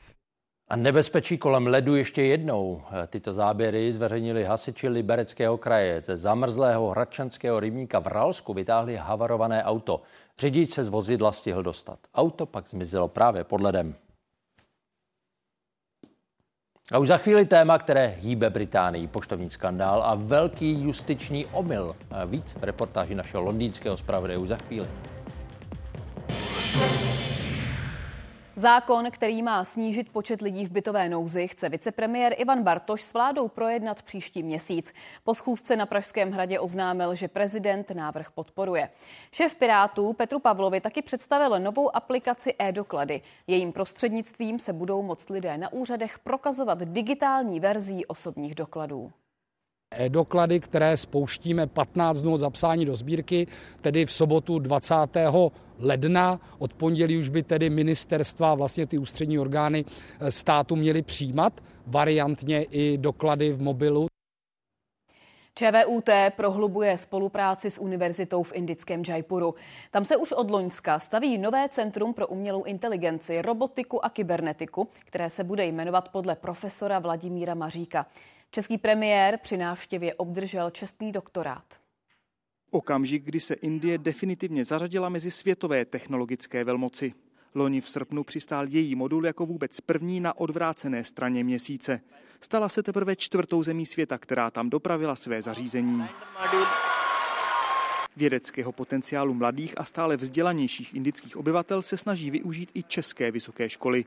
A 0.68 0.76
nebezpečí 0.76 1.38
kolem 1.38 1.66
ledu 1.66 1.96
ještě 1.96 2.22
jednou. 2.22 2.82
Tyto 3.06 3.32
záběry 3.32 3.92
zveřejnili 3.92 4.44
hasiči 4.44 4.88
Libereckého 4.88 5.58
kraje. 5.58 6.00
Ze 6.00 6.16
zamrzlého 6.16 6.90
hradčanského 6.90 7.60
rybníka 7.60 7.98
v 7.98 8.06
Ralsku 8.06 8.54
vytáhli 8.54 8.96
havarované 8.96 9.64
auto. 9.64 10.02
Řidič 10.38 10.72
se 10.72 10.84
z 10.84 10.88
vozidla 10.88 11.32
stihl 11.32 11.62
dostat. 11.62 11.98
Auto 12.14 12.46
pak 12.46 12.68
zmizelo 12.68 13.08
právě 13.08 13.44
pod 13.44 13.60
ledem. 13.60 13.94
A 16.92 16.98
už 16.98 17.08
za 17.08 17.18
chvíli 17.18 17.44
téma, 17.44 17.78
které 17.78 18.16
hýbe 18.20 18.50
Británii, 18.50 19.06
poštovní 19.06 19.50
skandál 19.50 20.02
a 20.02 20.14
velký 20.14 20.82
justiční 20.82 21.46
omyl. 21.46 21.96
A 22.10 22.24
víc 22.24 22.56
reportáži 22.62 23.14
našeho 23.14 23.42
londýnského 23.42 23.96
zpravodaje 23.96 24.38
už 24.38 24.48
za 24.48 24.56
chvíli. 24.56 24.86
Zákon, 28.58 29.10
který 29.10 29.42
má 29.42 29.64
snížit 29.64 30.12
počet 30.12 30.42
lidí 30.42 30.66
v 30.66 30.70
bytové 30.70 31.08
nouzi, 31.08 31.48
chce 31.48 31.68
vicepremiér 31.68 32.34
Ivan 32.38 32.62
Bartoš 32.62 33.02
s 33.02 33.12
vládou 33.12 33.48
projednat 33.48 34.02
příští 34.02 34.42
měsíc. 34.42 34.92
Po 35.24 35.34
schůzce 35.34 35.76
na 35.76 35.86
Pražském 35.86 36.30
hradě 36.32 36.60
oznámil, 36.60 37.14
že 37.14 37.28
prezident 37.28 37.90
návrh 37.90 38.30
podporuje. 38.30 38.90
Šéf 39.32 39.54
Pirátů 39.54 40.12
Petru 40.12 40.38
Pavlovi 40.38 40.80
taky 40.80 41.02
představil 41.02 41.60
novou 41.60 41.96
aplikaci 41.96 42.54
e-doklady. 42.58 43.20
Jejím 43.46 43.72
prostřednictvím 43.72 44.58
se 44.58 44.72
budou 44.72 45.02
moct 45.02 45.30
lidé 45.30 45.58
na 45.58 45.72
úřadech 45.72 46.18
prokazovat 46.18 46.78
digitální 46.78 47.60
verzí 47.60 48.06
osobních 48.06 48.54
dokladů 48.54 49.12
e-doklady, 49.98 50.60
které 50.60 50.96
spouštíme 50.96 51.66
15 51.66 52.20
dnů 52.20 52.34
od 52.34 52.38
zapsání 52.38 52.84
do 52.84 52.96
sbírky, 52.96 53.46
tedy 53.80 54.06
v 54.06 54.12
sobotu 54.12 54.58
20. 54.58 54.94
ledna. 55.78 56.40
Od 56.58 56.74
pondělí 56.74 57.18
už 57.18 57.28
by 57.28 57.42
tedy 57.42 57.70
ministerstva, 57.70 58.54
vlastně 58.54 58.86
ty 58.86 58.98
ústřední 58.98 59.38
orgány 59.38 59.84
eh, 60.20 60.30
státu 60.30 60.76
měly 60.76 61.02
přijímat 61.02 61.52
variantně 61.86 62.62
i 62.62 62.98
doklady 62.98 63.52
v 63.52 63.62
mobilu. 63.62 64.06
ČVUT 65.58 66.08
prohlubuje 66.36 66.98
spolupráci 66.98 67.70
s 67.70 67.80
univerzitou 67.80 68.42
v 68.42 68.52
indickém 68.54 69.02
Jaipuru. 69.08 69.54
Tam 69.90 70.04
se 70.04 70.16
už 70.16 70.32
od 70.32 70.50
Loňska 70.50 70.98
staví 70.98 71.38
nové 71.38 71.68
centrum 71.68 72.14
pro 72.14 72.26
umělou 72.26 72.62
inteligenci, 72.62 73.42
robotiku 73.42 74.04
a 74.04 74.10
kybernetiku, 74.10 74.88
které 75.04 75.30
se 75.30 75.44
bude 75.44 75.64
jmenovat 75.64 76.08
podle 76.08 76.36
profesora 76.36 76.98
Vladimíra 76.98 77.54
Maříka. 77.54 78.06
Český 78.50 78.78
premiér 78.78 79.38
při 79.42 79.56
návštěvě 79.56 80.14
obdržel 80.14 80.70
čestný 80.70 81.12
doktorát. 81.12 81.64
Okamžik, 82.70 83.24
kdy 83.24 83.40
se 83.40 83.54
Indie 83.54 83.98
definitivně 83.98 84.64
zařadila 84.64 85.08
mezi 85.08 85.30
světové 85.30 85.84
technologické 85.84 86.64
velmoci. 86.64 87.14
Loni 87.54 87.80
v 87.80 87.88
srpnu 87.88 88.24
přistál 88.24 88.66
její 88.68 88.94
modul 88.94 89.26
jako 89.26 89.46
vůbec 89.46 89.80
první 89.80 90.20
na 90.20 90.38
odvrácené 90.38 91.04
straně 91.04 91.44
měsíce. 91.44 92.00
Stala 92.40 92.68
se 92.68 92.82
teprve 92.82 93.16
čtvrtou 93.16 93.62
zemí 93.62 93.86
světa, 93.86 94.18
která 94.18 94.50
tam 94.50 94.70
dopravila 94.70 95.16
své 95.16 95.42
zařízení. 95.42 96.04
Vědeckého 98.16 98.72
potenciálu 98.72 99.34
mladých 99.34 99.74
a 99.80 99.84
stále 99.84 100.16
vzdělanějších 100.16 100.94
indických 100.94 101.36
obyvatel 101.36 101.82
se 101.82 101.96
snaží 101.96 102.30
využít 102.30 102.70
i 102.74 102.82
české 102.82 103.30
vysoké 103.30 103.68
školy. 103.70 104.04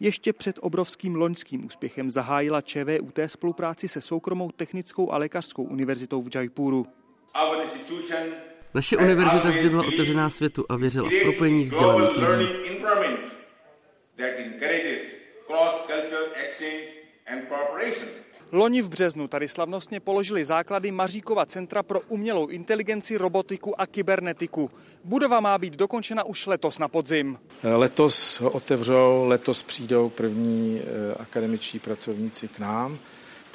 Ještě 0.00 0.32
před 0.32 0.58
obrovským 0.60 1.14
loňským 1.14 1.66
úspěchem 1.66 2.10
zahájila 2.10 2.60
ČVUT 2.60 3.18
spolupráci 3.26 3.88
se 3.88 4.00
soukromou 4.00 4.50
technickou 4.50 5.12
a 5.12 5.16
lékařskou 5.16 5.62
univerzitou 5.62 6.22
v 6.22 6.28
Jaipuru. 6.34 6.86
Naše 8.74 8.96
univerzita 8.96 9.48
vždy 9.48 9.68
byla 9.68 9.86
otevřená 9.86 10.30
světu 10.30 10.64
a 10.68 10.76
věřila 10.76 11.08
v 11.08 11.22
propojení 11.22 11.64
vzdělaných 11.64 12.16
lidí. 12.16 12.64
Loni 18.54 18.82
v 18.82 18.88
březnu 18.88 19.28
tady 19.28 19.48
slavnostně 19.48 20.00
položili 20.00 20.44
základy 20.44 20.90
Maříkova 20.90 21.46
centra 21.46 21.82
pro 21.82 22.00
umělou 22.00 22.46
inteligenci, 22.46 23.16
robotiku 23.16 23.80
a 23.80 23.86
kybernetiku. 23.86 24.70
Budova 25.04 25.40
má 25.40 25.58
být 25.58 25.76
dokončena 25.76 26.24
už 26.24 26.46
letos 26.46 26.78
na 26.78 26.88
podzim. 26.88 27.38
Letos 27.62 28.40
ho 28.40 28.50
otevřou, 28.50 29.24
letos 29.24 29.62
přijdou 29.62 30.08
první 30.08 30.80
eh, 30.80 31.14
akademičtí 31.14 31.78
pracovníci 31.78 32.48
k 32.48 32.58
nám. 32.58 32.98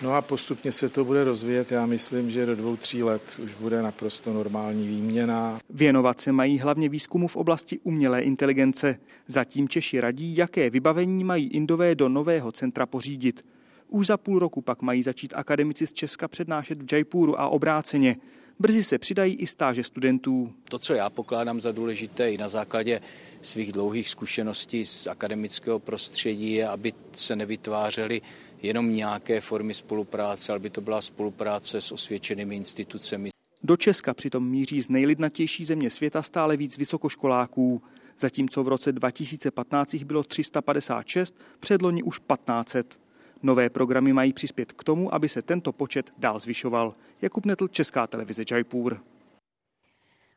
No 0.02 0.16
a 0.16 0.22
postupně 0.22 0.72
se 0.72 0.90
to 0.90 1.06
bude 1.06 1.24
rozvíjet. 1.24 1.72
Já 1.72 1.86
myslím, 1.86 2.30
že 2.32 2.46
do 2.46 2.56
dvou, 2.56 2.76
tří 2.76 3.04
let 3.04 3.40
už 3.44 3.56
bude 3.56 3.82
naprosto 3.82 4.34
normální 4.34 4.88
výměna. 4.88 5.60
Věnovat 5.70 6.20
se 6.20 6.32
mají 6.32 6.60
hlavně 6.60 6.90
výzkumu 6.90 7.28
v 7.28 7.36
oblasti 7.36 7.80
umělé 7.84 8.22
inteligence. 8.22 9.00
Zatím 9.28 9.70
Češi 9.70 10.00
radí, 10.00 10.38
jaké 10.38 10.70
vybavení 10.70 11.24
mají 11.24 11.48
Indové 11.48 11.96
do 11.96 12.10
nového 12.10 12.52
centra 12.52 12.86
pořídit. 12.86 13.46
Už 13.90 14.08
za 14.08 14.18
půl 14.18 14.40
roku 14.40 14.62
pak 14.62 14.82
mají 14.82 15.04
začít 15.04 15.34
akademici 15.36 15.88
z 15.88 15.94
Česka 15.94 16.28
přednášet 16.28 16.84
v 16.84 16.94
Jaipuru 16.94 17.40
a 17.40 17.48
obráceně. 17.48 18.16
Brzy 18.60 18.84
se 18.84 18.98
přidají 18.98 19.36
i 19.36 19.48
stáže 19.48 19.84
studentů. 19.84 20.54
To, 20.64 20.80
co 20.80 20.94
já 20.94 21.10
pokládám 21.10 21.62
za 21.62 21.72
důležité 21.72 22.32
i 22.32 22.38
na 22.38 22.48
základě 22.48 23.02
svých 23.42 23.72
dlouhých 23.72 24.10
zkušeností 24.10 24.86
z 24.86 25.08
akademického 25.08 25.80
prostředí, 25.80 26.54
je, 26.54 26.68
aby 26.68 26.94
se 27.12 27.36
nevytvářely 27.36 28.22
jenom 28.62 28.96
nějaké 28.96 29.42
formy 29.42 29.74
spolupráce, 29.74 30.52
ale 30.52 30.60
by 30.60 30.70
to 30.70 30.82
byla 30.82 31.02
spolupráce 31.02 31.82
s 31.82 31.92
osvědčenými 31.92 32.56
institucemi. 32.56 33.30
Do 33.64 33.78
Česka 33.78 34.14
přitom 34.14 34.50
míří 34.50 34.82
z 34.82 34.90
nejlidnatější 34.90 35.66
země 35.66 35.90
světa 35.90 36.24
stále 36.24 36.58
víc 36.58 36.78
vysokoškoláků. 36.78 37.82
Zatímco 38.20 38.64
v 38.64 38.68
roce 38.68 38.92
2015 38.92 39.96
bylo 39.96 40.24
356, 40.24 41.36
předloni 41.60 42.04
už 42.04 42.20
1500. 42.20 43.09
Nové 43.44 43.70
programy 43.70 44.14
mají 44.14 44.34
přispět 44.34 44.72
k 44.72 44.84
tomu, 44.84 45.14
aby 45.14 45.30
se 45.30 45.42
tento 45.42 45.74
počet 45.74 46.14
dál 46.18 46.40
zvyšoval. 46.40 46.96
Jakub 47.22 47.46
Netl, 47.46 47.68
Česká 47.68 48.08
televize 48.08 48.44
Jaipur. 48.52 49.00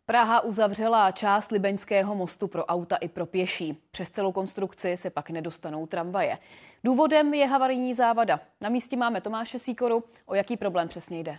Praha 0.07 0.41
uzavřela 0.41 1.11
část 1.11 1.53
Libeňského 1.53 2.15
mostu 2.15 2.49
pro 2.49 2.65
auta 2.65 2.97
i 2.97 3.09
pro 3.09 3.27
pěší. 3.27 3.79
Přes 3.91 4.11
celou 4.11 4.33
konstrukci 4.33 4.97
se 4.97 5.11
pak 5.11 5.31
nedostanou 5.31 5.87
tramvaje. 5.87 6.39
Důvodem 6.85 7.35
je 7.35 7.47
havarijní 7.47 7.95
závada. 7.95 8.41
Na 8.61 8.69
místě 8.69 8.97
máme 8.97 9.21
Tomáše 9.21 9.59
Síkoru. 9.59 10.05
O 10.27 10.35
jaký 10.35 10.57
problém 10.57 10.89
přesně 10.89 11.21
jde? 11.21 11.39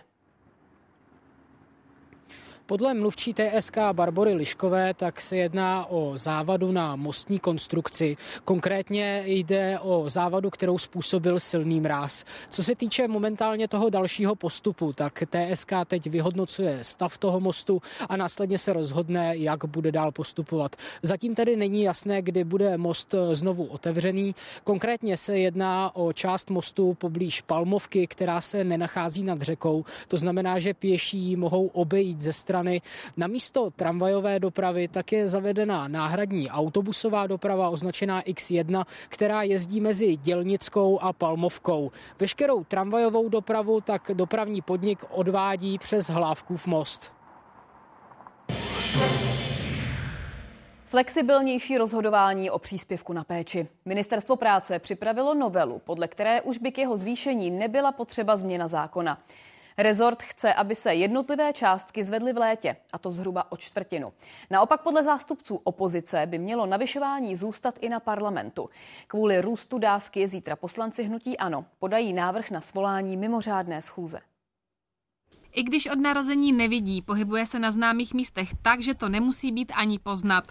Podle 2.66 2.94
mluvčí 2.94 3.34
TSK 3.34 3.78
Barbory 3.92 4.34
Liškové 4.34 4.94
tak 4.94 5.20
se 5.20 5.36
jedná 5.36 5.86
o 5.86 6.12
závadu 6.16 6.72
na 6.72 6.96
mostní 6.96 7.38
konstrukci. 7.38 8.16
Konkrétně 8.44 9.22
jde 9.26 9.78
o 9.82 10.10
závadu, 10.10 10.50
kterou 10.50 10.78
způsobil 10.78 11.40
silný 11.40 11.80
mráz. 11.80 12.24
Co 12.50 12.62
se 12.62 12.74
týče 12.74 13.08
momentálně 13.08 13.68
toho 13.68 13.90
dalšího 13.90 14.34
postupu, 14.34 14.92
tak 14.92 15.22
TSK 15.30 15.72
teď 15.86 16.10
vyhodnocuje 16.10 16.78
stav 16.82 17.18
toho 17.18 17.40
mostu 17.40 17.82
a 18.08 18.16
následně 18.16 18.58
se 18.58 18.72
rozhodne, 18.72 19.36
jak 19.36 19.64
bude 19.64 19.92
dál 19.92 20.12
postupovat. 20.12 20.76
Zatím 21.02 21.34
tedy 21.34 21.56
není 21.56 21.82
jasné, 21.82 22.22
kdy 22.22 22.44
bude 22.44 22.78
most 22.78 23.14
znovu 23.32 23.64
otevřený. 23.64 24.34
Konkrétně 24.64 25.16
se 25.16 25.38
jedná 25.38 25.96
o 25.96 26.12
část 26.12 26.50
mostu 26.50 26.94
poblíž 26.94 27.40
Palmovky, 27.40 28.06
která 28.06 28.40
se 28.40 28.64
nenachází 28.64 29.22
nad 29.22 29.42
řekou. 29.42 29.84
To 30.08 30.16
znamená, 30.16 30.58
že 30.58 30.74
pěší 30.74 31.36
mohou 31.36 31.66
obejít 31.66 32.20
ze 32.20 32.32
strany 32.32 32.53
strany. 32.54 32.80
Na 33.16 33.26
místo 33.26 33.70
tramvajové 33.70 34.40
dopravy 34.40 34.88
tak 34.88 35.12
je 35.12 35.28
zavedena 35.28 35.88
náhradní 35.88 36.50
autobusová 36.50 37.26
doprava 37.26 37.68
označená 37.68 38.22
X1, 38.22 38.84
která 39.08 39.42
jezdí 39.42 39.80
mezi 39.80 40.16
Dělnickou 40.16 40.98
a 40.98 41.12
Palmovkou. 41.12 41.90
Veškerou 42.18 42.64
tramvajovou 42.64 43.28
dopravu 43.28 43.80
tak 43.80 44.10
dopravní 44.14 44.62
podnik 44.62 45.04
odvádí 45.10 45.78
přes 45.78 46.10
Hlávkův 46.10 46.66
most. 46.66 47.12
Flexibilnější 50.84 51.78
rozhodování 51.78 52.50
o 52.50 52.58
příspěvku 52.58 53.12
na 53.12 53.24
péči. 53.24 53.66
Ministerstvo 53.84 54.36
práce 54.36 54.78
připravilo 54.78 55.34
novelu, 55.34 55.80
podle 55.84 56.08
které 56.08 56.40
už 56.40 56.58
by 56.58 56.72
k 56.72 56.78
jeho 56.78 56.96
zvýšení 56.96 57.50
nebyla 57.50 57.92
potřeba 57.92 58.36
změna 58.36 58.68
zákona. 58.68 59.18
Rezort 59.78 60.22
chce, 60.22 60.54
aby 60.54 60.74
se 60.74 60.94
jednotlivé 60.94 61.52
částky 61.52 62.04
zvedly 62.04 62.32
v 62.32 62.36
létě, 62.36 62.76
a 62.92 62.98
to 62.98 63.10
zhruba 63.10 63.52
o 63.52 63.56
čtvrtinu. 63.56 64.12
Naopak 64.50 64.82
podle 64.82 65.02
zástupců 65.02 65.60
opozice 65.64 66.26
by 66.26 66.38
mělo 66.38 66.66
navyšování 66.66 67.36
zůstat 67.36 67.74
i 67.80 67.88
na 67.88 68.00
parlamentu. 68.00 68.70
Kvůli 69.06 69.40
růstu 69.40 69.78
dávky 69.78 70.28
zítra 70.28 70.56
poslanci 70.56 71.02
hnutí 71.02 71.38
ANO 71.38 71.64
podají 71.78 72.12
návrh 72.12 72.50
na 72.50 72.60
svolání 72.60 73.16
mimořádné 73.16 73.82
schůze. 73.82 74.20
I 75.52 75.62
když 75.62 75.86
od 75.86 75.98
narození 75.98 76.52
nevidí, 76.52 77.02
pohybuje 77.02 77.46
se 77.46 77.58
na 77.58 77.70
známých 77.70 78.14
místech 78.14 78.48
tak, 78.62 78.80
že 78.80 78.94
to 78.94 79.08
nemusí 79.08 79.52
být 79.52 79.72
ani 79.76 79.98
poznat. 79.98 80.44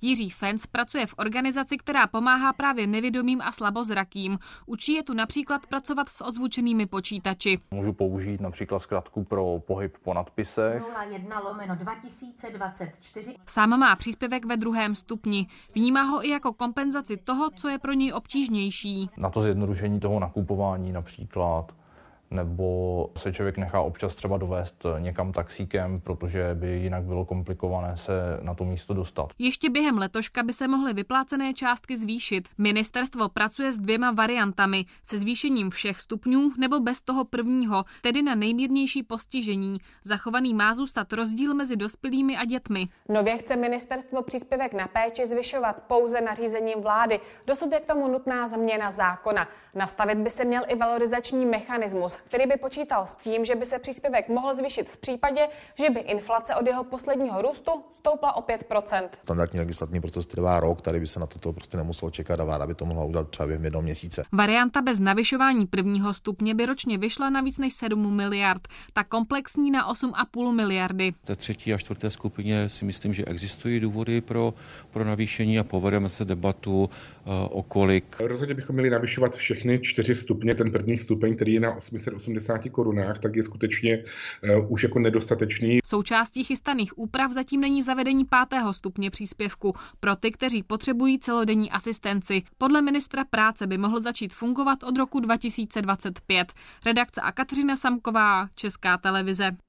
Jiří 0.00 0.30
Fens 0.30 0.66
pracuje 0.66 1.06
v 1.06 1.14
organizaci, 1.16 1.76
která 1.76 2.06
pomáhá 2.06 2.52
právě 2.52 2.86
nevědomým 2.86 3.40
a 3.40 3.52
slabozrakým. 3.52 4.38
Učí 4.66 4.92
je 4.92 5.02
tu 5.02 5.14
například 5.14 5.66
pracovat 5.66 6.08
s 6.08 6.24
ozvučenými 6.24 6.86
počítači. 6.86 7.58
Můžu 7.70 7.92
použít 7.92 8.40
například 8.40 8.78
zkratku 8.78 9.24
pro 9.24 9.58
pohyb 9.66 9.98
po 10.02 10.14
nadpisech. 10.14 10.82
01 11.10 11.40
lomeno 11.40 11.76
2024. 11.76 13.36
Sám 13.46 13.78
má 13.78 13.96
příspěvek 13.96 14.44
ve 14.44 14.56
druhém 14.56 14.94
stupni. 14.94 15.46
Vnímá 15.74 16.02
ho 16.02 16.26
i 16.26 16.28
jako 16.28 16.52
kompenzaci 16.52 17.16
toho, 17.16 17.50
co 17.50 17.68
je 17.68 17.78
pro 17.78 17.92
něj 17.92 18.12
obtížnější. 18.12 19.10
Na 19.16 19.30
to 19.30 19.40
zjednodušení 19.40 20.00
toho 20.00 20.20
nakupování 20.20 20.92
například 20.92 21.72
nebo 22.30 23.10
se 23.16 23.32
člověk 23.32 23.58
nechá 23.58 23.80
občas 23.80 24.14
třeba 24.14 24.38
dovést 24.38 24.86
někam 24.98 25.32
taxíkem, 25.32 26.00
protože 26.00 26.54
by 26.54 26.68
jinak 26.68 27.02
bylo 27.02 27.24
komplikované 27.24 27.96
se 27.96 28.12
na 28.42 28.54
to 28.54 28.64
místo 28.64 28.94
dostat. 28.94 29.32
Ještě 29.38 29.70
během 29.70 29.98
letoška 29.98 30.42
by 30.42 30.52
se 30.52 30.68
mohly 30.68 30.92
vyplácené 30.92 31.54
částky 31.54 31.96
zvýšit. 31.96 32.48
Ministerstvo 32.58 33.28
pracuje 33.28 33.72
s 33.72 33.78
dvěma 33.78 34.10
variantami, 34.10 34.84
se 35.04 35.18
zvýšením 35.18 35.70
všech 35.70 36.00
stupňů 36.00 36.50
nebo 36.58 36.80
bez 36.80 37.02
toho 37.02 37.24
prvního, 37.24 37.82
tedy 38.02 38.22
na 38.22 38.34
nejmírnější 38.34 39.02
postižení. 39.02 39.78
Zachovaný 40.04 40.54
má 40.54 40.74
zůstat 40.74 41.12
rozdíl 41.12 41.54
mezi 41.54 41.76
dospělými 41.76 42.36
a 42.36 42.44
dětmi. 42.44 42.86
Nově 43.08 43.38
chce 43.38 43.56
ministerstvo 43.56 44.22
příspěvek 44.22 44.74
na 44.74 44.88
péči 44.88 45.26
zvyšovat 45.26 45.82
pouze 45.86 46.20
nařízením 46.20 46.82
vlády. 46.82 47.20
Dosud 47.46 47.72
je 47.72 47.80
k 47.80 47.86
tomu 47.86 48.08
nutná 48.08 48.48
změna 48.48 48.90
zákona. 48.90 49.48
Nastavit 49.74 50.18
by 50.18 50.30
se 50.30 50.44
měl 50.44 50.62
i 50.68 50.76
valorizační 50.76 51.46
mechanismus, 51.46 52.17
který 52.24 52.46
by 52.46 52.56
počítal 52.56 53.06
s 53.06 53.16
tím, 53.16 53.44
že 53.44 53.54
by 53.54 53.66
se 53.66 53.78
příspěvek 53.78 54.28
mohl 54.28 54.54
zvýšit 54.54 54.88
v 54.88 54.96
případě, 54.96 55.48
že 55.78 55.90
by 55.90 56.00
inflace 56.00 56.54
od 56.54 56.66
jeho 56.66 56.84
posledního 56.84 57.42
růstu 57.42 57.70
stoupla 57.98 58.36
o 58.36 58.40
5% 58.42 59.08
Standardní 59.22 59.60
legislativní 59.60 60.00
proces 60.00 60.26
trvá 60.26 60.60
rok, 60.60 60.80
tady 60.80 61.00
by 61.00 61.06
se 61.06 61.20
na 61.20 61.26
toto 61.26 61.52
prostě 61.52 61.76
nemuselo 61.76 62.10
čekat 62.10 62.40
a 62.40 62.44
vláda 62.44 62.66
by 62.66 62.74
to 62.74 62.84
mohla 62.84 63.04
udělat 63.04 63.28
třeba 63.28 63.46
během 63.46 63.64
jednoho 63.64 63.82
měsíce. 63.82 64.24
Varianta 64.32 64.82
bez 64.82 64.98
navyšování 64.98 65.66
prvního 65.66 66.14
stupně 66.14 66.54
by 66.54 66.66
ročně 66.66 66.98
vyšla 66.98 67.30
na 67.30 67.40
víc 67.40 67.58
než 67.58 67.74
7 67.74 68.16
miliard, 68.16 68.68
ta 68.92 69.04
komplexní 69.04 69.70
na 69.70 69.92
8,5 69.92 70.52
miliardy. 70.52 71.12
Té 71.24 71.36
třetí 71.36 71.74
a 71.74 71.78
čtvrté 71.78 72.10
skupině 72.10 72.68
si 72.68 72.84
myslím, 72.84 73.14
že 73.14 73.24
existují 73.24 73.80
důvody 73.80 74.20
pro, 74.20 74.54
pro 74.90 75.04
navýšení 75.04 75.58
a 75.58 75.64
povedeme 75.64 76.08
se 76.08 76.24
debatu 76.24 76.82
uh, 76.82 76.88
o 77.50 77.62
kolik. 77.62 78.16
Rozhodně 78.20 78.54
bychom 78.54 78.74
měli 78.74 78.90
navyšovat 78.90 79.36
všechny 79.36 79.80
čtyři 79.82 80.14
stupně. 80.14 80.54
Ten 80.54 80.70
první 80.70 80.96
stupeň, 80.98 81.36
který 81.36 81.54
je 81.54 81.60
na 81.60 81.80
880 82.12 82.68
korunách, 82.70 83.18
tak 83.18 83.36
je 83.36 83.42
skutečně 83.42 84.04
uh, 84.58 84.72
už 84.72 84.82
jako 84.82 84.98
nedostatečný. 84.98 85.78
Součástí 85.84 86.44
chystaných 86.44 86.98
úprav 86.98 87.32
zatím 87.32 87.60
není 87.60 87.82
zavedení 87.82 88.24
pátého 88.24 88.72
stupně 88.72 89.10
příspěvku 89.10 89.74
pro 90.00 90.16
ty, 90.16 90.30
kteří 90.30 90.62
potřebují 90.62 91.18
celodenní 91.18 91.70
asistenci. 91.70 92.42
Podle 92.58 92.82
ministra 92.82 93.24
práce 93.24 93.66
by 93.66 93.78
mohl 93.78 94.02
začít 94.02 94.32
fungovat 94.32 94.82
od 94.82 94.96
roku 94.96 95.20
2025. 95.20 96.52
Redakce 96.86 97.20
a 97.20 97.32
Kateřina 97.32 97.76
Samková, 97.76 98.48
Česká 98.54 98.98
televize. 98.98 99.67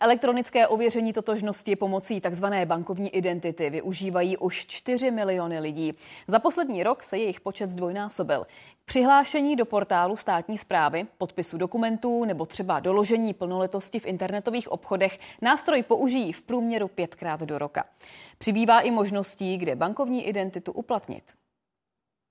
Elektronické 0.00 0.66
ověření 0.66 1.12
totožnosti 1.12 1.76
pomocí 1.76 2.20
tzv. 2.20 2.46
bankovní 2.64 3.10
identity 3.10 3.70
využívají 3.70 4.36
už 4.36 4.66
4 4.66 5.10
miliony 5.10 5.60
lidí. 5.60 5.92
Za 6.28 6.38
poslední 6.38 6.82
rok 6.82 7.02
se 7.02 7.18
jejich 7.18 7.40
počet 7.40 7.70
zdvojnásobil. 7.70 8.46
Přihlášení 8.84 9.56
do 9.56 9.64
portálu 9.64 10.16
státní 10.16 10.58
zprávy, 10.58 11.06
podpisu 11.18 11.58
dokumentů 11.58 12.24
nebo 12.24 12.46
třeba 12.46 12.80
doložení 12.80 13.34
plnoletosti 13.34 13.98
v 13.98 14.06
internetových 14.06 14.72
obchodech 14.72 15.18
nástroj 15.42 15.82
použijí 15.82 16.32
v 16.32 16.42
průměru 16.42 16.88
pětkrát 16.88 17.40
do 17.40 17.58
roka. 17.58 17.84
Přibývá 18.38 18.80
i 18.80 18.90
možností, 18.90 19.58
kde 19.58 19.76
bankovní 19.76 20.26
identitu 20.26 20.72
uplatnit. 20.72 21.24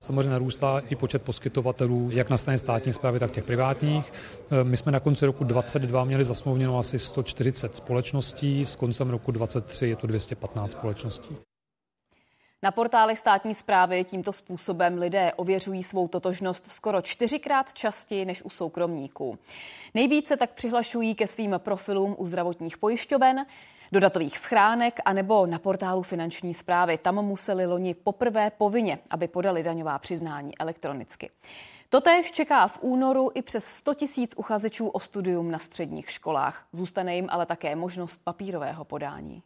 Samozřejmě 0.04 0.30
narůstá 0.30 0.82
i 0.90 0.96
počet 0.96 1.22
poskytovatelů, 1.22 2.10
jak 2.12 2.30
na 2.30 2.38
straně 2.38 2.58
státní 2.58 2.94
zprávy, 2.94 3.20
tak 3.20 3.32
těch 3.32 3.44
privátních. 3.44 4.14
E, 4.52 4.64
my 4.64 4.78
jsme 4.78 4.92
na 4.92 5.00
konci 5.00 5.26
roku 5.26 5.44
2022 5.44 6.04
měli 6.04 6.26
zasmluvněno 6.26 6.80
asi 6.80 7.00
140 7.00 7.76
společností, 7.76 8.66
s 8.66 8.76
koncem 8.76 9.10
roku 9.10 9.32
2023 9.32 9.88
je 9.88 9.96
to 9.96 10.08
215 10.08 10.72
společností. 10.72 11.38
Na 12.64 12.72
portálech 12.72 13.20
státní 13.20 13.56
zprávy 13.56 14.04
tímto 14.04 14.34
způsobem 14.34 14.98
lidé 14.98 15.34
ověřují 15.36 15.84
svou 15.84 16.08
totožnost 16.08 16.72
skoro 16.72 17.02
čtyřikrát 17.02 17.74
častěji 17.74 18.26
než 18.26 18.44
u 18.44 18.50
soukromníků. 18.50 19.40
Nejvíce 19.94 20.38
tak 20.38 20.54
přihlašují 20.54 21.16
ke 21.16 21.28
svým 21.28 21.56
profilům 21.58 22.16
u 22.18 22.26
zdravotních 22.26 22.78
pojišťoven, 22.78 23.46
do 23.94 24.00
datových 24.00 24.38
schránek 24.38 25.00
anebo 25.06 25.46
na 25.46 25.60
portálu 25.60 26.02
finanční 26.02 26.54
zprávy. 26.54 26.98
Tam 26.98 27.26
museli 27.26 27.66
loni 27.66 27.94
poprvé 27.94 28.52
povinně, 28.52 29.00
aby 29.10 29.28
podali 29.28 29.64
daňová 29.64 30.00
přiznání 30.00 30.58
elektronicky. 30.58 31.30
Totéž 31.90 32.32
čeká 32.32 32.68
v 32.68 32.80
únoru 32.82 33.32
i 33.34 33.42
přes 33.42 33.66
100 33.66 33.94
tisíc 33.94 34.34
uchazečů 34.38 34.88
o 34.88 35.00
studium 35.00 35.52
na 35.52 35.60
středních 35.60 36.12
školách. 36.12 36.66
Zůstane 36.72 37.16
jim 37.16 37.28
ale 37.30 37.46
také 37.46 37.76
možnost 37.76 38.22
papírového 38.24 38.86
podání. 38.86 39.44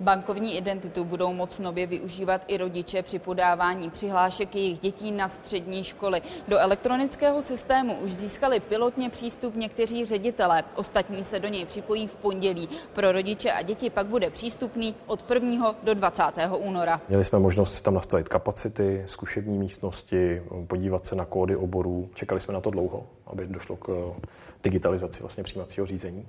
Bankovní 0.00 0.56
identitu 0.56 1.04
budou 1.04 1.32
moc 1.32 1.58
nově 1.58 1.86
využívat 1.86 2.44
i 2.46 2.56
rodiče 2.56 3.02
při 3.02 3.18
podávání 3.18 3.90
přihlášek 3.90 4.54
jejich 4.54 4.78
dětí 4.78 5.12
na 5.12 5.28
střední 5.28 5.84
školy. 5.84 6.22
Do 6.48 6.58
elektronického 6.58 7.42
systému 7.42 7.94
už 7.94 8.12
získali 8.12 8.60
pilotně 8.60 9.10
přístup 9.10 9.56
někteří 9.56 10.06
ředitelé, 10.06 10.64
ostatní 10.74 11.24
se 11.24 11.40
do 11.40 11.48
něj 11.48 11.66
připojí 11.66 12.06
v 12.06 12.16
pondělí. 12.16 12.68
Pro 12.92 13.12
rodiče 13.12 13.52
a 13.52 13.62
děti 13.62 13.90
pak 13.90 14.06
bude 14.06 14.30
přístupný 14.30 14.94
od 15.06 15.30
1. 15.30 15.74
do 15.82 15.94
20. 15.94 16.22
února. 16.58 17.00
Měli 17.08 17.24
jsme 17.24 17.38
možnost 17.38 17.82
tam 17.82 17.94
nastavit 17.94 18.28
kapacity, 18.28 19.02
zkušební 19.06 19.58
místnosti, 19.58 20.42
podívat 20.66 21.06
se 21.06 21.16
na 21.16 21.24
kódy 21.24 21.56
oborů. 21.56 22.08
Čekali 22.14 22.40
jsme 22.40 22.54
na 22.54 22.60
to 22.60 22.70
dlouho, 22.70 23.06
aby 23.26 23.46
došlo 23.46 23.76
k 23.76 24.14
digitalizaci 24.62 25.20
vlastně 25.20 25.44
přijímacího 25.44 25.86
řízení 25.86 26.26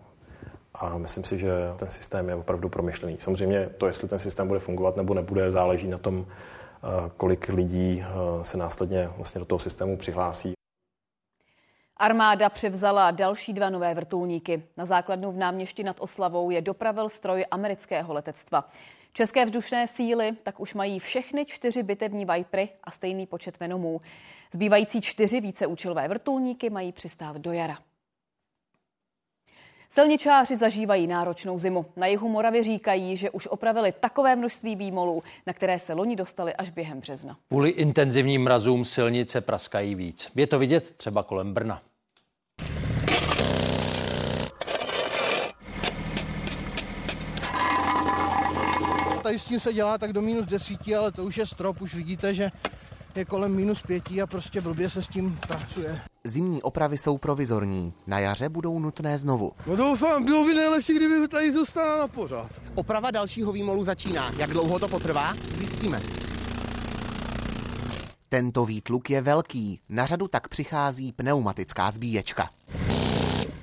a 0.80 0.98
myslím 0.98 1.24
si, 1.24 1.40
že 1.40 1.52
ten 1.76 1.90
systém 1.90 2.30
je 2.30 2.36
opravdu 2.36 2.70
promyšlený. 2.70 3.18
Samozřejmě 3.20 3.70
to, 3.78 3.88
jestli 3.88 4.08
ten 4.08 4.20
systém 4.20 4.48
bude 4.48 4.60
fungovat 4.60 4.96
nebo 4.96 5.14
nebude, 5.14 5.52
záleží 5.52 5.88
na 5.88 5.98
tom, 5.98 6.26
eh, 6.28 7.12
kolik 7.18 7.48
lidí 7.48 8.04
eh, 8.04 8.44
se 8.44 8.58
následně 8.58 9.10
vlastně 9.18 9.40
do 9.40 9.46
toho 9.46 9.60
systému 9.60 9.98
přihlásí. 9.98 10.54
Armáda 11.98 12.50
převzala 12.50 13.12
další 13.12 13.54
dva 13.54 13.70
nové 13.70 13.94
vrtulníky. 13.94 14.64
Na 14.78 14.86
základnu 14.86 15.32
v 15.32 15.38
náměšti 15.38 15.84
nad 15.84 15.98
Oslavou 16.00 16.50
je 16.50 16.62
dopravil 16.62 17.10
stroj 17.10 17.46
amerického 17.52 18.14
letectva. 18.14 18.70
České 19.14 19.46
vzdušné 19.46 19.88
síly 19.88 20.32
tak 20.44 20.60
už 20.60 20.74
mají 20.74 21.00
všechny 21.00 21.46
čtyři 21.46 21.84
bitevní 21.84 22.26
Vipery 22.26 22.70
a 22.84 22.92
stejný 22.92 23.28
počet 23.28 23.60
Venomů. 23.60 24.02
Zbývající 24.54 25.02
čtyři 25.02 25.42
víceúčelové 25.42 26.08
vrtulníky 26.08 26.70
mají 26.70 26.92
přistát 26.92 27.38
do 27.38 27.52
jara. 27.52 27.78
Silničáři 29.92 30.56
zažívají 30.56 31.08
náročnou 31.08 31.58
zimu. 31.58 31.86
Na 31.96 32.08
jihu 32.08 32.30
Moravy 32.30 32.64
říkají, 32.64 33.18
že 33.18 33.30
už 33.30 33.48
opravili 33.48 33.92
takové 33.92 34.36
množství 34.36 34.76
výmolů, 34.76 35.24
na 35.48 35.54
které 35.54 35.80
se 35.80 35.94
loni 35.94 36.16
dostali 36.16 36.54
až 36.54 36.70
během 36.70 37.00
března. 37.00 37.38
Kvůli 37.48 37.70
intenzivním 37.70 38.44
mrazům 38.44 38.86
silnice 38.86 39.42
praskají 39.42 39.96
víc. 39.96 40.32
Je 40.36 40.48
to 40.48 40.60
vidět 40.60 40.92
třeba 40.92 41.24
kolem 41.24 41.54
Brna. 41.54 41.82
Tady 49.24 49.40
s 49.40 49.44
tím 49.44 49.60
se 49.60 49.74
dělá 49.74 49.98
tak 49.98 50.14
do 50.14 50.22
minus 50.22 50.46
desíti, 50.46 50.96
ale 50.96 51.12
to 51.12 51.24
už 51.24 51.38
je 51.38 51.46
strop, 51.46 51.82
už 51.82 51.96
vidíte, 51.96 52.34
že 52.34 52.52
je 53.20 53.26
kolem 53.26 53.55
minus 53.55 53.82
pěti 53.82 54.22
a 54.22 54.28
prostě 54.28 54.61
blbě 54.61 54.89
se 54.89 55.01
s 55.03 55.07
tím 55.07 55.39
pracuje. 55.47 56.01
Zimní 56.24 56.61
opravy 56.61 56.97
jsou 56.97 57.17
provizorní, 57.17 57.93
na 58.07 58.20
jaře 58.20 58.49
budou 58.49 58.80
nutné 58.80 59.17
znovu. 59.17 59.51
No 59.67 59.76
doufám, 59.76 60.26
bylo 60.26 60.45
by 60.45 60.53
nejlepší, 60.53 60.93
kdyby 60.93 61.28
tady 61.28 61.53
zůstala 61.53 61.97
na 61.97 62.07
pořád. 62.07 62.51
Oprava 62.76 63.11
dalšího 63.11 63.51
výmolu 63.51 63.84
začíná. 63.84 64.32
Jak 64.38 64.49
dlouho 64.49 64.80
to 64.80 64.88
potrvá? 64.88 65.34
Zjistíme. 65.34 65.99
Tento 68.30 68.65
výtluk 68.65 69.09
je 69.09 69.22
velký, 69.22 69.80
na 69.89 70.05
řadu 70.05 70.28
tak 70.28 70.47
přichází 70.47 71.11
pneumatická 71.11 71.91
zbíječka. 71.91 72.49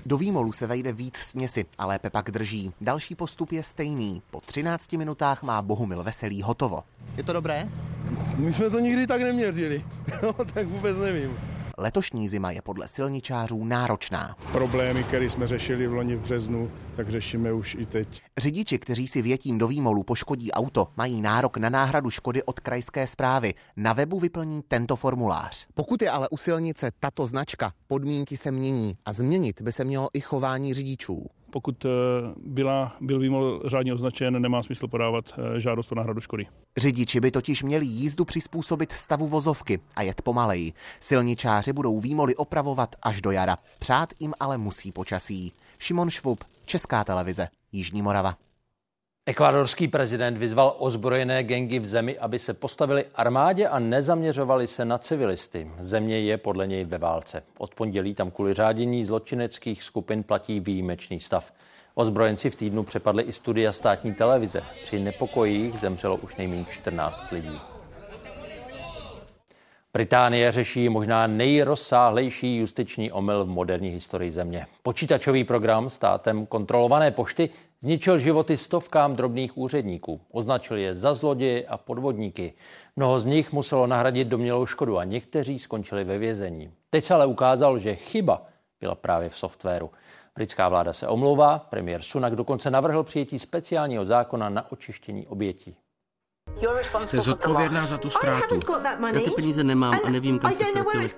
Do 0.06 0.16
výmolu 0.16 0.52
se 0.52 0.66
vejde 0.66 0.92
víc 0.92 1.16
směsi 1.16 1.64
a 1.78 1.86
lépe 1.86 2.10
pak 2.10 2.30
drží. 2.30 2.72
Další 2.80 3.14
postup 3.14 3.52
je 3.52 3.62
stejný. 3.62 4.22
Po 4.30 4.40
13 4.40 4.92
minutách 4.92 5.42
má 5.42 5.62
Bohumil 5.62 6.02
Veselý 6.02 6.42
hotovo. 6.42 6.82
Je 7.16 7.22
to 7.22 7.32
dobré? 7.32 7.68
My 8.36 8.52
jsme 8.52 8.70
to 8.70 8.78
nikdy 8.78 9.06
tak 9.06 9.20
neměřili, 9.22 9.84
no, 10.22 10.32
tak 10.32 10.66
vůbec 10.66 10.96
nevím. 10.96 11.38
Letošní 11.78 12.28
zima 12.28 12.50
je 12.50 12.62
podle 12.62 12.88
silničářů 12.88 13.64
náročná. 13.64 14.36
Problémy, 14.52 15.04
které 15.04 15.30
jsme 15.30 15.46
řešili 15.46 15.86
v 15.86 15.92
loni 15.92 16.16
v 16.16 16.20
březnu, 16.20 16.70
tak 16.96 17.08
řešíme 17.08 17.52
už 17.52 17.76
i 17.80 17.86
teď. 17.86 18.22
Řidiči, 18.38 18.78
kteří 18.78 19.08
si 19.08 19.22
větím 19.22 19.58
do 19.58 19.68
výmolu 19.68 20.02
poškodí 20.02 20.52
auto, 20.52 20.88
mají 20.96 21.20
nárok 21.20 21.56
na 21.56 21.68
náhradu 21.68 22.10
škody 22.10 22.42
od 22.42 22.60
krajské 22.60 23.06
zprávy. 23.06 23.54
Na 23.76 23.92
webu 23.92 24.20
vyplní 24.20 24.62
tento 24.68 24.96
formulář. 24.96 25.66
Pokud 25.74 26.02
je 26.02 26.10
ale 26.10 26.28
u 26.28 26.36
silnice 26.36 26.90
tato 27.00 27.26
značka, 27.26 27.72
podmínky 27.88 28.36
se 28.36 28.50
mění 28.50 28.96
a 29.04 29.12
změnit 29.12 29.62
by 29.62 29.72
se 29.72 29.84
mělo 29.84 30.08
i 30.12 30.20
chování 30.20 30.74
řidičů 30.74 31.26
pokud 31.56 31.84
eh, 31.84 31.88
byla, 32.46 32.96
byl 33.00 33.18
výmol 33.18 33.62
řádně 33.64 33.94
označen, 33.94 34.42
nemá 34.42 34.62
smysl 34.62 34.88
podávat 34.88 35.24
eh, 35.38 35.60
žádost 35.60 35.92
o 35.92 35.94
náhradu 35.94 36.20
škody. 36.20 36.46
Řidiči 36.76 37.20
by 37.20 37.30
totiž 37.30 37.62
měli 37.62 37.86
jízdu 37.86 38.24
přizpůsobit 38.24 38.92
stavu 38.92 39.28
vozovky 39.28 39.80
a 39.94 40.02
jet 40.02 40.22
pomaleji. 40.22 40.72
Silničáři 41.00 41.72
budou 41.72 42.00
výmoly 42.00 42.34
opravovat 42.36 42.96
až 43.02 43.20
do 43.20 43.30
jara. 43.30 43.58
Přát 43.78 44.08
jim 44.20 44.34
ale 44.40 44.58
musí 44.58 44.92
počasí. 44.92 45.52
Šimon 45.78 46.10
Švub, 46.10 46.44
Česká 46.66 47.04
televize, 47.04 47.48
Jižní 47.72 48.02
Morava. 48.02 48.36
Ekvádorský 49.28 49.88
prezident 49.88 50.38
vyzval 50.38 50.74
ozbrojené 50.78 51.42
gengy 51.42 51.78
v 51.78 51.86
zemi, 51.86 52.18
aby 52.18 52.38
se 52.38 52.54
postavili 52.54 53.04
armádě 53.14 53.68
a 53.68 53.78
nezaměřovali 53.78 54.66
se 54.66 54.84
na 54.84 54.98
civilisty. 54.98 55.70
Země 55.78 56.20
je 56.20 56.38
podle 56.38 56.66
něj 56.66 56.84
ve 56.84 56.98
válce. 56.98 57.42
Od 57.58 57.74
pondělí 57.74 58.14
tam 58.14 58.30
kvůli 58.30 58.54
řádění 58.54 59.04
zločineckých 59.04 59.82
skupin 59.82 60.22
platí 60.22 60.60
výjimečný 60.60 61.20
stav. 61.20 61.52
Ozbrojenci 61.94 62.50
v 62.50 62.56
týdnu 62.56 62.82
přepadli 62.82 63.22
i 63.22 63.32
studia 63.32 63.72
státní 63.72 64.14
televize. 64.14 64.62
Při 64.84 64.98
nepokojích 64.98 65.78
zemřelo 65.78 66.16
už 66.16 66.36
nejméně 66.36 66.64
14 66.64 67.30
lidí. 67.30 67.60
Británie 69.96 70.52
řeší 70.52 70.88
možná 70.88 71.26
nejrozsáhlejší 71.26 72.56
justiční 72.56 73.12
omyl 73.12 73.44
v 73.44 73.48
moderní 73.48 73.88
historii 73.88 74.32
země. 74.32 74.66
Počítačový 74.82 75.44
program 75.44 75.90
státem 75.90 76.46
kontrolované 76.46 77.10
pošty 77.10 77.50
zničil 77.80 78.18
životy 78.18 78.56
stovkám 78.56 79.16
drobných 79.16 79.58
úředníků. 79.58 80.20
Označil 80.30 80.76
je 80.76 80.94
za 80.94 81.14
zloděje 81.14 81.66
a 81.66 81.78
podvodníky. 81.78 82.54
Mnoho 82.96 83.20
z 83.20 83.26
nich 83.26 83.52
muselo 83.52 83.86
nahradit 83.86 84.28
domělou 84.28 84.66
škodu 84.66 84.98
a 84.98 85.04
někteří 85.04 85.58
skončili 85.58 86.04
ve 86.04 86.18
vězení. 86.18 86.70
Teď 86.90 87.04
se 87.04 87.14
ale 87.14 87.26
ukázal, 87.26 87.78
že 87.78 87.94
chyba 87.94 88.42
byla 88.80 88.94
právě 88.94 89.28
v 89.28 89.36
softwaru. 89.36 89.90
Britská 90.34 90.68
vláda 90.68 90.92
se 90.92 91.08
omlouvá, 91.08 91.58
premiér 91.58 92.02
Sunak 92.02 92.36
dokonce 92.36 92.70
navrhl 92.70 93.02
přijetí 93.02 93.38
speciálního 93.38 94.04
zákona 94.04 94.48
na 94.48 94.72
očištění 94.72 95.26
obětí. 95.26 95.76
Jste 97.04 97.20
zodpovědná 97.20 97.86
za 97.86 97.98
tu 97.98 98.10
ztrátu. 98.10 98.60
Já 99.14 99.20
ty 99.20 99.30
peníze 99.30 99.64
nemám 99.64 100.00
a 100.04 100.10
nevím, 100.10 100.38
kam 100.38 100.54
se 100.54 100.64
ztratili. 100.64 101.10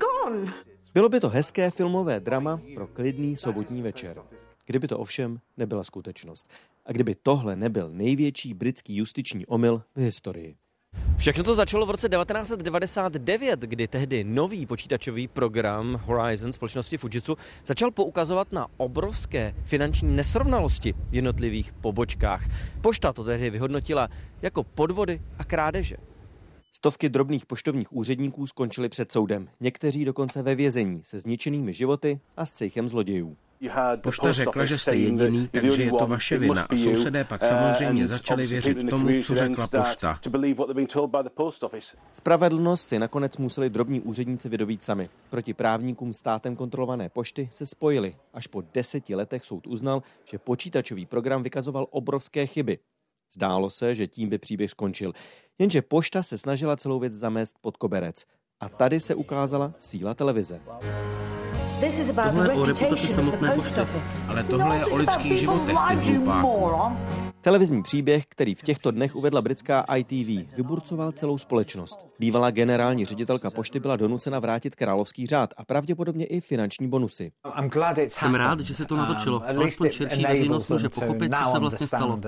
Bylo 0.94 1.08
by 1.08 1.20
to 1.20 1.28
hezké 1.28 1.70
filmové 1.70 2.20
drama 2.20 2.60
pro 2.74 2.86
klidný 2.86 3.36
sobotní 3.36 3.82
večer. 3.82 4.22
Kdyby 4.68 4.88
to 4.88 4.98
ovšem 4.98 5.40
nebyla 5.56 5.84
skutečnost. 5.84 6.50
A 6.86 6.92
kdyby 6.92 7.14
tohle 7.14 7.56
nebyl 7.56 7.90
největší 7.92 8.54
britský 8.54 8.96
justiční 8.96 9.46
omyl 9.46 9.82
v 9.96 10.00
historii. 10.00 10.56
Všechno 11.16 11.44
to 11.44 11.54
začalo 11.54 11.86
v 11.86 11.90
roce 11.90 12.08
1999, 12.08 13.60
kdy 13.60 13.88
tehdy 13.88 14.24
nový 14.24 14.66
počítačový 14.66 15.28
program 15.28 16.00
Horizon 16.04 16.52
společnosti 16.52 16.96
Fujitsu 16.96 17.36
začal 17.64 17.90
poukazovat 17.90 18.52
na 18.52 18.66
obrovské 18.76 19.54
finanční 19.64 20.16
nesrovnalosti 20.16 20.92
v 20.92 21.14
jednotlivých 21.14 21.72
pobočkách. 21.72 22.44
Pošta 22.80 23.12
to 23.12 23.24
tehdy 23.24 23.50
vyhodnotila 23.50 24.08
jako 24.42 24.64
podvody 24.64 25.22
a 25.38 25.44
krádeže. 25.44 25.96
Stovky 26.72 27.08
drobných 27.08 27.46
poštovních 27.46 27.92
úředníků 27.92 28.46
skončili 28.46 28.88
před 28.88 29.12
soudem, 29.12 29.48
někteří 29.60 30.04
dokonce 30.04 30.42
ve 30.42 30.54
vězení 30.54 31.02
se 31.04 31.20
zničenými 31.20 31.72
životy 31.72 32.20
a 32.36 32.44
s 32.46 32.52
cejchem 32.52 32.88
zlodějů. 32.88 33.36
Pošta 34.02 34.32
řekla, 34.32 34.64
že 34.64 34.78
jste 34.78 34.96
jediný, 34.96 35.48
takže 35.48 35.82
je 35.82 35.90
to 35.90 36.06
vaše 36.06 36.38
vina. 36.38 36.66
A 36.70 36.76
sousedé 36.76 37.24
pak 37.24 37.42
uh, 37.42 37.48
samozřejmě 37.48 38.08
začali 38.08 38.46
věřit 38.46 38.90
tomu, 38.90 39.22
co 39.22 39.34
řekla 39.34 39.68
pošta. 39.68 40.20
Spravedlnost 42.12 42.88
si 42.88 42.98
nakonec 42.98 43.36
museli 43.36 43.70
drobní 43.70 44.00
úředníci 44.00 44.48
vydobít 44.48 44.82
sami. 44.82 45.10
Proti 45.30 45.54
právníkům 45.54 46.12
státem 46.12 46.56
kontrolované 46.56 47.08
pošty 47.08 47.48
se 47.52 47.66
spojili. 47.66 48.16
Až 48.34 48.46
po 48.46 48.62
deseti 48.74 49.14
letech 49.14 49.44
soud 49.44 49.66
uznal, 49.66 50.02
že 50.24 50.38
počítačový 50.38 51.06
program 51.06 51.42
vykazoval 51.42 51.86
obrovské 51.90 52.46
chyby. 52.46 52.78
Zdálo 53.32 53.70
se, 53.70 53.94
že 53.94 54.06
tím 54.06 54.28
by 54.28 54.38
příběh 54.38 54.70
skončil. 54.70 55.12
Jenže 55.58 55.82
pošta 55.82 56.22
se 56.22 56.38
snažila 56.38 56.76
celou 56.76 56.98
věc 56.98 57.12
zamést 57.12 57.56
pod 57.60 57.76
koberec. 57.76 58.24
A 58.60 58.68
tady 58.68 59.00
se 59.00 59.14
ukázala 59.14 59.74
síla 59.78 60.14
televize. 60.14 60.60
Tohle 61.80 62.52
je 62.52 62.54
o 62.54 62.64
reputaci 62.66 63.06
samotné 63.06 63.50
pošty, 63.50 63.80
ale 64.28 64.44
tohle 64.44 64.76
je 64.76 64.86
o 64.86 64.96
lidských 64.96 65.38
životech, 65.38 65.76
ty. 66.04 66.20
Televizní 67.40 67.82
příběh, 67.82 68.24
který 68.28 68.54
v 68.54 68.62
těchto 68.62 68.90
dnech 68.90 69.16
uvedla 69.16 69.42
britská 69.42 69.84
ITV, 69.96 70.54
vyburcoval 70.56 71.12
celou 71.12 71.38
společnost. 71.38 72.06
Bývalá 72.18 72.50
generální 72.50 73.04
ředitelka 73.04 73.50
pošty 73.50 73.80
byla 73.80 73.96
donucena 73.96 74.38
vrátit 74.38 74.74
královský 74.74 75.26
řád 75.26 75.54
a 75.56 75.64
pravděpodobně 75.64 76.26
i 76.26 76.40
finanční 76.40 76.88
bonusy. 76.88 77.32
Jsem 78.08 78.34
rád, 78.34 78.60
že 78.60 78.74
se 78.74 78.84
to 78.84 78.96
natočilo. 78.96 79.38
Um, 79.38 79.44
Alespoň 79.58 79.90
širší 79.90 80.22
veřejnost 80.26 80.70
může 80.70 80.88
pochopit, 80.88 81.32
co 81.44 81.50
se 81.50 81.58
vlastně 81.58 81.86
stalo. 81.86 82.20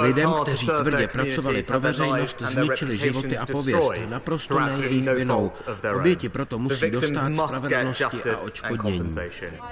Lidem, 0.00 0.32
kteří 0.42 0.66
tvrdě 0.66 1.08
pracovali 1.08 1.62
pro 1.62 1.80
veřejnost, 1.80 2.42
zničili 2.42 2.98
životy 2.98 3.38
a 3.38 3.46
pověst. 3.46 3.92
Naprosto 4.08 4.60
ne 4.60 4.72
jejich 4.80 5.08
vinou. 5.08 5.50
Oběti 5.96 6.28
proto 6.28 6.58
musí 6.58 6.90
dostat 6.90 7.34
spravedlnosti 7.34 8.30
a 8.30 8.38
očkodnění. 8.38 9.16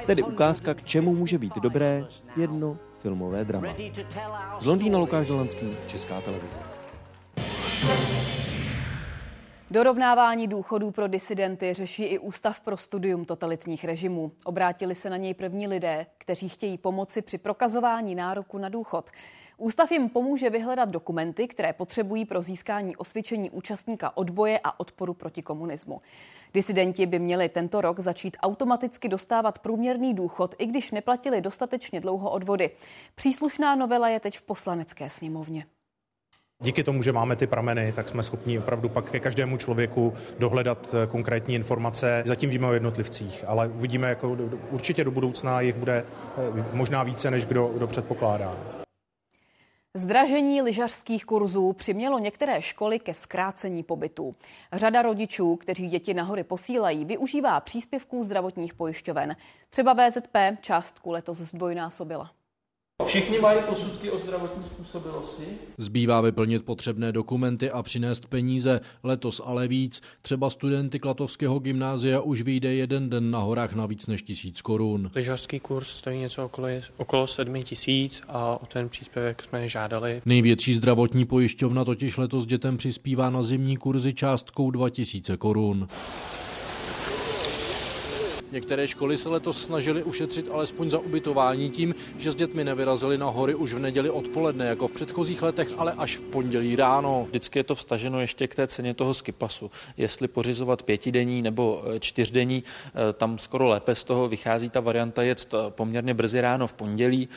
Tedy 0.07 0.23
ukázka, 0.23 0.75
k 0.75 0.83
čemu 0.83 1.15
může 1.15 1.39
být 1.39 1.55
dobré 1.57 2.07
jedno 2.37 2.79
filmové 2.99 3.45
drama. 3.45 3.75
Z 4.61 4.67
Londýna 4.67 4.99
Lukáš 4.99 5.27
Dolanský, 5.27 5.77
Česká 5.87 6.21
televize. 6.21 6.59
Dorovnávání 9.71 10.49
důchodů 10.49 10.91
pro 10.91 11.09
disidenty 11.09 11.75
řeší 11.75 12.05
i 12.05 12.19
Ústav 12.19 12.61
pro 12.61 12.77
studium 12.77 13.25
totalitních 13.25 13.85
režimů. 13.85 14.33
Obrátili 14.45 14.95
se 14.95 15.11
na 15.11 15.17
něj 15.17 15.35
první 15.35 15.69
lidé, 15.69 16.07
kteří 16.19 16.49
chtějí 16.49 16.79
pomoci 16.79 17.23
při 17.23 17.39
prokazování 17.39 18.15
nároku 18.15 18.59
na 18.59 18.69
důchod. 18.69 19.11
Ústav 19.63 19.93
jim 19.93 20.09
pomůže 20.09 20.51
vyhledat 20.51 20.91
dokumenty, 20.91 21.49
které 21.49 21.73
potřebují 21.73 22.25
pro 22.25 22.43
získání 22.43 22.97
osvědčení 22.97 23.51
účastníka 23.51 24.17
odboje 24.17 24.61
a 24.65 24.81
odporu 24.81 25.15
proti 25.15 25.43
komunismu. 25.43 26.01
Disidenti 26.55 27.07
by 27.07 27.19
měli 27.19 27.49
tento 27.49 27.81
rok 27.81 28.01
začít 28.01 28.37
automaticky 28.41 29.09
dostávat 29.09 29.59
průměrný 29.59 30.15
důchod, 30.15 30.55
i 30.59 30.67
když 30.67 30.91
neplatili 30.91 31.41
dostatečně 31.41 32.01
dlouho 32.01 32.31
odvody. 32.31 32.71
Příslušná 33.15 33.75
novela 33.75 34.09
je 34.09 34.21
teď 34.21 34.39
v 34.39 34.43
poslanecké 34.43 35.11
sněmovně. 35.11 35.67
Díky 36.61 36.85
tomu, 36.85 37.03
že 37.03 37.13
máme 37.13 37.37
ty 37.37 37.47
prameny, 37.47 37.93
tak 37.93 38.09
jsme 38.09 38.23
schopni 38.23 38.59
opravdu 38.59 38.89
pak 38.89 39.11
ke 39.11 39.21
každému 39.21 39.57
člověku 39.57 40.15
dohledat 40.39 40.95
eh, 40.95 41.07
konkrétní 41.07 41.55
informace. 41.55 42.23
Zatím 42.27 42.51
víme 42.51 42.67
o 42.67 42.73
jednotlivcích, 42.73 43.45
ale 43.47 43.69
uvidíme, 43.69 44.09
jako 44.09 44.37
určitě 44.71 45.05
do 45.05 45.11
budoucna 45.11 45.61
jich 45.61 45.77
bude 45.77 46.05
eh, 46.05 46.65
možná 46.73 47.03
více, 47.03 47.31
než 47.31 47.45
kdo, 47.45 47.69
kdo 47.69 47.87
předpokládá. 47.87 48.82
Zdražení 49.97 50.63
lyžařských 50.63 51.25
kurzů 51.25 51.73
přimělo 51.73 52.19
některé 52.19 52.63
školy 52.63 52.99
ke 52.99 53.15
zkrácení 53.15 53.83
pobytu. 53.83 54.35
Řada 54.73 55.03
rodičů, 55.03 55.57
kteří 55.57 55.89
děti 55.89 56.15
na 56.15 56.23
hory 56.23 56.45
posílají, 56.45 57.05
využívá 57.05 57.61
příspěvků 57.61 58.25
zdravotních 58.25 58.75
pojišťoven. 58.75 59.37
Třeba 59.71 59.93
VZP 59.93 60.37
částku 60.61 61.11
letos 61.11 61.39
zdvojnásobila. 61.39 62.31
Všichni 63.13 63.39
mají 63.39 63.59
posudky 63.69 64.11
o 64.11 64.19
zdravotní 64.19 64.65
způsobilosti? 64.65 65.45
Zbývá 65.79 66.21
vyplnit 66.21 66.65
potřebné 66.65 67.13
dokumenty 67.13 67.71
a 67.71 67.83
přinést 67.83 68.27
peníze. 68.27 68.81
Letos 69.03 69.41
ale 69.45 69.69
víc. 69.69 70.03
Třeba 70.23 70.51
studenty 70.51 70.99
Klatovského 70.99 71.59
gymnázia 71.59 72.21
už 72.21 72.43
vyjde 72.43 72.75
jeden 72.75 73.11
den 73.11 73.31
na 73.31 73.39
horách 73.39 73.75
na 73.75 73.87
víc 73.87 74.07
než 74.07 74.23
tisíc 74.23 74.63
korun. 74.63 75.11
Lyžařský 75.15 75.61
kurz 75.61 75.89
stojí 75.89 76.19
něco 76.19 76.45
okolo, 76.45 76.69
okolo 76.97 77.27
sedmi 77.27 77.65
tisíc 77.65 78.23
a 78.29 78.63
o 78.63 78.67
ten 78.67 78.89
příspěvek 78.89 79.43
jsme 79.43 79.69
žádali. 79.69 80.23
Největší 80.27 80.75
zdravotní 80.75 81.25
pojišťovna 81.25 81.85
totiž 81.85 82.17
letos 82.17 82.47
dětem 82.47 82.77
přispívá 82.77 83.31
na 83.31 83.43
zimní 83.43 83.77
kurzy 83.77 84.13
částkou 84.15 84.71
2000 84.71 85.37
korun. 85.37 85.89
Některé 88.53 88.89
školy 88.89 89.17
se 89.17 89.29
letos 89.29 89.65
snažily 89.65 90.03
ušetřit 90.03 90.51
alespoň 90.53 90.91
za 90.91 90.99
ubytování 90.99 91.71
tím, 91.71 91.95
že 92.19 92.33
s 92.33 92.37
dětmi 92.37 92.65
nevyrazili 92.65 93.19
na 93.19 93.27
hory 93.27 93.55
už 93.55 93.73
v 93.73 93.79
neděli 93.79 94.11
odpoledne, 94.11 94.67
jako 94.67 94.89
v 94.89 94.93
předchozích 94.93 95.43
letech, 95.43 95.69
ale 95.79 95.93
až 95.93 96.17
v 96.17 96.21
pondělí 96.21 96.77
ráno. 96.77 97.25
Vždycky 97.29 97.59
je 97.59 97.65
to 97.65 97.75
vstaženo 97.75 98.21
ještě 98.21 98.49
k 98.49 98.55
té 98.55 98.67
ceně 98.67 98.95
toho 98.95 99.15
skipasu. 99.15 99.71
Jestli 99.97 100.29
pořizovat 100.29 100.83
pětidenní 100.83 101.43
nebo 101.43 101.85
e, 101.87 102.01
čtyřdenní, 102.01 102.63
e, 103.11 103.13
tam 103.13 103.39
skoro 103.39 103.69
lépe 103.69 103.95
z 103.95 104.05
toho 104.05 104.29
vychází 104.29 104.71
ta 104.71 104.81
varianta 104.81 105.23
jet 105.23 105.55
e, 105.55 105.71
poměrně 105.71 106.15
brzy 106.15 106.41
ráno 106.41 106.67
v 106.67 106.73
pondělí, 106.73 107.29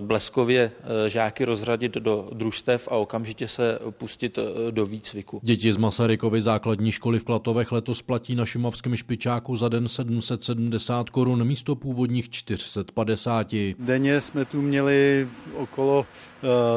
bleskově 0.00 0.72
žáky 1.06 1.44
rozřadit 1.44 1.94
do 1.94 2.28
družstev 2.32 2.88
a 2.90 2.96
okamžitě 2.96 3.48
se 3.48 3.78
pustit 3.90 4.38
do 4.70 4.86
výcviku. 4.86 5.40
Děti 5.42 5.72
z 5.72 5.76
Masarykovy 5.76 6.42
základní 6.42 6.92
školy 6.92 7.18
v 7.18 7.24
Klatovech 7.24 7.72
letos 7.72 8.02
platí 8.02 8.34
na 8.34 8.46
šumavském 8.46 8.96
špičáku 8.96 9.56
za 9.56 9.68
den 9.68 9.88
700 9.88 10.55
70 10.56 11.10
korun 11.10 11.44
místo 11.44 11.76
původních 11.76 12.30
450. 12.30 13.54
Denně 13.78 14.20
jsme 14.20 14.44
tu 14.44 14.62
měli 14.62 15.28
okolo 15.54 16.06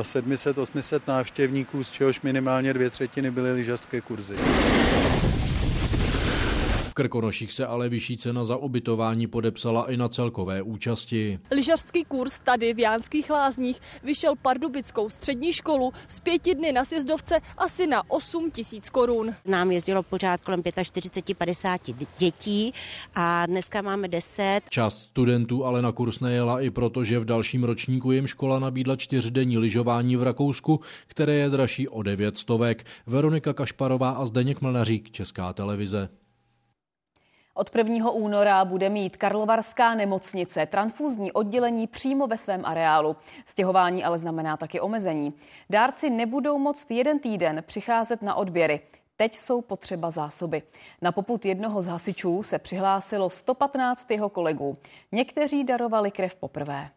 700-800 0.01 0.95
eh, 0.95 1.11
návštěvníků, 1.11 1.83
z 1.83 1.91
čehož 1.91 2.21
minimálně 2.21 2.73
dvě 2.73 2.89
třetiny 2.89 3.31
byly 3.31 3.53
lyžařské 3.53 4.01
kurzy. 4.01 4.35
Krkonoších 6.99 7.53
se 7.53 7.65
ale 7.65 7.89
vyšší 7.89 8.17
cena 8.17 8.43
za 8.43 8.55
ubytování 8.57 9.27
podepsala 9.27 9.91
i 9.91 9.97
na 9.97 10.09
celkové 10.09 10.61
účasti. 10.61 11.39
Lyžařský 11.51 12.03
kurz 12.03 12.39
tady 12.39 12.73
v 12.73 12.79
Jánských 12.79 13.29
lázních 13.29 13.79
vyšel 14.03 14.33
Pardubickou 14.41 15.09
střední 15.09 15.53
školu 15.53 15.91
z 16.07 16.19
pěti 16.19 16.55
dny 16.55 16.71
na 16.71 16.85
sjezdovce 16.85 17.39
asi 17.57 17.87
na 17.87 18.11
8 18.11 18.51
tisíc 18.51 18.89
korun. 18.89 19.29
Nám 19.45 19.71
jezdilo 19.71 20.03
pořád 20.03 20.41
kolem 20.41 20.59
45-50 20.61 22.07
dětí 22.17 22.73
a 23.15 23.45
dneska 23.45 23.81
máme 23.81 24.07
10. 24.07 24.61
Část 24.69 24.97
studentů 24.97 25.65
ale 25.65 25.81
na 25.81 25.91
kurz 25.91 26.19
nejela 26.19 26.61
i 26.61 26.69
proto, 26.69 27.03
že 27.03 27.19
v 27.19 27.25
dalším 27.25 27.63
ročníku 27.63 28.11
jim 28.11 28.27
škola 28.27 28.59
nabídla 28.59 28.95
čtyřdenní 28.95 29.57
lyžování 29.57 30.15
v 30.15 30.23
Rakousku, 30.23 30.79
které 31.07 31.33
je 31.33 31.49
dražší 31.49 31.87
o 31.87 32.03
9 32.03 32.37
stovek. 32.37 32.85
Veronika 33.07 33.53
Kašparová 33.53 34.09
a 34.09 34.25
Zdeněk 34.25 34.61
Mlnařík, 34.61 35.11
Česká 35.11 35.53
televize. 35.53 36.09
Od 37.53 37.75
1. 37.75 38.11
února 38.11 38.65
bude 38.65 38.89
mít 38.89 39.17
Karlovarská 39.17 39.95
nemocnice 39.95 40.65
transfúzní 40.65 41.31
oddělení 41.31 41.87
přímo 41.87 42.27
ve 42.27 42.37
svém 42.37 42.65
areálu. 42.65 43.15
Stěhování 43.45 44.03
ale 44.03 44.17
znamená 44.17 44.57
taky 44.57 44.79
omezení. 44.79 45.33
Dárci 45.69 46.09
nebudou 46.09 46.57
moct 46.57 46.91
jeden 46.91 47.19
týden 47.19 47.63
přicházet 47.67 48.21
na 48.21 48.35
odběry. 48.35 48.81
Teď 49.17 49.35
jsou 49.35 49.61
potřeba 49.61 50.09
zásoby. 50.09 50.63
Na 51.01 51.11
poput 51.11 51.45
jednoho 51.45 51.81
z 51.81 51.87
hasičů 51.87 52.43
se 52.43 52.59
přihlásilo 52.59 53.29
115 53.29 54.11
jeho 54.11 54.29
kolegů. 54.29 54.77
Někteří 55.11 55.63
darovali 55.63 56.11
krev 56.11 56.35
poprvé. 56.35 56.89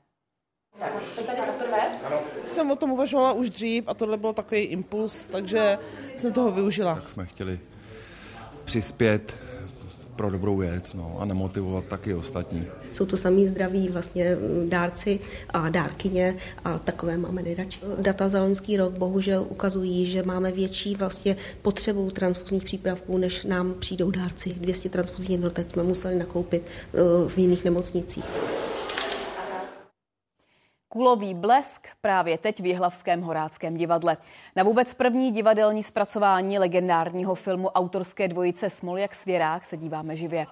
Tak, 0.79 1.03
jste 1.03 1.23
tady 1.23 1.43
poprvé? 1.43 1.99
Ano. 2.07 2.21
Jsem 2.55 2.71
o 2.71 2.77
tom 2.77 2.93
uvažovala 2.93 3.33
už 3.33 3.51
dřív 3.51 3.85
a 3.87 3.95
tohle 3.95 4.17
byl 4.17 4.33
takový 4.33 4.61
impuls, 4.61 5.27
takže 5.27 5.79
jsem 6.17 6.33
toho 6.33 6.51
využila. 6.51 6.95
Tak 6.95 7.11
jsme 7.11 7.27
chtěli 7.27 7.61
přispět 8.65 9.52
pro 10.23 10.31
dobrou 10.31 10.57
věc 10.57 10.95
no, 10.95 11.17
a 11.19 11.25
nemotivovat 11.25 11.85
taky 11.85 12.15
ostatní. 12.15 12.67
Jsou 12.93 13.07
to 13.07 13.17
samý 13.17 13.47
zdraví 13.47 13.89
vlastně 13.89 14.37
dárci 14.65 15.21
a 15.51 15.69
dárkyně 15.69 16.37
a 16.65 16.79
takové 16.79 17.17
máme 17.17 17.43
nejradši. 17.43 17.81
Data 17.99 18.29
za 18.29 18.43
loňský 18.43 18.77
rok 18.77 18.93
bohužel 18.93 19.47
ukazují, 19.49 20.07
že 20.07 20.23
máme 20.23 20.53
větší 20.53 20.95
vlastně 20.95 21.37
potřebu 21.63 22.11
transfuzních 22.11 22.65
přípravků, 22.65 23.19
než 23.19 23.45
nám 23.45 23.75
přijdou 23.75 24.11
dárci. 24.11 24.55
200 24.61 24.89
transfuzních 24.89 25.31
jednotek 25.31 25.71
jsme 25.71 25.83
museli 25.83 26.15
nakoupit 26.15 26.63
eh, 26.63 26.99
v 27.29 27.39
jiných 27.39 27.65
nemocnicích. 27.65 28.25
Kulový 30.93 31.35
blesk 31.35 31.89
právě 32.01 32.39
teď 32.39 32.61
v 32.61 32.67
Jihlavském 32.67 33.23
horáckém 33.23 33.77
divadle. 33.77 34.17
Na 34.57 34.63
vůbec 34.63 34.95
první 34.95 35.31
divadelní 35.31 35.83
zpracování 35.83 36.59
legendárního 36.59 37.35
filmu 37.35 37.69
autorské 37.69 38.29
dvojice 38.29 38.71
Smoljak 38.71 39.15
Svěrák 39.15 39.65
se 39.65 39.77
díváme 39.77 40.17
živě. 40.17 40.47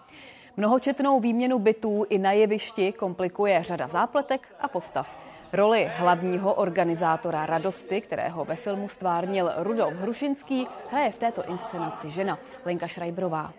Mnohočetnou 0.57 1.21
výměnu 1.21 1.59
bytů 1.59 2.07
i 2.09 2.19
na 2.19 2.33
jevišti 2.33 2.93
komplikuje 2.93 3.63
řada 3.63 3.89
zápletek 3.89 4.49
a 4.61 4.69
postav. 4.69 5.17
Roli 5.53 5.91
hlavního 5.95 6.55
organizátora 6.55 7.47
Radosti, 7.47 8.01
kterého 8.01 8.45
ve 8.45 8.57
filmu 8.57 8.89
stvárnil 8.89 9.53
Rudolf 9.57 9.95
Hrušinský, 9.95 10.69
hraje 10.91 11.13
v 11.13 11.19
této 11.19 11.51
inscenaci 11.51 12.11
žena 12.11 12.39
Lenka 12.65 12.87
Šrajbrová. 12.87 13.53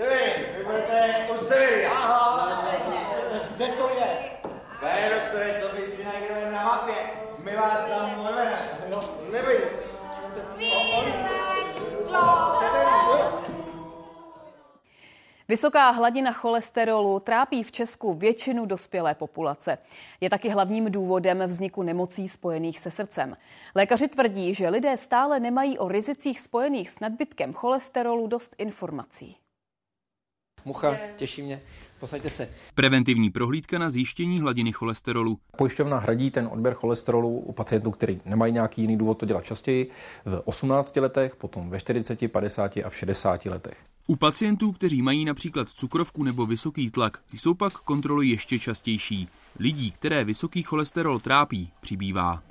Sevin, 0.00 0.56
vy 0.56 0.64
budete 0.64 1.28
Sevin, 1.48 1.86
aha. 1.86 2.62
Kde 3.56 3.66
to 3.66 3.88
je? 3.88 4.30
Pane 4.80 5.10
doktore, 5.10 5.60
to 5.60 5.96
si 5.96 6.04
najdeme 6.04 6.52
na 6.52 6.64
mapě. 6.64 6.94
My 7.44 7.56
vás 7.56 7.88
tam. 7.88 8.28
No, 8.90 9.00
nebojte 9.32 9.62
se. 9.62 9.90
Vysoká 15.48 15.90
hladina 15.90 16.32
cholesterolu 16.32 17.20
trápí 17.20 17.62
v 17.62 17.72
Česku 17.72 18.14
většinu 18.14 18.66
dospělé 18.66 19.14
populace. 19.14 19.78
Je 20.20 20.30
taky 20.30 20.48
hlavním 20.48 20.92
důvodem 20.92 21.42
vzniku 21.46 21.82
nemocí 21.82 22.28
spojených 22.28 22.78
se 22.78 22.90
srdcem. 22.90 23.36
Lékaři 23.74 24.08
tvrdí, 24.08 24.54
že 24.54 24.68
lidé 24.68 24.96
stále 24.96 25.40
nemají 25.40 25.78
o 25.78 25.88
rizicích 25.88 26.40
spojených 26.40 26.90
s 26.90 27.00
nadbytkem 27.00 27.52
cholesterolu 27.52 28.26
dost 28.26 28.54
informací. 28.58 29.36
Mucha, 30.64 30.96
těší 31.16 31.42
mě. 31.42 31.60
Posaďte 32.00 32.30
se. 32.30 32.48
Preventivní 32.74 33.30
prohlídka 33.30 33.78
na 33.78 33.90
zjištění 33.90 34.40
hladiny 34.40 34.72
cholesterolu. 34.72 35.38
Pojišťovna 35.56 35.98
hradí 35.98 36.30
ten 36.30 36.48
odběr 36.52 36.74
cholesterolu 36.74 37.38
u 37.38 37.52
pacientů, 37.52 37.90
kteří 37.90 38.20
nemají 38.24 38.52
nějaký 38.52 38.82
jiný 38.82 38.96
důvod 38.98 39.18
to 39.18 39.26
dělat 39.26 39.44
častěji, 39.44 39.90
v 40.24 40.42
18 40.44 40.96
letech, 40.96 41.36
potom 41.36 41.70
ve 41.70 41.80
40, 41.80 42.32
50 42.32 42.76
a 42.76 42.88
v 42.88 42.96
60 42.96 43.44
letech. 43.46 43.76
U 44.06 44.16
pacientů, 44.16 44.72
kteří 44.72 45.02
mají 45.02 45.24
například 45.24 45.68
cukrovku 45.68 46.22
nebo 46.24 46.46
vysoký 46.46 46.90
tlak, 46.90 47.18
jsou 47.32 47.54
pak 47.54 47.72
kontroly 47.72 48.26
ještě 48.26 48.58
častější. 48.58 49.28
Lidí, 49.58 49.90
které 49.90 50.24
vysoký 50.24 50.62
cholesterol 50.62 51.20
trápí, 51.20 51.70
přibývá. 51.80 52.42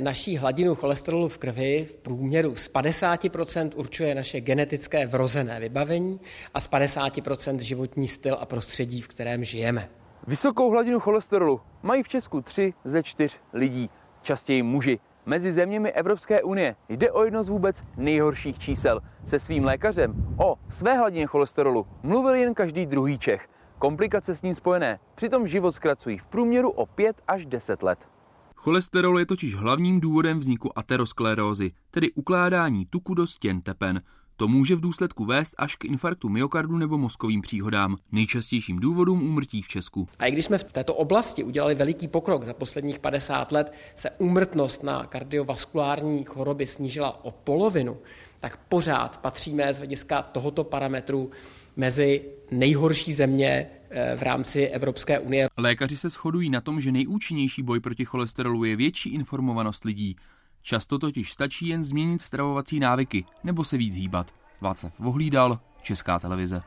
Naší 0.00 0.36
hladinu 0.36 0.74
cholesterolu 0.74 1.28
v 1.28 1.38
krvi 1.38 1.84
v 1.84 1.96
průměru 1.96 2.56
z 2.56 2.70
50% 2.70 3.70
určuje 3.76 4.14
naše 4.14 4.40
genetické 4.40 5.06
vrozené 5.06 5.60
vybavení 5.60 6.20
a 6.54 6.60
z 6.60 6.70
50% 6.70 7.58
životní 7.58 8.08
styl 8.08 8.36
a 8.40 8.46
prostředí, 8.46 9.00
v 9.00 9.08
kterém 9.08 9.44
žijeme. 9.44 9.88
Vysokou 10.26 10.70
hladinu 10.70 11.00
cholesterolu 11.00 11.60
mají 11.82 12.02
v 12.02 12.08
Česku 12.08 12.40
3 12.40 12.74
ze 12.84 13.02
4 13.02 13.38
lidí, 13.52 13.90
častěji 14.22 14.62
muži. 14.62 14.98
Mezi 15.26 15.52
zeměmi 15.52 15.92
Evropské 15.92 16.42
unie 16.42 16.76
jde 16.88 17.12
o 17.12 17.24
jedno 17.24 17.44
z 17.44 17.48
vůbec 17.48 17.82
nejhorších 17.96 18.58
čísel. 18.58 19.00
Se 19.24 19.38
svým 19.38 19.64
lékařem 19.64 20.14
o 20.38 20.56
své 20.68 20.96
hladině 20.96 21.26
cholesterolu 21.26 21.86
mluvil 22.02 22.34
jen 22.34 22.54
každý 22.54 22.86
druhý 22.86 23.18
Čech. 23.18 23.48
Komplikace 23.78 24.34
s 24.34 24.42
ním 24.42 24.54
spojené 24.54 24.98
přitom 25.14 25.46
život 25.46 25.72
zkracují 25.72 26.18
v 26.18 26.26
průměru 26.26 26.70
o 26.70 26.86
5 26.86 27.16
až 27.28 27.46
10 27.46 27.82
let. 27.82 27.98
Cholesterol 28.64 29.18
je 29.18 29.26
totiž 29.26 29.54
hlavním 29.54 30.00
důvodem 30.00 30.38
vzniku 30.38 30.78
aterosklerózy, 30.78 31.72
tedy 31.90 32.12
ukládání 32.12 32.86
tuku 32.86 33.14
do 33.14 33.26
stěn 33.26 33.60
tepen. 33.60 34.02
To 34.36 34.48
může 34.48 34.76
v 34.76 34.80
důsledku 34.80 35.24
vést 35.24 35.54
až 35.58 35.76
k 35.76 35.84
infarktu 35.84 36.28
myokardu 36.28 36.78
nebo 36.78 36.98
mozkovým 36.98 37.40
příhodám, 37.40 37.96
nejčastějším 38.12 38.78
důvodům 38.78 39.22
úmrtí 39.22 39.62
v 39.62 39.68
Česku. 39.68 40.08
A 40.18 40.26
i 40.26 40.30
když 40.30 40.44
jsme 40.44 40.58
v 40.58 40.72
této 40.72 40.94
oblasti 40.94 41.44
udělali 41.44 41.74
veliký 41.74 42.08
pokrok 42.08 42.44
za 42.44 42.54
posledních 42.54 42.98
50 42.98 43.52
let, 43.52 43.72
se 43.94 44.10
úmrtnost 44.10 44.82
na 44.82 45.06
kardiovaskulární 45.06 46.24
choroby 46.24 46.66
snížila 46.66 47.24
o 47.24 47.30
polovinu, 47.30 47.98
tak 48.40 48.58
pořád 48.68 49.20
patříme 49.20 49.74
z 49.74 49.78
hlediska 49.78 50.22
tohoto 50.22 50.64
parametru 50.64 51.30
mezi 51.76 52.24
nejhorší 52.50 53.12
země 53.12 53.70
v 54.16 54.22
rámci 54.22 54.66
Evropské 54.66 55.18
unie. 55.18 55.48
Lékaři 55.56 55.96
se 55.96 56.08
shodují 56.08 56.50
na 56.50 56.60
tom, 56.60 56.80
že 56.80 56.92
nejúčinnější 56.92 57.62
boj 57.62 57.80
proti 57.80 58.04
cholesterolu 58.04 58.64
je 58.64 58.76
větší 58.76 59.14
informovanost 59.14 59.84
lidí. 59.84 60.16
Často 60.62 60.98
totiž 60.98 61.32
stačí 61.32 61.68
jen 61.68 61.84
změnit 61.84 62.22
stravovací 62.22 62.80
návyky 62.80 63.24
nebo 63.44 63.64
se 63.64 63.76
víc 63.76 63.94
hýbat. 63.94 64.34
Václav 64.60 64.92
Vohlídal, 64.98 65.58
Česká 65.82 66.18
televize. 66.18 66.62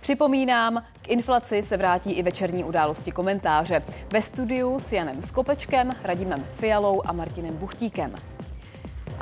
Připomínám, 0.00 0.82
k 1.02 1.08
inflaci 1.08 1.62
se 1.62 1.76
vrátí 1.76 2.12
i 2.12 2.22
večerní 2.22 2.64
události 2.64 3.12
komentáře. 3.12 3.82
Ve 4.12 4.22
studiu 4.22 4.80
s 4.80 4.92
Janem 4.92 5.22
Skopečkem, 5.22 5.90
Radimem 6.02 6.44
Fialou 6.54 7.02
a 7.06 7.12
Martinem 7.12 7.56
Buchtíkem. 7.56 8.14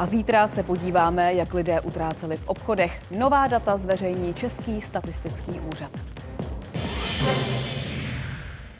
A 0.00 0.06
zítra 0.06 0.48
se 0.48 0.62
podíváme, 0.62 1.34
jak 1.34 1.54
lidé 1.54 1.80
utráceli 1.80 2.36
v 2.36 2.48
obchodech. 2.48 3.00
Nová 3.10 3.46
data 3.46 3.76
zveřejní 3.76 4.34
Český 4.34 4.80
statistický 4.80 5.60
úřad. 5.72 5.90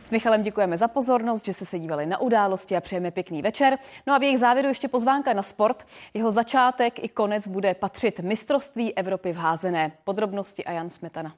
S 0.03 0.11
Michalem 0.11 0.43
děkujeme 0.43 0.79
za 0.79 0.89
pozornost, 0.89 1.45
že 1.45 1.53
jste 1.53 1.67
se 1.67 1.79
dívali 1.79 2.07
na 2.07 2.21
události 2.21 2.77
a 2.77 2.81
přejeme 2.81 3.11
pěkný 3.11 3.43
večer. 3.43 3.79
No 4.07 4.15
a 4.15 4.19
v 4.19 4.23
jejich 4.23 4.39
závěru 4.39 4.69
ještě 4.69 4.89
pozvánka 4.89 5.33
na 5.33 5.43
sport. 5.43 5.87
Jeho 6.15 6.31
začátek 6.31 7.05
i 7.05 7.09
konec 7.09 7.49
bude 7.49 7.75
patřit 7.75 8.21
mistrovství 8.21 8.95
Evropy 8.95 9.33
v 9.33 9.37
házené. 9.37 9.93
Podrobnosti 10.05 10.65
a 10.65 10.73
Jan 10.73 10.91
Smetana. 10.91 11.35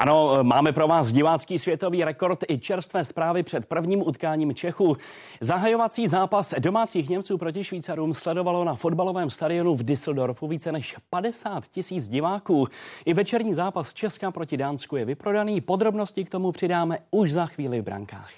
Ano, 0.00 0.38
máme 0.42 0.72
pro 0.72 0.88
vás 0.88 1.12
divácký 1.12 1.58
světový 1.58 2.04
rekord 2.04 2.44
i 2.48 2.58
čerstvé 2.58 3.04
zprávy 3.04 3.42
před 3.42 3.66
prvním 3.66 4.02
utkáním 4.06 4.54
Čechu. 4.54 4.96
Zahajovací 5.40 6.08
zápas 6.08 6.54
domácích 6.58 7.08
Němců 7.08 7.38
proti 7.38 7.64
Švýcarům 7.64 8.14
sledovalo 8.14 8.64
na 8.64 8.74
fotbalovém 8.74 9.30
stadionu 9.30 9.74
v 9.74 9.82
Düsseldorfu 9.82 10.48
více 10.48 10.72
než 10.72 10.96
50 11.10 11.66
tisíc 11.66 12.08
diváků. 12.08 12.68
I 13.04 13.14
večerní 13.14 13.54
zápas 13.54 13.94
Česka 13.94 14.30
proti 14.30 14.56
Dánsku 14.56 14.96
je 14.96 15.04
vyprodaný. 15.04 15.60
Podrobnosti 15.60 16.24
k 16.24 16.30
tomu 16.30 16.52
přidáme 16.52 16.98
už 17.10 17.32
za 17.32 17.46
chvíli 17.46 17.80
v 17.80 17.84
brankách. 17.84 18.30